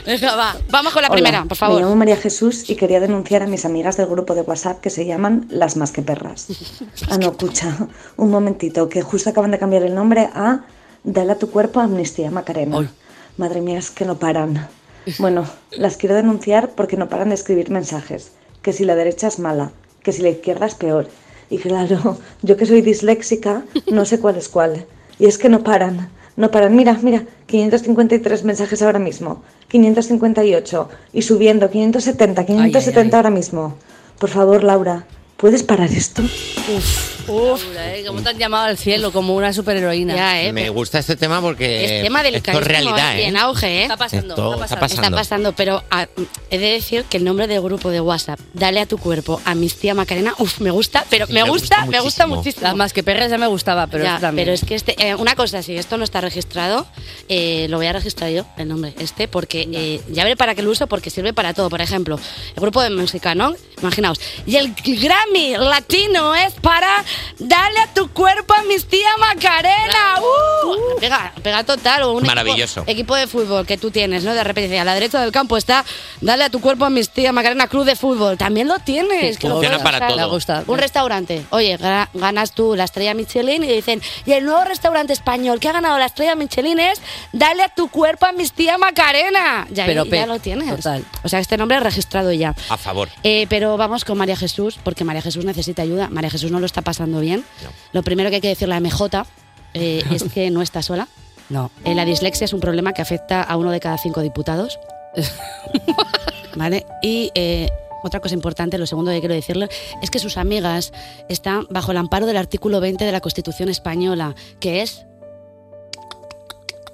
[0.04, 0.56] Venga, va.
[0.70, 1.80] Vamos con la Hola, primera, por Me favor.
[1.80, 5.06] llamo María Jesús y quería denunciar a mis amigas del grupo de WhatsApp que se
[5.06, 6.48] llaman Las Más que Perras.
[7.10, 7.76] Ah, no, escucha,
[8.16, 10.64] un momentito, que justo acaban de cambiar el nombre a
[11.04, 12.90] Dale a tu cuerpo Amnistía Macarena.
[13.36, 14.68] Madre mía, es que no paran.
[15.20, 18.32] Bueno, las quiero denunciar porque no paran de escribir mensajes.
[18.60, 19.70] Que si la derecha es mala,
[20.02, 21.08] que si la izquierda es peor.
[21.48, 24.84] Y claro, yo que soy disléxica, no sé cuál es cuál.
[25.20, 26.76] Y es que no paran, no paran.
[26.76, 33.76] Mira, mira, 553 mensajes ahora mismo, 558 y subiendo, 570, 570 ahora mismo.
[34.18, 35.04] Por favor, Laura,
[35.36, 36.22] ¿puedes parar esto?
[36.22, 37.62] Uf, uf.
[37.76, 38.04] ¿eh?
[38.06, 40.14] Como te han llamado al cielo, como una superheroína.
[40.14, 40.52] Ya, ¿eh?
[40.52, 43.26] Me gusta este tema porque Es tema esto es delicadísimo realidad, ¿eh?
[43.26, 43.82] en auge, ¿eh?
[43.82, 45.02] Está pasando, Esto está está pasando.
[45.06, 46.06] Está pasando, pero ah,
[46.50, 49.94] he de decir que el nombre del grupo de WhatsApp, Dale a tu cuerpo, Amnistía
[49.94, 52.74] Macarena, uf, me gusta, pero Sí, me me gusta, gusta me gusta muchísimo.
[52.76, 54.46] más que perras ya me gustaba, pero Ya, esto también.
[54.46, 56.86] pero es que este, eh, una cosa, si esto no está registrado,
[57.28, 60.62] eh, lo voy a registrar yo, el nombre este, porque eh, ya veré para qué
[60.62, 61.68] lo uso, porque sirve para todo.
[61.70, 62.18] Por ejemplo,
[62.54, 63.54] el grupo de música, ¿no?
[63.82, 64.18] Imaginaos.
[64.46, 67.04] Y el Grammy latino es para
[67.38, 70.20] Dale a tu cuerpo Amnistía Macarena.
[70.20, 71.00] ¡Uh!
[71.00, 72.02] Pega, pega total.
[72.04, 72.84] O un equipo- Maravilloso.
[72.86, 74.34] Equipo, de fútbol que tú tienes, ¿no?
[74.34, 75.84] De repente a la derecha del campo está
[76.20, 78.36] Dale a tu cuerpo Amnistía Macarena Cruz de fútbol.
[78.38, 79.38] También lo tienes.
[79.38, 80.16] que lo funciona puedes para todo.
[80.18, 80.64] Me gusta.
[80.66, 81.44] Un restaurante.
[81.50, 85.68] Oye, ga- ganas tú la estrella Michelin y dicen, y el nuevo restaurante español que
[85.68, 87.00] ha ganado la estrella Michelin es
[87.32, 89.66] Dale a tu cuerpo Amnistía Macarena.
[89.70, 90.74] Ya, Pero ya pe- lo tienes.
[90.74, 91.04] total.
[91.22, 92.54] O sea, este nombre es registrado ya.
[92.68, 93.08] A favor.
[93.22, 96.08] Eh, pero vamos con María Jesús, porque María Jesús necesita ayuda.
[96.10, 97.44] María Jesús no lo está pasando bien.
[97.92, 99.26] Lo primero que hay que decirle a MJ
[99.74, 101.08] eh, es que no está sola.
[101.48, 101.70] No.
[101.84, 104.78] Eh, la dislexia es un problema que afecta a uno de cada cinco diputados.
[106.56, 106.86] ¿Vale?
[107.02, 107.70] Y eh,
[108.02, 109.68] otra cosa importante, lo segundo que quiero decirle,
[110.02, 110.92] es que sus amigas
[111.28, 115.05] están bajo el amparo del artículo 20 de la Constitución española, que es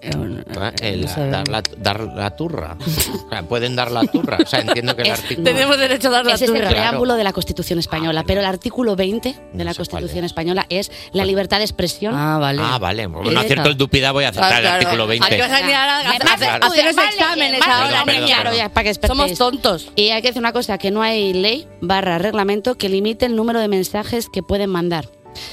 [0.03, 1.29] El no sé.
[1.31, 2.77] dar, la, dar la turra.
[3.13, 4.39] O sea, pueden dar la turra.
[4.43, 5.77] O sea, entiendo que el artículo.
[5.77, 6.71] derecho a dar la Ese es el turra.
[6.71, 11.25] preámbulo de la Constitución española, pero el artículo 20 de la Constitución española es la
[11.25, 12.15] libertad de expresión.
[12.15, 12.61] Ah, vale.
[12.63, 13.07] Ah, vale.
[13.07, 15.27] Bueno, no acierto el dupida, voy a aceptar el artículo 20.
[15.27, 15.47] Hay que a
[16.35, 18.05] hacer, los exámenes ahora.
[19.07, 19.89] Somos tontos.
[19.97, 23.37] Y hay que decir una cosa, que no hay ley barra reglamento que limite el
[23.37, 25.09] número de mensajes que pueden mandar.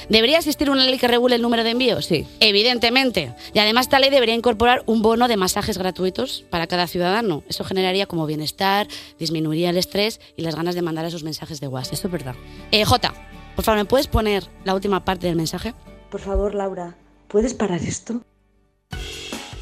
[0.08, 2.06] ¿Debería existir una ley que regule el número de envíos?
[2.06, 2.26] Sí.
[2.40, 3.34] Evidentemente.
[3.54, 7.42] Y además esta ley debería incorporar un bono de masajes gratuitos para cada ciudadano.
[7.48, 11.68] Eso generaría como bienestar, disminuiría el estrés y las ganas de mandar esos mensajes de
[11.68, 11.94] WhatsApp.
[11.94, 12.34] Eso es verdad.
[12.70, 13.14] Eh, Jota,
[13.56, 15.74] por favor, ¿me puedes poner la última parte del mensaje?
[16.10, 16.96] Por favor, Laura,
[17.28, 18.22] ¿puedes parar esto?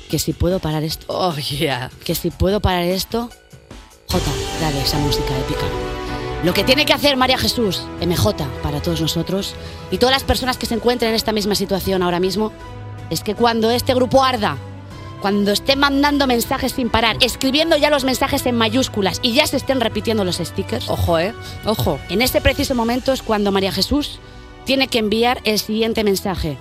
[0.09, 1.05] Que si puedo parar esto.
[1.09, 1.91] Oh, yeah.
[2.05, 3.29] Que si puedo parar esto.
[4.09, 5.98] Jota, dale esa música épica.
[6.45, 9.55] Lo que tiene que hacer María Jesús, MJ, para todos nosotros
[9.91, 12.53] y todas las personas que se encuentren en esta misma situación ahora mismo,
[13.11, 14.57] es que cuando este grupo arda,
[15.20, 19.57] cuando esté mandando mensajes sin parar, escribiendo ya los mensajes en mayúsculas y ya se
[19.57, 21.34] estén repitiendo los stickers, Ojo, ¿eh?
[21.64, 21.99] Ojo.
[22.09, 24.20] en ese preciso momento es cuando María Jesús
[24.64, 26.57] tiene que enviar el siguiente mensaje.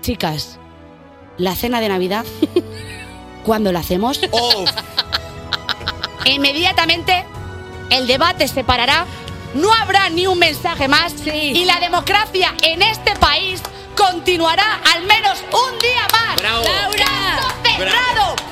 [0.00, 0.58] Chicas,
[1.38, 2.24] la cena de Navidad,
[3.44, 4.20] ¿cuándo la hacemos?
[6.24, 7.24] Inmediatamente
[7.90, 9.06] el debate se parará,
[9.54, 13.62] no habrá ni un mensaje más y la democracia en este país
[13.96, 16.36] continuará al menos un día más.
[16.36, 16.64] Bravo.
[16.64, 17.40] ¡Laura!
[17.76, 18.51] cerrado!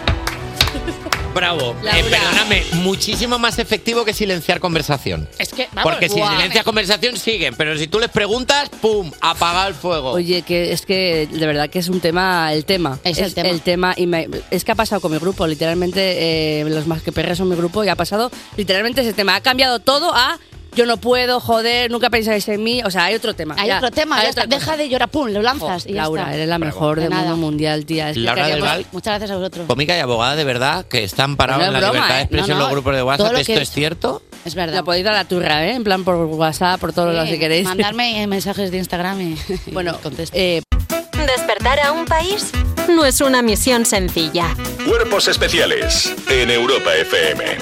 [1.34, 1.76] Bravo.
[1.84, 5.28] Eh, perdóname, muchísimo más efectivo que silenciar conversación.
[5.38, 6.34] Es que, vamos, Porque si guau.
[6.36, 9.10] silencias conversación siguen, pero si tú les preguntas, ¡pum!
[9.20, 10.10] Apaga el fuego.
[10.10, 12.98] Oye, que es que de verdad que es un tema, el tema.
[13.04, 13.94] Es el tema.
[13.96, 17.38] y me- es que ha pasado con mi grupo, literalmente, eh, los más que perras
[17.38, 19.36] son mi grupo y ha pasado literalmente ese tema.
[19.36, 20.38] Ha cambiado todo a
[20.74, 22.82] yo no puedo, joder, nunca pensáis en mí.
[22.84, 23.54] O sea, hay otro tema.
[23.58, 24.44] Hay ya, otro tema, hay ya está.
[24.44, 26.34] otra deja de llorar, pum, lo lanzas Jo, y ya Laura, está.
[26.34, 27.22] eres la mejor De del nada.
[27.22, 28.10] mundo mundial, tía.
[28.10, 28.86] Es que Laura del Val.
[28.92, 29.66] Muchas gracias a vosotros.
[29.66, 32.20] Cómica y abogada de verdad que están parados No en es la broma, libertad de
[32.20, 32.24] ¿eh?
[32.24, 33.32] expresión No, en no, los grupos de WhatsApp.
[33.32, 34.22] lo ¿Esto que- es cierto?
[34.44, 34.74] Es verdad.
[34.74, 35.74] La podéis dar a la turra, ¿eh?
[35.74, 37.64] En plan por WhatsApp, por todos los Sí, si queréis.
[37.64, 39.36] Mandarme mensajes de Instagram y,
[39.72, 40.36] Bueno, contesto.
[40.36, 40.62] eh,
[41.26, 42.50] Despertar a un país
[42.88, 44.46] no es una misión sencilla.
[44.88, 47.58] Cuerpos especiales en Europa FM.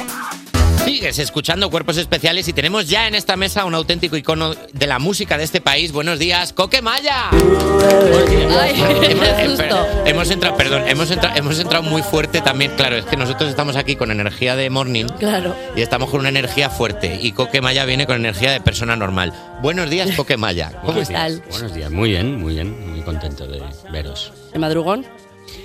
[0.89, 4.99] Sigues escuchando Cuerpos Especiales y tenemos ya en esta mesa un auténtico icono de la
[4.99, 5.93] música de este país.
[5.93, 7.29] Buenos días, Coque Maya.
[7.31, 9.87] hemos, susto.
[10.07, 12.73] hemos entrado, perdón, hemos entrado, hemos entrado muy fuerte también.
[12.75, 15.55] Claro, es que nosotros estamos aquí con energía de morning Claro.
[15.77, 19.35] y estamos con una energía fuerte y Coque Maya viene con energía de persona normal.
[19.61, 20.73] Buenos días, Coque Maya.
[20.87, 21.43] ¿Cómo ¿Qué tal?
[21.51, 23.63] Buenos días, muy bien, muy bien, muy contento de
[23.93, 24.33] veros.
[24.55, 25.05] ¿El madrugón?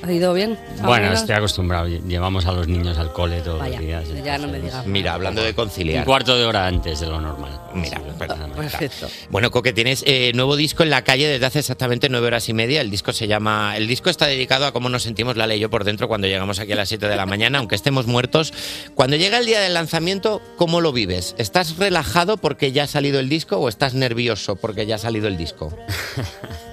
[0.01, 0.57] ¿Ha ido bien?
[0.81, 1.13] ¿Ha Bueno, venido?
[1.13, 4.23] estoy acostumbrado, llevamos a los niños al cole todos Vaya, los días.
[4.23, 4.85] ya no me digas.
[4.85, 6.05] Mira, hablando de Un conciliar.
[6.05, 7.59] cuarto de hora antes de lo normal.
[7.73, 7.99] Mira,
[8.55, 9.07] Perfecto.
[9.29, 12.53] Bueno, Coque, tienes eh, nuevo disco en la calle desde hace exactamente nueve horas y
[12.53, 12.81] media.
[12.81, 13.75] El disco se llama.
[13.77, 16.27] El disco está dedicado a cómo nos sentimos la ley y yo por dentro cuando
[16.27, 18.53] llegamos aquí a las 7 de la mañana, aunque estemos muertos.
[18.95, 21.35] Cuando llega el día del lanzamiento, ¿cómo lo vives?
[21.37, 25.27] ¿Estás relajado porque ya ha salido el disco o estás nervioso porque ya ha salido
[25.27, 25.75] el disco?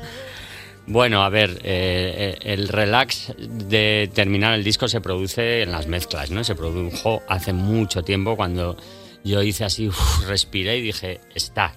[0.90, 5.86] Bueno, a ver, eh, eh, el relax de terminar el disco se produce en las
[5.86, 6.42] mezclas, ¿no?
[6.42, 8.76] Se produjo hace mucho tiempo cuando
[9.22, 11.74] yo hice así, uf, respiré y dije, está.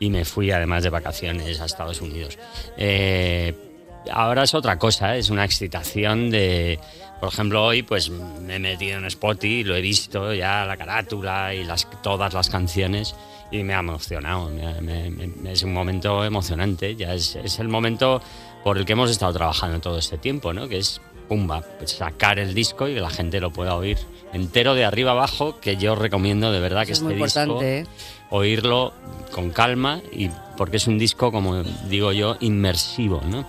[0.00, 2.38] Y me fui además de vacaciones a Estados Unidos.
[2.78, 3.52] Eh,
[4.10, 5.18] ahora es otra cosa, ¿eh?
[5.18, 6.78] es una excitación de...
[7.20, 11.52] Por ejemplo, hoy pues me he metido en Spotify lo he visto ya la carátula
[11.52, 13.14] y las, todas las canciones
[13.50, 14.50] y me ha emocionado.
[14.50, 18.20] me- me- me- es un momento emocionante, ya es, es el momento
[18.64, 20.68] por el que hemos estado trabajando todo este tiempo, ¿no?
[20.68, 23.98] Que es, pumba, pues sacar el disco y que la gente lo pueda oír
[24.32, 27.78] entero de arriba abajo, que yo recomiendo de verdad que es este muy disco importante,
[27.80, 27.86] ¿eh?
[28.30, 28.92] oírlo
[29.32, 33.46] con calma y porque es un disco, como digo yo, inmersivo, ¿no?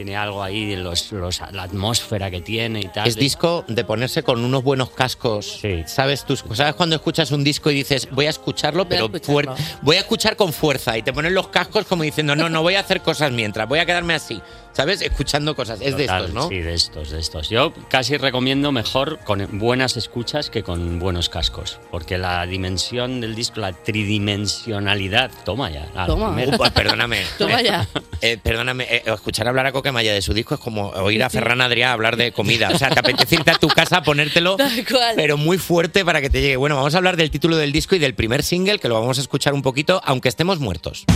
[0.00, 3.06] Tiene algo ahí de los, los- la atmósfera que tiene y tal.
[3.06, 5.60] Es disco de ponerse con unos buenos cascos.
[5.84, 6.24] ¿Sabes?
[6.24, 9.56] Tú, ¿Sabes cuando escuchas un disco y dices, voy a escucharlo, Voy a pero escucharlo.
[9.56, 10.96] fuer- voy a escuchar con fuerza?
[10.96, 13.78] Y te ponen los cascos como diciendo, no, no voy a hacer cosas mientras, voy
[13.80, 14.40] a quedarme así.
[14.72, 15.02] ¿Sabes?
[15.02, 15.80] Escuchando cosas.
[15.82, 16.48] Es de estos, ¿no?
[16.48, 17.48] Sí, de estos, de estos.
[17.50, 23.34] Yo casi recomiendo mejor con buenas escuchas que con buenos cascos, porque la dimensión del
[23.34, 25.86] disco, la tridimensionalidad, toma ya.
[26.06, 26.36] Toma.
[26.46, 27.22] Upa, perdóname.
[27.38, 27.86] Toma ya.
[28.22, 31.62] Eh, perdóname, eh, escuchar hablar a Coquemaya de su disco es como oír a Ferran
[31.62, 32.68] Adrià hablar de comida.
[32.68, 35.14] O sea, te apetece irte a tu casa a ponértelo, Tal cual.
[35.16, 36.56] pero muy fuerte para que te llegue.
[36.56, 39.16] Bueno, vamos a hablar del título del disco y del primer single, que lo vamos
[39.16, 41.06] a escuchar un poquito, aunque estemos muertos.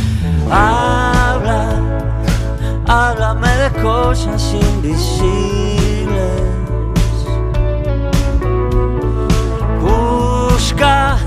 [0.51, 2.24] Habla,
[2.87, 6.15] háblame de cosas invisibles.
[9.81, 11.19] Busca.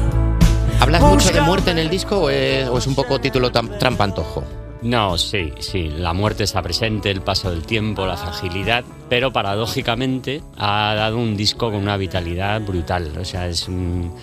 [0.79, 4.43] ¿Hablas mucho de muerte en el disco o es, o es un poco título trampantojo?
[4.81, 10.43] No, sí, sí, la muerte está presente, el paso del tiempo, la fragilidad, pero paradójicamente
[10.55, 13.11] ha dado un disco con una vitalidad brutal.
[13.19, 14.13] O sea, es un...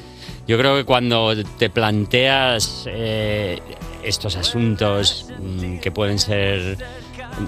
[0.47, 3.59] Yo creo que cuando te planteas eh,
[4.05, 6.79] estos asuntos mm, que pueden ser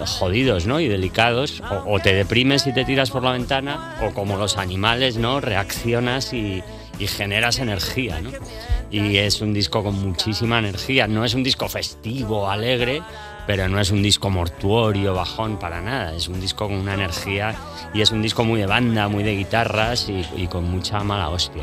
[0.06, 0.80] jodidos ¿no?
[0.80, 5.16] y delicados, o, te deprimes y te tiras por la ventana, o como los animales,
[5.16, 5.40] ¿no?
[5.40, 6.62] reaccionas y,
[6.98, 8.20] y generas energía.
[8.20, 8.30] ¿no?
[8.90, 11.06] Y es un disco con muchísima energía.
[11.06, 13.02] No es un disco festivo, alegre,
[13.46, 16.14] pero no es un disco mortuorio, bajón, para nada.
[16.14, 17.54] Es un disco con una energía
[17.94, 21.28] y es un disco muy de banda, muy de guitarras y, y con mucha mala
[21.28, 21.62] hostia.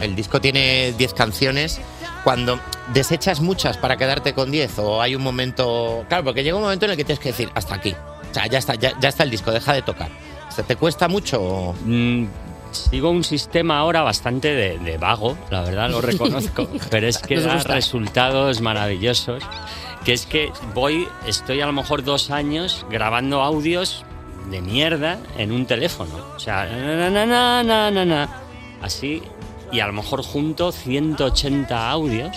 [0.00, 1.80] El disco tiene 10 canciones.
[2.24, 2.58] Cuando
[2.92, 6.04] desechas muchas para quedarte con 10 o hay un momento...
[6.08, 7.94] Claro, porque llega un momento en el que tienes que decir, hasta aquí.
[8.30, 10.10] O sea, ya está, ya, ya está el disco, deja de tocar.
[10.48, 11.74] O sea, ¿Te cuesta mucho?
[11.84, 12.24] Mm,
[12.72, 17.40] sigo un sistema ahora bastante de, de vago, la verdad lo reconozco, pero es que
[17.40, 19.42] da resultados maravillosos.
[20.04, 24.04] Que es que voy, estoy a lo mejor dos años grabando audios
[24.50, 26.12] de mierda en un teléfono.
[26.34, 28.42] O sea, na, na, na, na, na, na,
[28.82, 29.22] así,
[29.72, 32.36] y a lo mejor junto 180 audios,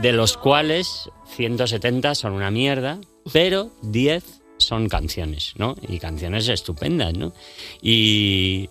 [0.00, 2.98] de los cuales 170 son una mierda,
[3.32, 5.74] pero 10 son canciones, ¿no?
[5.88, 7.32] Y canciones estupendas, ¿no?
[7.80, 8.68] Y,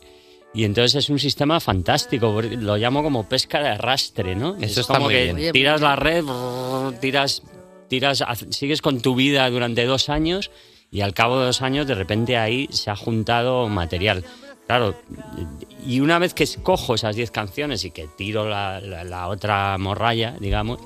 [0.54, 4.56] y entonces es un sistema fantástico, lo llamo como pesca de arrastre, ¿no?
[4.56, 5.52] Eso es está como muy que bien.
[5.54, 7.44] tiras la red, brrr, tiras,
[7.92, 10.50] tiras, sigues con tu vida durante dos años
[10.92, 14.24] y al cabo de dos años de repente ahí se ha juntado material.
[14.66, 14.96] Claro,
[15.86, 19.78] y una vez que escojo esas 10 canciones y que tiro la, la- la otra
[19.78, 20.80] morralla, digamos,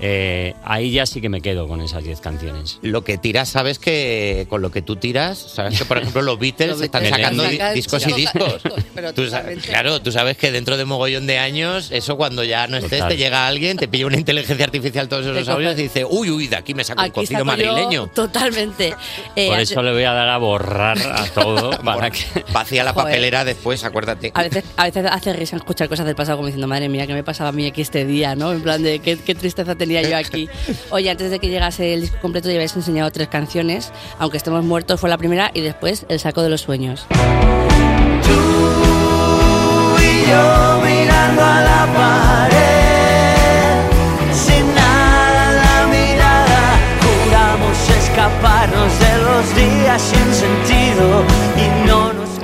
[0.00, 2.78] eh, ahí ya sí que me quedo con esas 10 canciones.
[2.82, 6.38] Lo que tiras, sabes que con lo que tú tiras, sabes que por ejemplo los
[6.40, 8.62] Beatles Los están Beatles sacando di- sacan discos y discos.
[8.94, 12.66] Pero Tú sa- claro, tú sabes que dentro de mogollón de años, eso cuando ya
[12.66, 13.08] no estés, Total.
[13.10, 16.46] te llega alguien, te pilla una inteligencia artificial todos esos audios y dice, uy, uy,
[16.48, 18.06] de aquí me saco un cocido madrileño.
[18.08, 18.94] Totalmente.
[19.36, 22.20] Eh, Por eso le voy a dar a borrar a todo para que...
[22.52, 23.06] Vacía la Joder.
[23.08, 24.32] papelera después, acuérdate.
[24.34, 27.12] A veces, a veces hace risa escuchar cosas del pasado como diciendo, madre mía, ¿qué
[27.12, 28.34] me pasaba a mí aquí este día?
[28.34, 28.52] ¿no?
[28.52, 30.48] En plan de qué, qué tristeza tenía yo aquí.
[30.90, 34.64] Oye, antes de que llegase el disco completo ya habéis enseñado tres canciones, aunque estemos
[34.64, 37.06] muertos fue la primera y después El saco de los sueños.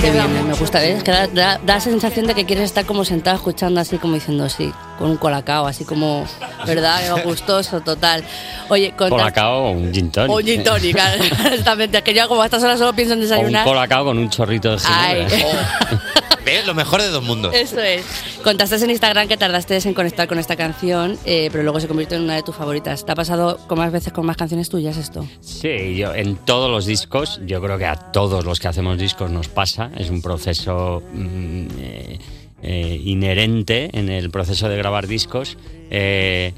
[0.07, 1.03] Qué bien, me gusta, ¿ves?
[1.03, 4.15] Que da, da- da la sensación de que quieres estar como sentado escuchando así como
[4.15, 6.25] diciendo sí, con un colacao, así como,
[6.65, 7.25] ¿verdad?
[7.25, 8.23] Gustoso, total.
[8.69, 10.31] Oye, con Colacao o un gin tonic.
[10.31, 11.99] O gin tonic, claro, exactamente.
[11.99, 13.65] Es que yo como a estas horas solo pienso en O un desayunar.
[13.65, 15.27] colacao con un chorrito de ginebra.
[15.29, 15.43] Ay.
[16.47, 16.65] ¿Ves?
[16.65, 17.53] Lo mejor de dos mundos.
[17.53, 18.05] Eso es.
[18.45, 22.17] Contaste en Instagram que tardaste en conectar con esta canción, eh, pero luego se convirtió
[22.17, 23.05] en una de tus favoritas.
[23.05, 25.27] ¿Te ha pasado con más veces con más canciones tuyas esto?
[25.41, 29.29] Sí, yo en todos los discos, yo creo que a todos los que hacemos discos
[29.29, 32.19] nos pasa, es un proceso mm, eh,
[32.63, 35.59] eh, inherente en el proceso de grabar discos.
[35.91, 36.55] Eh,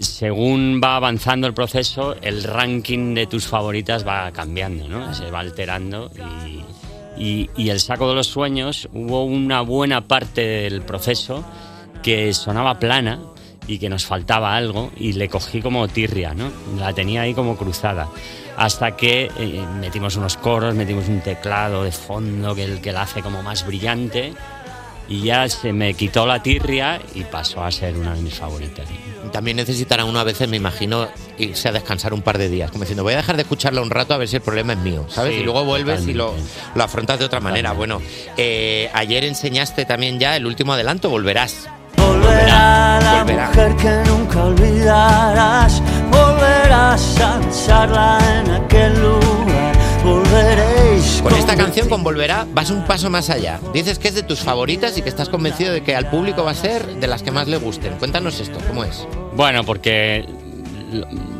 [0.00, 5.14] según va avanzando el proceso, el ranking de tus favoritas va cambiando, ¿no?
[5.14, 6.10] Se va alterando
[6.46, 6.64] y,
[7.16, 11.44] y- el saco de los sueños hubo una buena parte del proceso
[12.02, 13.18] que sonaba plana
[13.66, 16.50] y que nos faltaba algo y le cogí como tirria, ¿no?
[16.78, 18.08] La tenía ahí como cruzada.
[18.56, 23.22] Hasta que eh, metimos unos coros, metimos un teclado de fondo que, que la hace
[23.22, 24.34] como más brillante
[25.08, 28.86] y ya se me quitó la tirria y pasó a ser una de mis favoritas.
[29.32, 31.08] También necesitará uno a veces, me imagino,
[31.38, 32.70] irse a descansar un par de días.
[32.70, 34.78] Como diciendo, voy a dejar de escucharla un rato a ver si el problema es
[34.80, 35.34] mío, ¿sabes?
[35.34, 36.34] Sí, y luego vuelves y lo,
[36.74, 37.72] lo afrontas de otra manera.
[37.72, 38.00] Bueno,
[38.36, 41.68] eh, ayer enseñaste también ya el último adelanto, volverás.
[41.96, 43.48] Volverá la Volverá.
[43.48, 50.83] mujer que nunca olvidarás, volverás a besarla en aquel lugar, volveréis.
[51.24, 53.58] Con esta canción, con Volverá, vas un paso más allá.
[53.72, 56.50] Dices que es de tus favoritas y que estás convencido de que al público va
[56.50, 57.94] a ser de las que más le gusten.
[57.94, 59.08] Cuéntanos esto, ¿cómo es?
[59.34, 60.26] Bueno, porque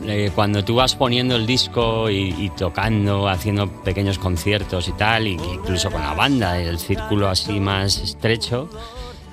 [0.07, 5.27] eh, cuando tú vas poniendo el disco y, y tocando, haciendo pequeños conciertos y tal,
[5.27, 8.71] y incluso con la banda, el círculo así más estrecho,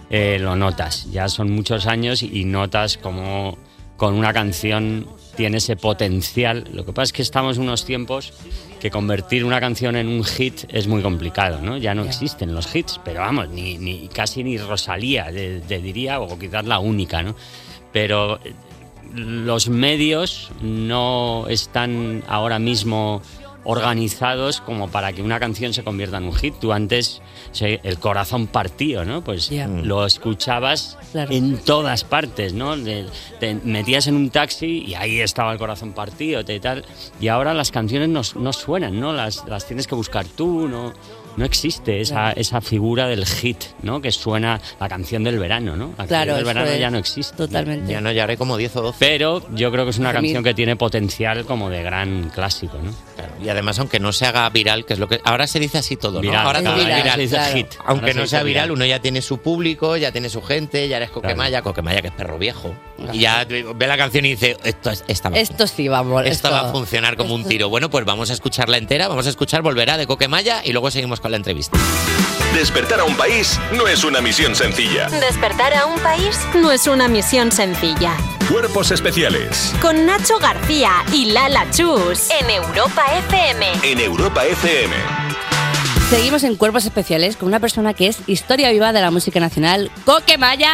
[0.09, 1.09] eh, lo notas.
[1.11, 3.57] Ya son muchos años y notas como
[3.95, 5.07] con una canción
[5.37, 6.67] tiene ese potencial.
[6.73, 8.33] Lo que pasa es que estamos unos tiempos
[8.81, 11.77] que convertir una canción en un hit es muy complicado, ¿no?
[11.77, 16.39] Ya no existen los hits, pero vamos, ni, ni casi ni Rosalía, te, diría, o
[16.39, 17.35] quizás la única, ¿no?
[17.93, 18.55] Pero eh,
[19.13, 23.21] los medios no están ahora mismo
[23.63, 26.55] organizados como para que una canción se convierta en un hit.
[26.59, 27.21] Tú antes,
[27.59, 29.23] el corazón partido, ¿no?
[29.23, 29.67] Pues Ya.
[29.67, 31.31] lo escuchabas Claro.
[31.31, 32.75] en todas partes, ¿no?
[33.39, 36.85] Te metías en un taxi y ahí estaba el corazón partido y tal.
[37.19, 39.13] Y ahora las canciones no, no suenan, ¿no?
[39.13, 40.93] Las, las tienes que buscar tú, ¿no?
[41.37, 42.41] No existe esa, Claro.
[42.41, 44.01] esa figura del hit, ¿no?
[44.01, 45.93] Que suena la canción del verano, ¿no?
[45.97, 46.79] La Claro, canción del verano es.
[46.79, 47.37] ya no existe.
[47.37, 47.89] Totalmente.
[47.89, 48.97] Ya no, ya haré como 10 o 12.
[48.99, 52.91] Pero yo creo que es una canción que tiene potencial como de gran clásico, ¿no?
[53.43, 55.19] Y además, aunque no se haga viral, que es lo que.
[55.23, 56.21] Ahora se dice así todo, ¿no?
[56.21, 57.15] Viral, ahora todo viral, viral.
[57.15, 57.53] se dice Claro.
[57.55, 57.67] hit.
[57.79, 58.71] Aunque Ahora se no dice sea viral, viral.
[58.71, 62.13] uno ya tiene su público, ya tiene su gente, ya eres Coquemaya, Coquemaya que es
[62.13, 62.75] perro viejo.
[63.13, 66.21] Y ya ve la canción y dice, esto, es, esta va a Esto sí, vamos.
[66.25, 67.69] Esto esto- va a funcionar como un tiro.
[67.69, 71.19] Bueno, pues vamos a escucharla entera, vamos a escuchar Volverá de Coquemaya y luego seguimos
[71.19, 71.77] con la entrevista.
[72.53, 75.07] Despertar a un país no es una misión sencilla.
[75.09, 78.15] Despertar a un país no es una misión sencilla.
[78.49, 83.65] Cuerpos especiales Con Nacho García y Lala Chus en Europa FM.
[83.83, 84.93] en Europa FM.
[86.09, 89.89] Seguimos en Cuerpos Especiales con una persona que es historia viva de la música nacional,
[90.03, 90.73] Coque Maya.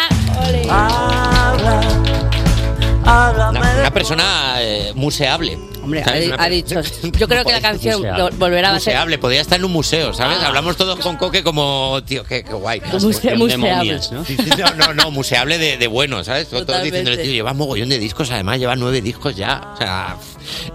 [3.07, 5.57] Una, una persona eh, museable.
[5.87, 6.03] Hombre,
[6.37, 6.81] ha, dicho.
[7.17, 8.03] Yo creo que la canción
[8.37, 8.93] volverá a ser.
[8.93, 10.37] Museable, podría estar en un museo, ¿sabes?
[10.41, 10.47] Ah.
[10.47, 12.81] Hablamos todos con Coque como, tío, qué, qué guay.
[12.81, 13.69] Muse- De museable.
[13.75, 14.25] momias, ¿no?
[14.25, 16.47] Sí, sí, no, no, no, museable de, de bueno, ¿sabes?
[16.49, 16.97] Todos Totalmente.
[16.99, 19.71] diciéndole, tío, lleva mogollón de discos, además lleva nueve discos ya.
[19.73, 20.17] O sea,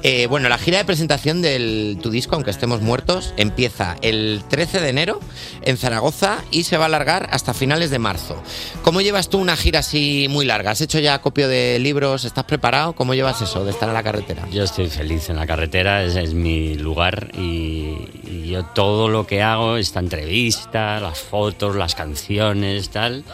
[0.03, 4.81] eh, bueno, la gira de presentación del tu disco, aunque estemos muertos, empieza el 13
[4.81, 5.21] de enero
[5.63, 8.43] en Zaragoza y se va a alargar hasta finales de marzo.
[8.83, 10.71] ¿Cómo llevas tú una gira así muy larga?
[10.73, 12.25] ¿Has hecho ya copio de libros?
[12.25, 12.95] ¿Estás preparado?
[12.95, 14.47] ¿Cómo llevas eso de estar en la carretera?
[14.51, 19.27] Yo estoy feliz en la carretera, es, es mi lugar y, y yo todo lo
[19.27, 23.25] que hago, esta entrevista, las fotos, las canciones, tal,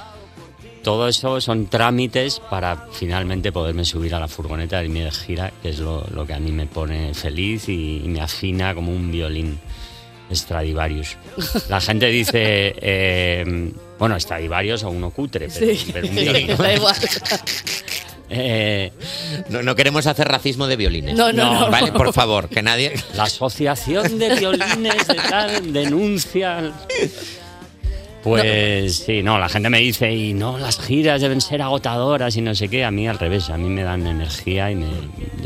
[0.82, 5.52] todo eso son trámites para finalmente poderme subir a la furgoneta e irme de gira,
[5.62, 8.90] que es lo, lo que a mí me pone feliz y, y me afina como
[8.92, 9.58] un violín
[10.32, 11.16] Stradivarius.
[11.68, 16.56] La gente dice, eh, bueno, Stradivarius o uno cutre, pero, Sí, pero un violín.
[16.58, 16.96] da igual.
[18.30, 18.92] Eh,
[19.48, 21.14] No, no queremos hacer racismo de violines.
[21.16, 21.70] No, no, no.
[21.70, 22.92] Vale, por favor, que nadie.
[23.14, 26.72] La asociación de violines de tal denuncia.
[28.22, 32.40] Pues sí, no, la gente me dice, y no, las giras deben ser agotadoras y
[32.42, 32.84] no sé qué.
[32.84, 34.86] A mí al revés, a mí me dan energía y me-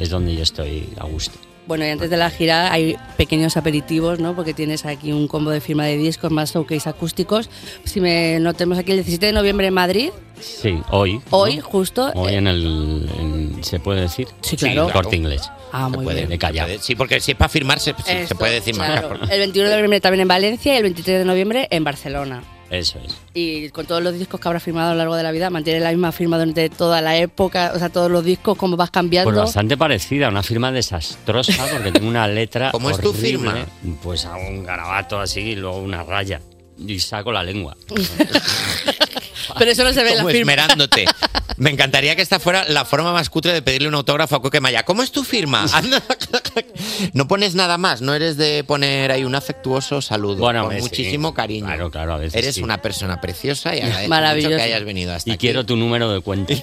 [0.01, 1.39] es donde yo estoy a gusto.
[1.67, 4.35] Bueno, y antes de la gira hay pequeños aperitivos, ¿no?
[4.35, 7.51] Porque tienes aquí un combo de firma de discos más showcase acústicos.
[7.85, 10.11] Si me no tenemos aquí el 17 de noviembre en Madrid,
[10.43, 11.15] Sí, hoy.
[11.15, 11.23] ¿no?
[11.31, 12.11] hoy justo.
[12.15, 13.11] Hoy eh, en el.
[13.19, 14.29] en- ¿Se puede decir?
[14.43, 14.87] Sí, claro.
[14.89, 15.51] el corte inglés.
[15.73, 16.31] Ah, muy puede, bien.
[16.31, 16.69] de callao.
[16.81, 19.11] Sí, porque si es para firmarse, sí, se puede decir claro.
[19.11, 19.33] marca.
[19.33, 22.43] El 21 de noviembre también en Valencia y el 23 de noviembre en Barcelona.
[22.73, 23.15] Eso es.
[23.35, 25.79] Y con todos los discos que habrás firmado a lo largo de la vida, mantiene
[25.81, 29.31] la misma firma durante toda la época, o sea, todos los discos, cómo vas cambiando.
[29.31, 32.71] Pues bastante parecida, una firma desastrosa porque tengo una letra.
[32.73, 33.67] ¿Cómo es tu firma?
[34.03, 36.41] Pues hago un garabato así y luego una raya.
[36.79, 37.77] Y saco la lengua.
[39.59, 40.53] Pero eso no se ve en la firma.
[40.53, 41.05] esmerándote.
[41.57, 44.61] Me encantaría que esta fuera la forma más cutre de pedirle un autógrafo a Coque
[44.61, 44.85] Maya.
[44.85, 45.65] ¿Cómo es tu firma?
[45.73, 46.03] Anda.
[47.13, 50.37] no pones nada más, no eres de poner ahí un afectuoso saludo.
[50.39, 50.81] Bueno, con sí.
[50.83, 51.67] muchísimo cariño.
[51.67, 52.63] Claro, claro, a veces Eres sí.
[52.63, 55.47] una persona preciosa y agradezco mucho que hayas venido hasta Y aquí.
[55.47, 56.53] quiero tu número de cuenta.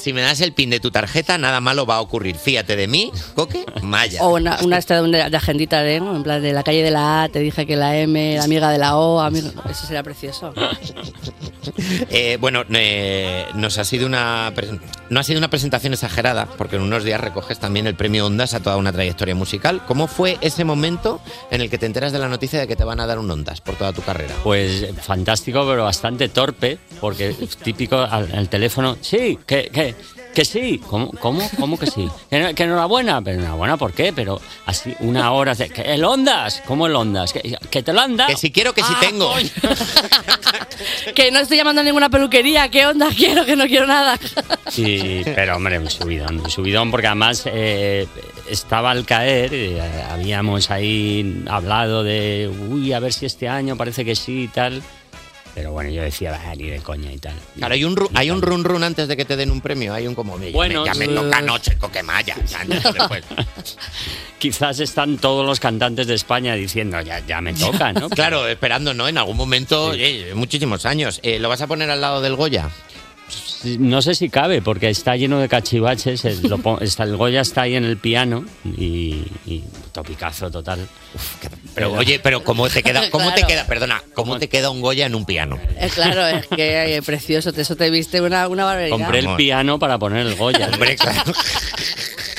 [0.00, 2.36] Si me das el pin de tu tarjeta, nada malo va a ocurrir.
[2.36, 4.22] Fíjate de mí, Coque Maya.
[4.22, 6.14] O una, una de, de agendita de, ¿no?
[6.16, 8.70] en plan de la calle de la A, te dije que la M, la amiga
[8.70, 10.52] de la O, amigo, eso sería precioso.
[12.14, 14.52] Eh, bueno, eh, nos ha sido una
[15.08, 18.54] no ha sido una presentación exagerada, porque en unos días recoges también el premio Ondas
[18.54, 19.82] a toda una trayectoria musical.
[19.86, 21.20] ¿Cómo fue ese momento
[21.50, 23.30] en el que te enteras de la noticia de que te van a dar un
[23.30, 24.34] Ondas por toda tu carrera?
[24.42, 28.96] Pues eh, fantástico, pero bastante torpe, porque típico al, al teléfono.
[29.00, 29.94] Sí, que, que,
[30.34, 30.80] que sí.
[30.88, 32.08] ¿Cómo, cómo, cómo que sí?
[32.30, 33.20] Que, no- que enhorabuena.
[33.22, 34.12] Pero enhorabuena, ¿por qué?
[34.12, 35.54] Pero así, una hora.
[35.54, 36.62] de- que ¿El Ondas?
[36.66, 37.32] ¿Cómo el Ondas?
[37.32, 38.30] ¿Que, que te lo han dado?
[38.30, 39.32] Que si quiero, que si Ah, tengo.
[41.14, 43.08] que no estoy llamando a ninguna peluquería, ¿qué onda?
[43.16, 44.18] Quiero, que no quiero nada.
[44.72, 48.06] Sí, pero hombre, un subidón, un subidón porque además eh,
[48.48, 54.02] estaba al caer, eh, habíamos ahí hablado de, uy, a ver si este año parece
[54.02, 54.82] que sí y tal,
[55.54, 57.34] pero bueno, yo decía, "Bah, ni de coña y tal.
[57.56, 59.92] Claro, hay un, ru- hay un run run antes de que te den un premio.
[59.94, 62.36] Hay un como, "Oye, Bueno, ya me, ya me toca anoche, Coque Maya.
[62.46, 63.24] Ya, no, después.
[64.38, 68.08] Quizás están todos los cantantes de España diciendo, ya, ya me toca, ¿no?
[68.22, 69.06] Claro, esperando, ¿no?
[69.08, 71.20] En algún momento, oye, muchísimos años.
[71.22, 72.68] Eh, ¿Lo vas a poner al lado del Goya?
[73.78, 76.24] No sé si cabe, porque está lleno de cachivaches.
[76.24, 80.86] El, lo pon- está, el Goya está ahí en el piano y, y topicazo total.
[81.74, 85.06] Pero, oye, pero ¿cómo te queda, cómo te queda, perdona, cómo te queda un Goya
[85.06, 85.58] en un piano?
[85.78, 88.96] Eh, claro, es que eh, precioso, eso te viste una, una barbaridad.
[88.96, 90.68] Compré el piano para poner el Goya.
[90.72, 91.22] Hombre, claro.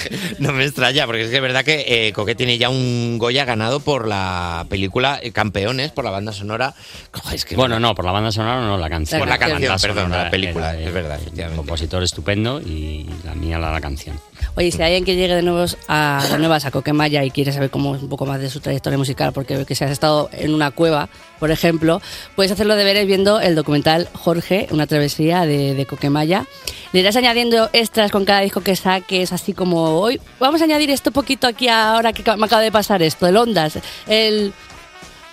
[0.39, 3.45] No me extraña, porque es que es verdad que eh, Coque tiene ya un Goya
[3.45, 6.73] ganado por la película eh, Campeones, por la banda sonora.
[7.11, 9.19] Joder, es que Bueno, no, por la banda sonora no, la canción.
[9.19, 11.19] Por la canción, banda perdón, la película, era es verdad,
[11.49, 14.19] Un compositor estupendo y la mía la, la canción.
[14.56, 17.52] Oye, si hay alguien que llegue de nuevos a de nuevas a Coquemaya y quiere
[17.52, 20.53] saber cómo un poco más de su trayectoria musical, porque que si has estado en
[20.53, 21.10] una cueva,
[21.40, 22.02] por ejemplo,
[22.36, 26.45] puedes hacer los deberes viendo el documental Jorge, una travesía de, de Coquemaya.
[26.91, 30.90] Le irás añadiendo extras con cada disco que saques, así como hoy vamos a añadir
[30.91, 34.53] esto poquito aquí ahora que me acaba de pasar esto, el Ondas, el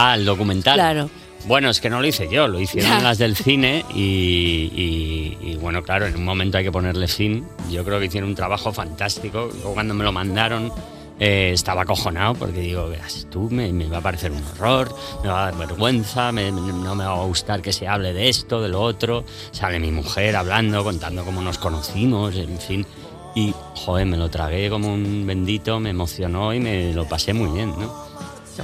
[0.02, 0.76] Ah, el documental.
[0.76, 1.10] Claro.
[1.46, 3.00] Bueno, es que no lo hice yo, lo hicieron Ya.
[3.00, 7.46] las del cine y, y- y, bueno, claro, en un momento hay que ponerle fin.
[7.70, 9.48] Yo creo que hicieron un trabajo fantástico.
[9.74, 10.70] Cuando me lo mandaron
[11.18, 15.28] eh, estaba acojonado porque digo, verás, tú me, me va a parecer un horror, me
[15.28, 18.60] va a dar vergüenza, me- no me va a gustar que se hable de esto,
[18.62, 19.24] de lo otro.
[19.50, 22.86] Sale mi mujer hablando, contando cómo nos conocimos, en fin.
[23.34, 27.50] Y, joder, me lo tragué como un bendito, me emocionó y me lo pasé muy
[27.50, 27.94] bien, ¿no?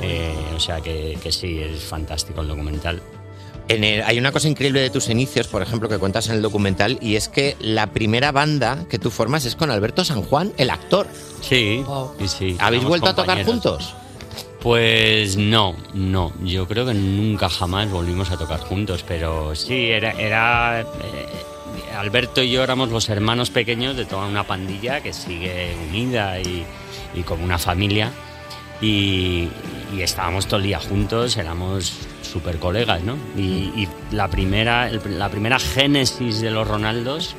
[0.02, 3.02] Eh, o sea que, que sí, es fantástico el documental.
[3.68, 6.42] En el- hay una cosa increíble de tus inicios, por ejemplo, que cuentas en el
[6.42, 10.52] documental, y es que la primera banda que tú formas es con Alberto San Juan,
[10.56, 11.08] el actor.
[11.40, 11.84] Sí,
[12.20, 12.56] y sí.
[12.60, 13.94] ¿Habéis vuelto a tocar juntos?
[14.60, 16.32] Pues no, no.
[16.42, 20.86] Yo creo que nunca jamás volvimos a tocar juntos, pero sí, era, era eh,
[21.96, 26.64] Alberto y yo éramos los hermanos pequeños de toda una pandilla que sigue unida y,
[27.14, 28.10] y como una familia.
[28.80, 29.48] Y,
[29.94, 31.92] y estábamos todo el día juntos, éramos
[32.22, 33.16] súper colegas, ¿no?
[33.36, 37.34] Y, y la, primera, el- la primera génesis de los Ronaldos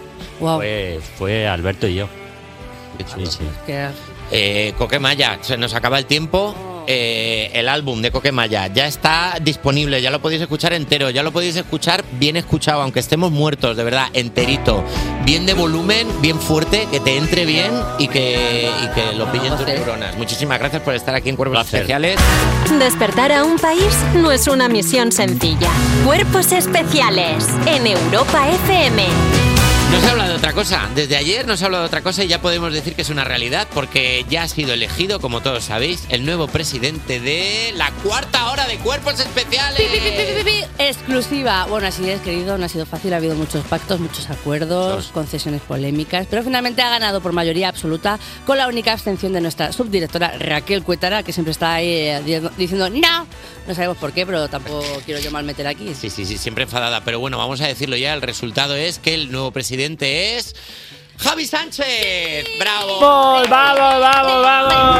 [0.57, 2.07] fue, fue Alberto y yo.
[3.05, 3.39] Sí, sí.
[4.31, 6.55] Eh, Coque Maya, se nos acaba el tiempo.
[6.87, 11.31] Eh, el álbum de Coquemaya ya está disponible, ya lo podéis escuchar entero, ya lo
[11.31, 14.83] podéis escuchar bien escuchado, aunque estemos muertos, de verdad, enterito.
[15.25, 19.55] Bien de volumen, bien fuerte, que te entre bien y que, y que lo pillen
[19.57, 20.17] tus neuronas.
[20.17, 22.17] Muchísimas gracias por estar aquí en Cuerpos Especiales.
[22.79, 25.69] Despertar a un país no es una misión sencilla.
[26.05, 29.46] Cuerpos especiales en Europa FM.
[29.91, 30.89] No se habla de otra cosa.
[30.95, 33.23] Desde ayer no se habla de otra cosa y ya podemos decir que es una
[33.23, 38.51] realidad porque ya ha sido elegido, como todos sabéis, el nuevo presidente de la cuarta
[38.51, 39.79] hora de Cuerpos Especiales.
[40.43, 40.63] Pi.
[40.77, 41.65] Exclusiva.
[41.67, 43.13] Bueno, así es, querido, no ha sido fácil.
[43.13, 48.19] Ha habido muchos pactos, muchos acuerdos, concesiones polémicas, pero finalmente ha ganado por mayoría absoluta
[48.45, 52.49] con la única abstención de nuestra subdirectora Raquel Cuétara, que siempre está ahí eh, di-
[52.57, 53.25] diciendo no.
[53.67, 55.93] No sabemos por qué, pero tampoco quiero yo mal meter aquí.
[55.93, 57.01] Sí, sí, sí, siempre enfadada.
[57.03, 58.13] Pero bueno, vamos a decirlo ya.
[58.13, 60.55] El resultado es que el nuevo presidente es.
[61.19, 62.45] ¡Javi Sánchez!
[62.59, 62.99] ¡Bravo!
[62.99, 64.97] ¡Vamos, vamos, vamos, vamos!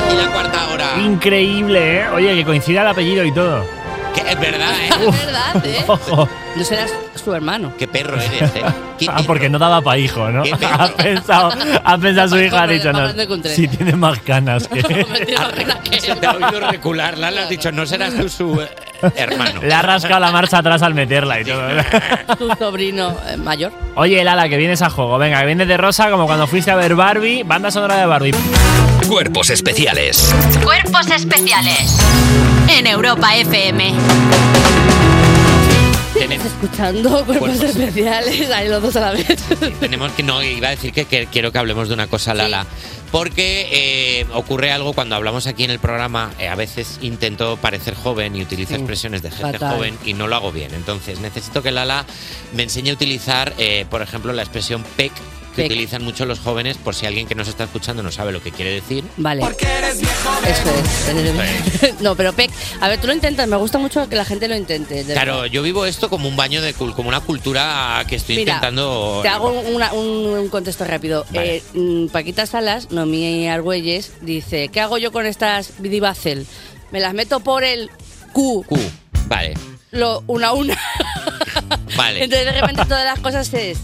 [0.00, 0.98] Aquí la cuarta hora.
[0.98, 2.08] Increíble, ¿eh?
[2.08, 3.81] Oye, que coincida el apellido y todo.
[4.14, 4.90] Que es verdad, ¿eh?
[5.08, 5.84] Es verdad, ¿eh?
[5.86, 6.28] Ojo.
[6.54, 7.72] No serás su hermano.
[7.78, 8.62] Qué perro eres, ¿eh?
[9.08, 10.42] Ah, porque no daba para hijo, ¿no?
[10.42, 10.82] Qué perro.
[10.82, 11.52] Ha pensado,
[11.82, 13.08] ha pensado su hija, ha dicho, no,
[13.48, 14.82] si tiene más canas que...
[14.82, 17.16] Te ha oído recular.
[17.18, 18.68] Lala has dicho, no serás tú su eh,
[19.16, 19.62] hermano.
[19.62, 21.62] Le ha rascado la marcha atrás al meterla y todo.
[22.38, 23.72] Tu sobrino eh, mayor.
[23.94, 25.18] Oye, Lala, que vienes a juego.
[25.18, 27.44] Venga, que vienes de rosa como cuando fuiste a ver Barbie.
[27.44, 28.34] Banda sonora de Barbie.
[29.08, 30.34] Cuerpos especiales.
[30.62, 31.98] Cuerpos especiales
[32.78, 33.92] en Europa FM.
[36.14, 37.62] Tenemos, Escuchando cuerpos Cuerpos.
[37.76, 39.26] especiales, ahí los dos a la vez.
[39.80, 42.66] tenemos que, no, iba a decir que, que quiero que hablemos de una cosa, Lala.
[43.10, 46.30] Porque eh, ocurre algo cuando hablamos aquí en el programa.
[46.38, 49.76] eh, a veces intento parecer joven y utilizo Sí, expresiones de gente fatal.
[49.76, 50.72] joven y no lo hago bien.
[50.74, 52.06] Entonces necesito que Lala
[52.54, 55.12] me enseñe a utilizar, eh, por ejemplo, la expresión PEC
[55.54, 55.70] que Pec.
[55.70, 58.50] utilizan mucho los jóvenes por si alguien que nos está escuchando no sabe lo que
[58.52, 59.04] quiere decir.
[59.16, 59.42] Vale.
[59.42, 61.94] Eso es.
[62.00, 62.50] No, pero Peck,
[62.80, 65.04] a ver, tú lo intentas, me gusta mucho que la gente lo intente.
[65.04, 65.52] Claro, verdad.
[65.52, 69.20] yo vivo esto como un baño de como una cultura que estoy Mira, intentando.
[69.22, 70.06] Te hago una- un,
[70.38, 71.24] un contexto rápido.
[71.30, 71.56] Vale.
[71.56, 76.46] Eh, mm, Paquita Salas, Nomi Argüelles, dice: ¿Qué hago yo con estas Vidibacel?
[76.90, 77.90] Me las meto por el
[78.32, 78.78] Q, Q.
[79.26, 79.54] Vale,
[79.92, 80.76] lo, una a una.
[81.96, 82.24] vale.
[82.24, 83.78] Entonces, de repente, todas las cosas es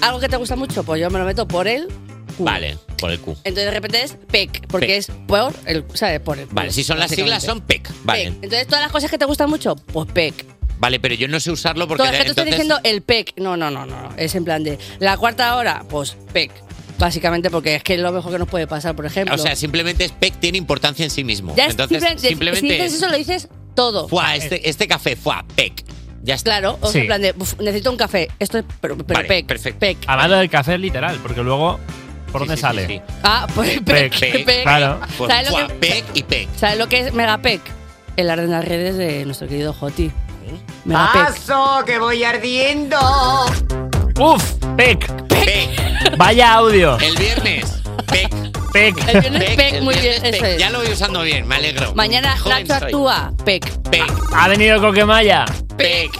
[0.00, 1.88] algo que te gusta mucho, pues yo me lo meto por el
[2.36, 2.44] Q.
[2.44, 3.32] Vale, por el Q.
[3.44, 4.96] Entonces, de repente es PEC, porque Pec.
[4.98, 5.84] es por el.
[5.94, 6.20] ¿Sabes?
[6.20, 7.90] Por el Vale, si son las siglas son PEC.
[8.04, 8.24] Vale.
[8.24, 8.34] PEC.
[8.42, 10.44] Entonces, todas las cosas que te gustan mucho, pues PEC.
[10.78, 13.02] Vale, pero yo no sé usarlo porque Todo de- que tú estás entonces diciendo el
[13.02, 13.34] PEC.
[13.38, 14.10] No, no, no, no.
[14.16, 16.50] Es en plan de la cuarta hora, pues PEC.
[16.98, 19.34] Básicamente porque es que es lo mejor que nos puede pasar, por ejemplo.
[19.34, 21.54] o sea, simplemente es PEC tiene importancia en sí mismo.
[21.56, 24.08] ya es entonces simplemente, simplemente si dices eso, lo dices todo.
[24.08, 25.84] Fuá, este, este café, fuá, PEC.
[26.26, 26.50] Ya está.
[26.50, 26.98] Claro, o sea, Sí.
[26.98, 28.28] en plan de, "Uf, necesito un café.
[28.38, 29.46] Esto es, pero, pero Vale, PEC.
[29.46, 29.78] perfecto.
[29.80, 29.98] PEC.
[30.06, 31.78] Hablando del café literal, porque luego,
[32.32, 32.86] ¿por dónde sale?
[32.86, 33.00] sí.
[33.22, 34.18] Ah, pues PEC.
[34.18, 34.62] Pec, PEC.
[34.64, 35.00] claro.
[35.16, 36.48] Pues ¿Sabes, lo que, PEC y PEC.
[36.56, 37.60] ¿Sabes lo que es Megapec?
[38.16, 40.10] El orden de las redes de nuestro querido Joti.
[40.84, 41.22] Megapec.
[41.26, 42.98] ¡Paso, que voy ardiendo!
[44.18, 44.42] ¡Uf!
[44.76, 45.10] ¡Pec!
[45.28, 46.16] PEC.
[46.16, 46.98] Vaya audio.
[46.98, 48.45] El viernes, PEC.
[48.72, 48.96] ¡Pec!
[49.08, 50.58] El viernes PEC, el muy bien, viernes, eso es.
[50.58, 51.94] Ya lo voy usando bien, me alegro.
[51.94, 52.84] Mañana Joven Nacho soy.
[52.86, 53.32] actúa.
[53.44, 53.64] PEC.
[53.90, 54.04] PEC.
[54.34, 55.44] Ha venido Coquemaya
[55.76, 56.10] PEC.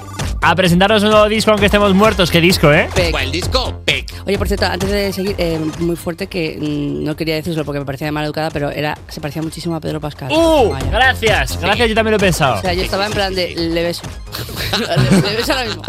[0.42, 2.30] a presentarnos un nuevo disco aunque estemos muertos.
[2.30, 2.88] ¿Qué disco, eh?
[2.94, 3.10] PEC.
[3.10, 3.80] ¿Cuál disco?
[3.84, 4.05] PEC.
[4.26, 7.78] Oye, por cierto, antes de seguir, eh, muy fuerte que mm, no quería decirlo porque
[7.80, 10.30] me parecía mal educada, pero era se parecía muchísimo a Pedro Pascal.
[10.32, 10.70] ¡Uh!
[10.70, 10.90] Vaya.
[10.90, 12.56] Gracias, gracias, yo también lo he pensado.
[12.58, 14.02] O sea, yo estaba en plan de le beso.
[14.78, 15.82] le, le beso ahora mismo.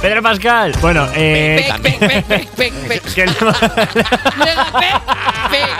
[0.00, 0.72] Pedro Pascal.
[0.80, 1.72] Bueno, eh.
[1.82, 3.14] Pec, pec, pec, pec, pec, pec.
[3.14, 4.58] que no- pec,
[5.50, 5.70] pec.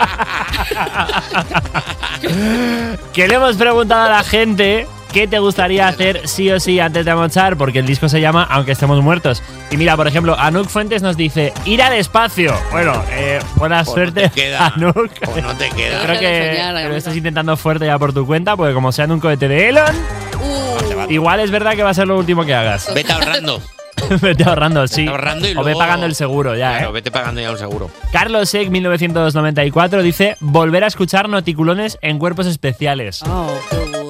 [3.13, 7.05] que le hemos preguntado a la gente qué te gustaría hacer sí o sí antes
[7.05, 9.41] de amochar, porque el disco se llama Aunque estemos muertos.
[9.71, 12.53] Y mira, por ejemplo, Anuk Fuentes nos dice ir al espacio.
[12.69, 14.67] Bueno, eh, buena Pues no suerte, te queda.
[14.75, 15.09] Anuk.
[15.25, 16.01] O no te queda.
[16.03, 19.21] Creo que, lo estás intentando fuerte ya por tu cuenta, porque como sea en un
[19.21, 19.95] cohete de Elon,
[20.37, 22.91] Uh, igual es verdad que va a ser lo último que hagas.
[22.93, 23.61] Vete ahorrando.
[24.21, 25.01] Vete ahorrando, sí.
[25.03, 26.91] Vete ahorrando y o ve luego- pagando el seguro ya, Claro, ¿eh?
[26.91, 27.89] vete pagando ya un seguro.
[28.11, 33.23] Carlos Eck, 1994, dice volver a escuchar noticulones en cuerpos especiales.
[33.23, 33.47] oh.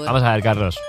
[0.05, 0.79] Vamos a ver, Carlos.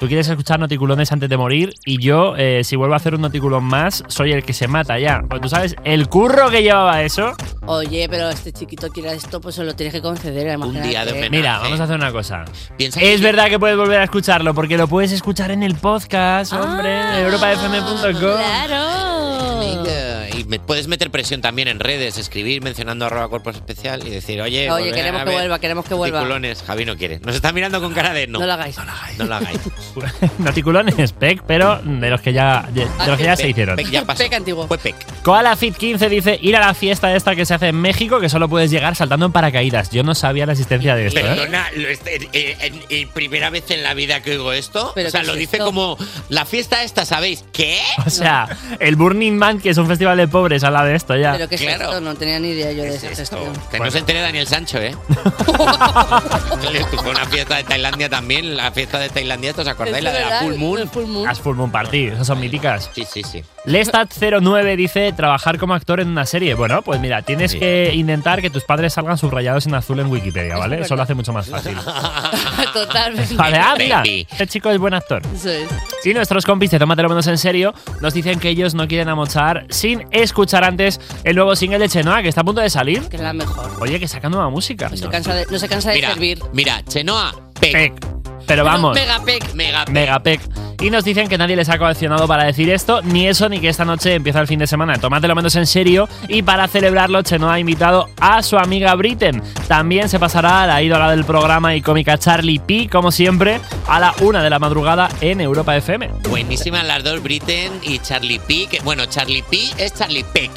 [0.00, 3.20] Tú quieres escuchar noticulones antes de morir y yo, eh, si vuelvo a hacer un
[3.20, 5.20] noticulón más, soy el que se mata ya.
[5.28, 7.34] Pues tú sabes, el curro que llevaba eso.
[7.66, 10.56] Oye, pero este chiquito quiere esto, pues se lo tienes que conceder.
[10.56, 11.28] Un día de homenaje.
[11.28, 12.46] Mira, vamos a hacer una cosa.
[12.78, 16.54] Piensa Es verdad que puedes volver a escucharlo porque lo puedes escuchar en el podcast,
[16.54, 18.18] hombre, Ah, en europafm.com.
[18.18, 19.58] Claro.
[19.60, 24.08] Venga, Y me puedes meter presión también en redes, escribir mencionando arroba cuerpos especial y
[24.08, 26.24] decir, oye, Oye, queremos que vuelva, queremos que vuelva.
[26.66, 27.20] Javi no quiere.
[27.20, 28.38] Nos está mirando con cara de no.
[28.38, 28.78] No lo hagáis.
[29.18, 29.60] No lo hagáis.
[30.38, 33.76] Noticulones, PEC, pero de los que ya, de, de los que ya se hicieron.
[33.76, 34.66] Peca antiguo.
[34.66, 34.94] Fue PEC.
[35.22, 38.28] Koala Fit 15 dice ir a la fiesta esta que se hace en México, que
[38.28, 39.90] solo puedes llegar saltando en paracaídas.
[39.90, 41.20] Yo no sabía la existencia de esto.
[41.20, 41.22] ¿eh?
[41.22, 44.92] Perdona, lo este- eh, eh, eh, primera vez en la vida que oigo esto.
[44.94, 45.66] ¿Pero o sea, qué lo es dice esto?
[45.66, 45.96] como
[46.28, 47.44] la fiesta esta, ¿sabéis?
[47.52, 47.78] ¿Qué?
[48.06, 48.48] O sea,
[48.78, 51.32] el Burning Man, que es un festival de pobres, habla de esto ya.
[51.32, 53.52] Pero que es esto, no tenía ni idea yo de esa gestión.
[53.70, 54.94] Que no se entere Daniel Sancho, ¿eh?
[57.02, 59.79] Fue una fiesta de Tailandia también, la fiesta de Tailandia, ¿os acordáis?
[59.86, 61.24] La de la Full Moon.
[61.24, 62.90] Las Full Moon Party, esas son míticas.
[62.94, 63.42] Sí, sí, sí.
[63.66, 66.54] Lestat09 dice trabajar como actor en una serie.
[66.54, 67.58] Bueno, pues mira, tienes Sí.
[67.58, 70.80] que intentar que tus padres salgan subrayados en azul en Wikipedia, ¿vale?
[70.80, 71.76] Eso lo hace mucho más fácil.
[72.72, 73.34] Totalmente.
[73.34, 75.22] Vale, ah, mira, este chico es buen actor.
[75.34, 75.68] Eso es.
[76.04, 79.66] Y nuestros compis de Tómatelo Menos en Serio nos dicen que ellos no quieren amochar
[79.70, 83.02] sin escuchar antes el nuevo single de Chenoa, que está a punto de salir.
[83.08, 83.70] Que es la mejor.
[83.80, 84.88] Oye, que saca nueva música.
[84.88, 86.38] No se cansa de, no se cansa de Mira, servir.
[86.52, 88.19] mira, Chenoa, PEC.
[88.46, 88.94] Pero vamos.
[88.94, 89.54] Megapec.
[89.54, 90.40] Mega Megapec.
[90.80, 93.68] Y nos dicen que nadie les ha coaccionado para decir esto, ni eso, ni que
[93.68, 94.96] esta noche empieza el fin de semana.
[94.96, 96.08] Tómatelo menos en serio.
[96.26, 99.42] Y para celebrarlo, Chenoa ha invitado a su amiga Britten.
[99.68, 104.00] También se pasará a la ídola del programa y cómica Charlie P, como siempre, a
[104.00, 106.08] la una de la madrugada en Europa FM.
[106.30, 108.66] Buenísimas las dos, Britten y Charlie P.
[108.70, 110.50] Que, bueno, Charlie P es Charlie Peck.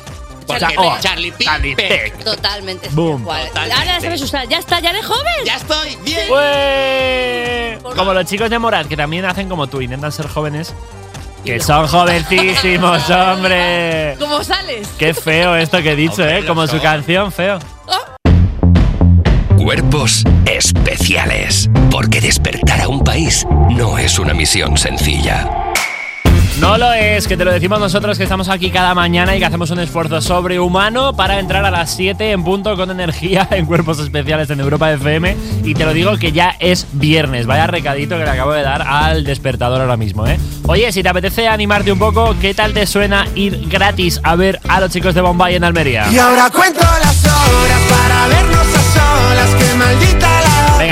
[0.46, 1.44] Charlie- oh, Charlie P.
[1.46, 2.24] Charlie Peck.
[2.24, 2.90] Totalmente.
[2.92, 3.24] Boom.
[3.26, 3.60] Totalmente.
[3.74, 4.48] Ahora sabes usar.
[4.48, 5.34] Ya está, ya eres joven.
[5.46, 6.32] Ya estoy bien.
[6.32, 7.78] ¡Ué!
[7.96, 10.74] Como los chicos de Morad, que también hacen como tú, intentan ser jóvenes.
[11.46, 14.16] Que son jovencísimos, hombre.
[14.20, 14.88] ¿Cómo sales?
[14.98, 16.46] Qué feo esto que he dicho, Hombre, ¿eh?
[16.46, 17.60] Como su canción, feo.
[19.58, 21.70] Cuerpos especiales.
[21.90, 25.73] Porque despertar a un país no es una misión sencilla.
[26.60, 29.46] No lo es, que te lo decimos nosotros que estamos aquí cada mañana y que
[29.46, 34.00] hacemos un esfuerzo sobrehumano para entrar a las 7 en punto con energía en cuerpos
[34.00, 35.36] especiales en Europa FM.
[35.64, 37.48] Y te lo digo que ya es viernes.
[37.48, 40.40] Vaya recadito que le acabo de dar al despertador ahora mismo, ¿eh?
[40.68, 44.60] Oye, si te apetece animarte un poco, ¿qué tal te suena ir gratis a ver
[44.70, 46.06] a los chicos de Bombay en Almería?
[46.12, 50.13] Y ahora cuento las horas para vernos a solas, que maldita la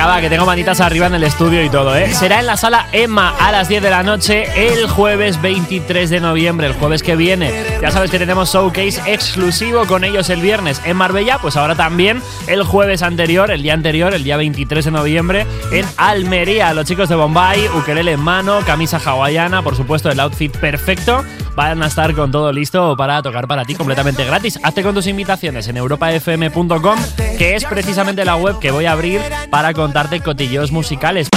[0.02, 2.11] Venga, va, que tengo manitas arriba en el estudio y todo, ¿eh?
[2.11, 6.19] Será en la sala Emma a las 10 de la noche el jueves 23 de
[6.19, 7.53] noviembre, el jueves que viene.
[7.84, 12.19] Ya sabes que tenemos showcase exclusivo con ellos el viernes en Marbella, pues ahora también
[12.48, 16.73] el jueves anterior, el día anterior, el día 23 de noviembre en Almería.
[16.73, 21.23] Los chicos de Bombay, ukelele en mano, camisa hawaiana, por supuesto el outfit perfecto,
[21.56, 24.60] van a estar con todo listo para tocar para ti completamente gratis.
[24.64, 26.99] Hazte con tus invitaciones en europafm.com,
[27.38, 29.22] que es precisamente la web que voy a abrir
[29.52, 31.27] para contarte cotilleos musicales.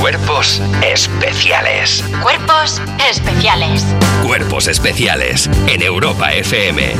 [0.00, 2.02] Cuerpos especiales.
[2.20, 3.86] Cuerpos especiales.
[4.26, 6.94] Cuerpos especiales en Europa FM.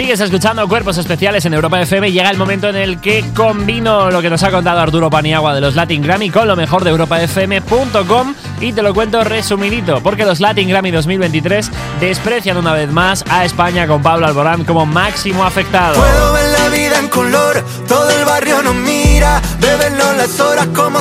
[0.00, 4.10] Sigues escuchando Cuerpos Especiales en Europa FM y llega el momento en el que combino
[4.10, 6.88] lo que nos ha contado Arturo Paniagua de los Latin Grammy con lo mejor de
[6.88, 11.70] europafm.com y te lo cuento resumidito, porque los Latin Grammy 2023
[12.00, 15.96] desprecian una vez más a España con Pablo Alborán como máximo afectado.
[15.96, 19.42] Puedo ver la vida en color, todo el barrio nos mira,
[20.20, 21.00] las horas como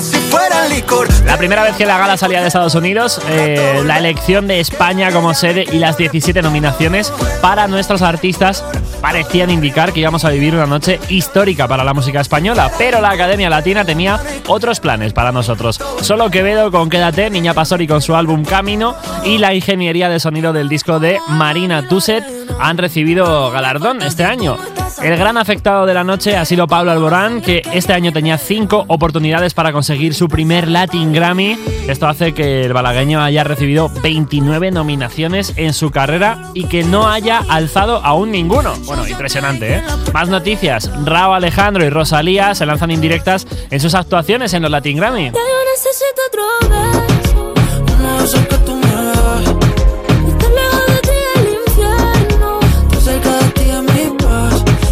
[0.70, 1.08] licor.
[1.26, 5.12] La primera vez que la gala salía de Estados Unidos, eh, la elección de España
[5.12, 7.12] como sede y las 17 nominaciones
[7.42, 8.64] para nuestros artistas
[9.02, 13.12] parecían indicar que íbamos a vivir una noche histórica para la música española, pero la
[13.12, 15.80] Academia Latina tenía otros planes para nosotros.
[16.02, 18.96] Solo Quevedo con Quédate, Niña Pastori con su álbum Camino
[19.26, 22.24] y la ingeniería de sonido del disco de Marina Tuset
[22.60, 24.58] han recibido galardón este año.
[25.02, 28.84] El gran afectado de la noche ha sido Pablo Alborán, que este año tenía cinco
[28.90, 31.58] oportunidades para conseguir su primer Latin Grammy.
[31.88, 37.10] Esto hace que el balagueño haya recibido 29 nominaciones en su carrera y que no
[37.10, 38.74] haya alzado aún ninguno.
[38.86, 39.84] Bueno, impresionante, ¿eh?
[40.14, 40.92] Más noticias.
[41.06, 45.32] Rao Alejandro y Rosalía se lanzan indirectas en sus actuaciones en los Latin Grammy.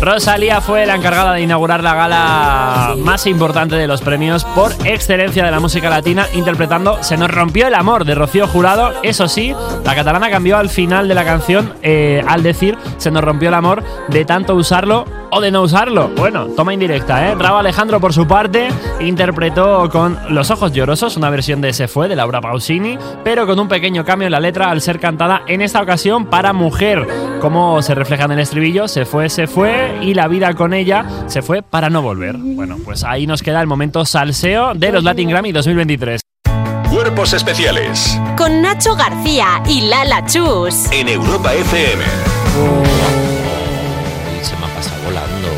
[0.08, 5.44] Rosalía fue la encargada de inaugurar la gala más importante de los premios por excelencia
[5.44, 8.94] de la música latina, interpretando Se nos rompió el amor de Rocío Jurado.
[9.04, 9.54] Eso sí,
[9.84, 13.56] la catalana cambió al final de la canción eh, al decir Se nos rompió el
[13.56, 16.10] amor de tanto usarlo o de no usarlo.
[16.16, 17.36] Bueno, toma indirecta, ¿eh?
[17.36, 22.08] Rabo Alejandro, por su parte, interpretó con Los Ojos Llorosos una versión de Se Fue
[22.08, 25.62] de Laura Pausini, pero con un pequeño cambio en la letra al ser cantada en
[25.62, 27.08] esta ocasión para mujer.
[27.42, 31.06] Como se refleja en el estribillo, se fue, se fue y la vida con ella
[31.28, 32.36] se fue para no volver.
[32.38, 36.22] Bueno, pues ahí nos queda el momento salseo de los Latin Grammy 2023.
[36.90, 40.90] Cuerpos especiales Con Nacho García y Lala Chus.
[40.92, 42.04] en Europa FM.
[43.24, 43.27] Y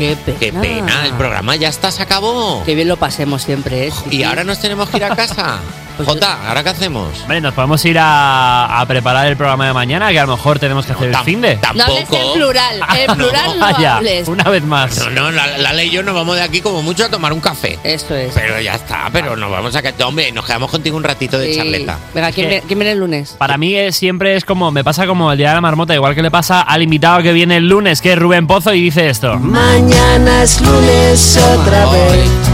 [0.00, 0.60] Qué pena.
[0.60, 1.06] pena.
[1.06, 2.62] El programa ya está, se acabó.
[2.64, 3.92] Qué bien lo pasemos siempre, ¿eh?
[4.10, 5.60] Y ahora nos tenemos que ir a casa.
[6.04, 7.20] Jota, ¿ahora qué hacemos?
[7.22, 10.58] Hombre, nos podemos ir a, a preparar el programa de mañana, que a lo mejor
[10.58, 11.58] tenemos que hacer el fin de.
[11.74, 12.80] No hables en plural.
[12.98, 14.28] En plural no, Vaya, hables.
[14.28, 14.96] una vez más.
[14.98, 17.32] No, no, la, la ley y yo nos vamos de aquí como mucho a tomar
[17.32, 17.78] un café.
[17.84, 18.32] Eso es.
[18.34, 19.82] Pero ya está, pero nos vamos a...
[19.82, 21.56] que- Hombre, nos quedamos contigo un ratito de Sí.
[21.58, 21.98] charleta.
[22.14, 23.34] Venga, ¿quién, viene- quién viene el lunes?
[23.38, 26.14] Para mí es- siempre es como, me pasa como el día de la marmota, igual
[26.14, 29.08] que le pasa al invitado que viene el lunes, que es Rubén Pozo, y dice
[29.08, 29.36] esto.
[29.38, 32.49] Mañana es lunes otra vez.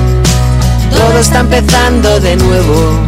[0.91, 3.01] Todo está empezando de nuevo.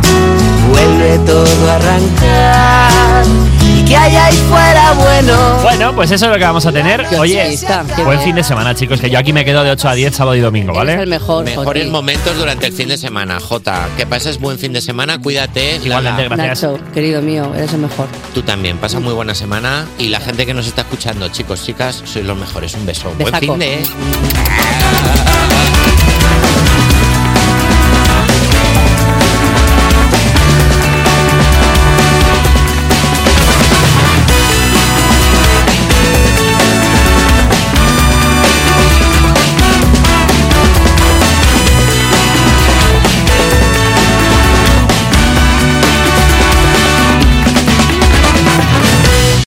[0.71, 3.25] Vuelve todo a arrancar.
[3.65, 5.59] Y que hay ahí fuera bueno.
[5.63, 7.07] Bueno, pues eso es lo que vamos a tener.
[7.19, 7.59] Oye,
[8.05, 10.37] buen fin de semana, chicos, que yo aquí me quedo de 8 a 10 sábado
[10.37, 11.07] y domingo, ¿vale?
[11.07, 13.89] Mejores momentos durante el fin de semana, Jota.
[13.97, 15.77] Que pases buen fin de semana, cuídate.
[15.77, 16.49] Igualmente, Lala.
[16.49, 18.07] Nacho, querido mío, eres el mejor.
[18.35, 19.87] Tú también, pasa muy buena semana.
[19.99, 22.75] Y la gente que nos está escuchando, chicos, chicas, sois los mejores.
[22.75, 23.11] Un beso.
[23.19, 23.83] Buen fin de.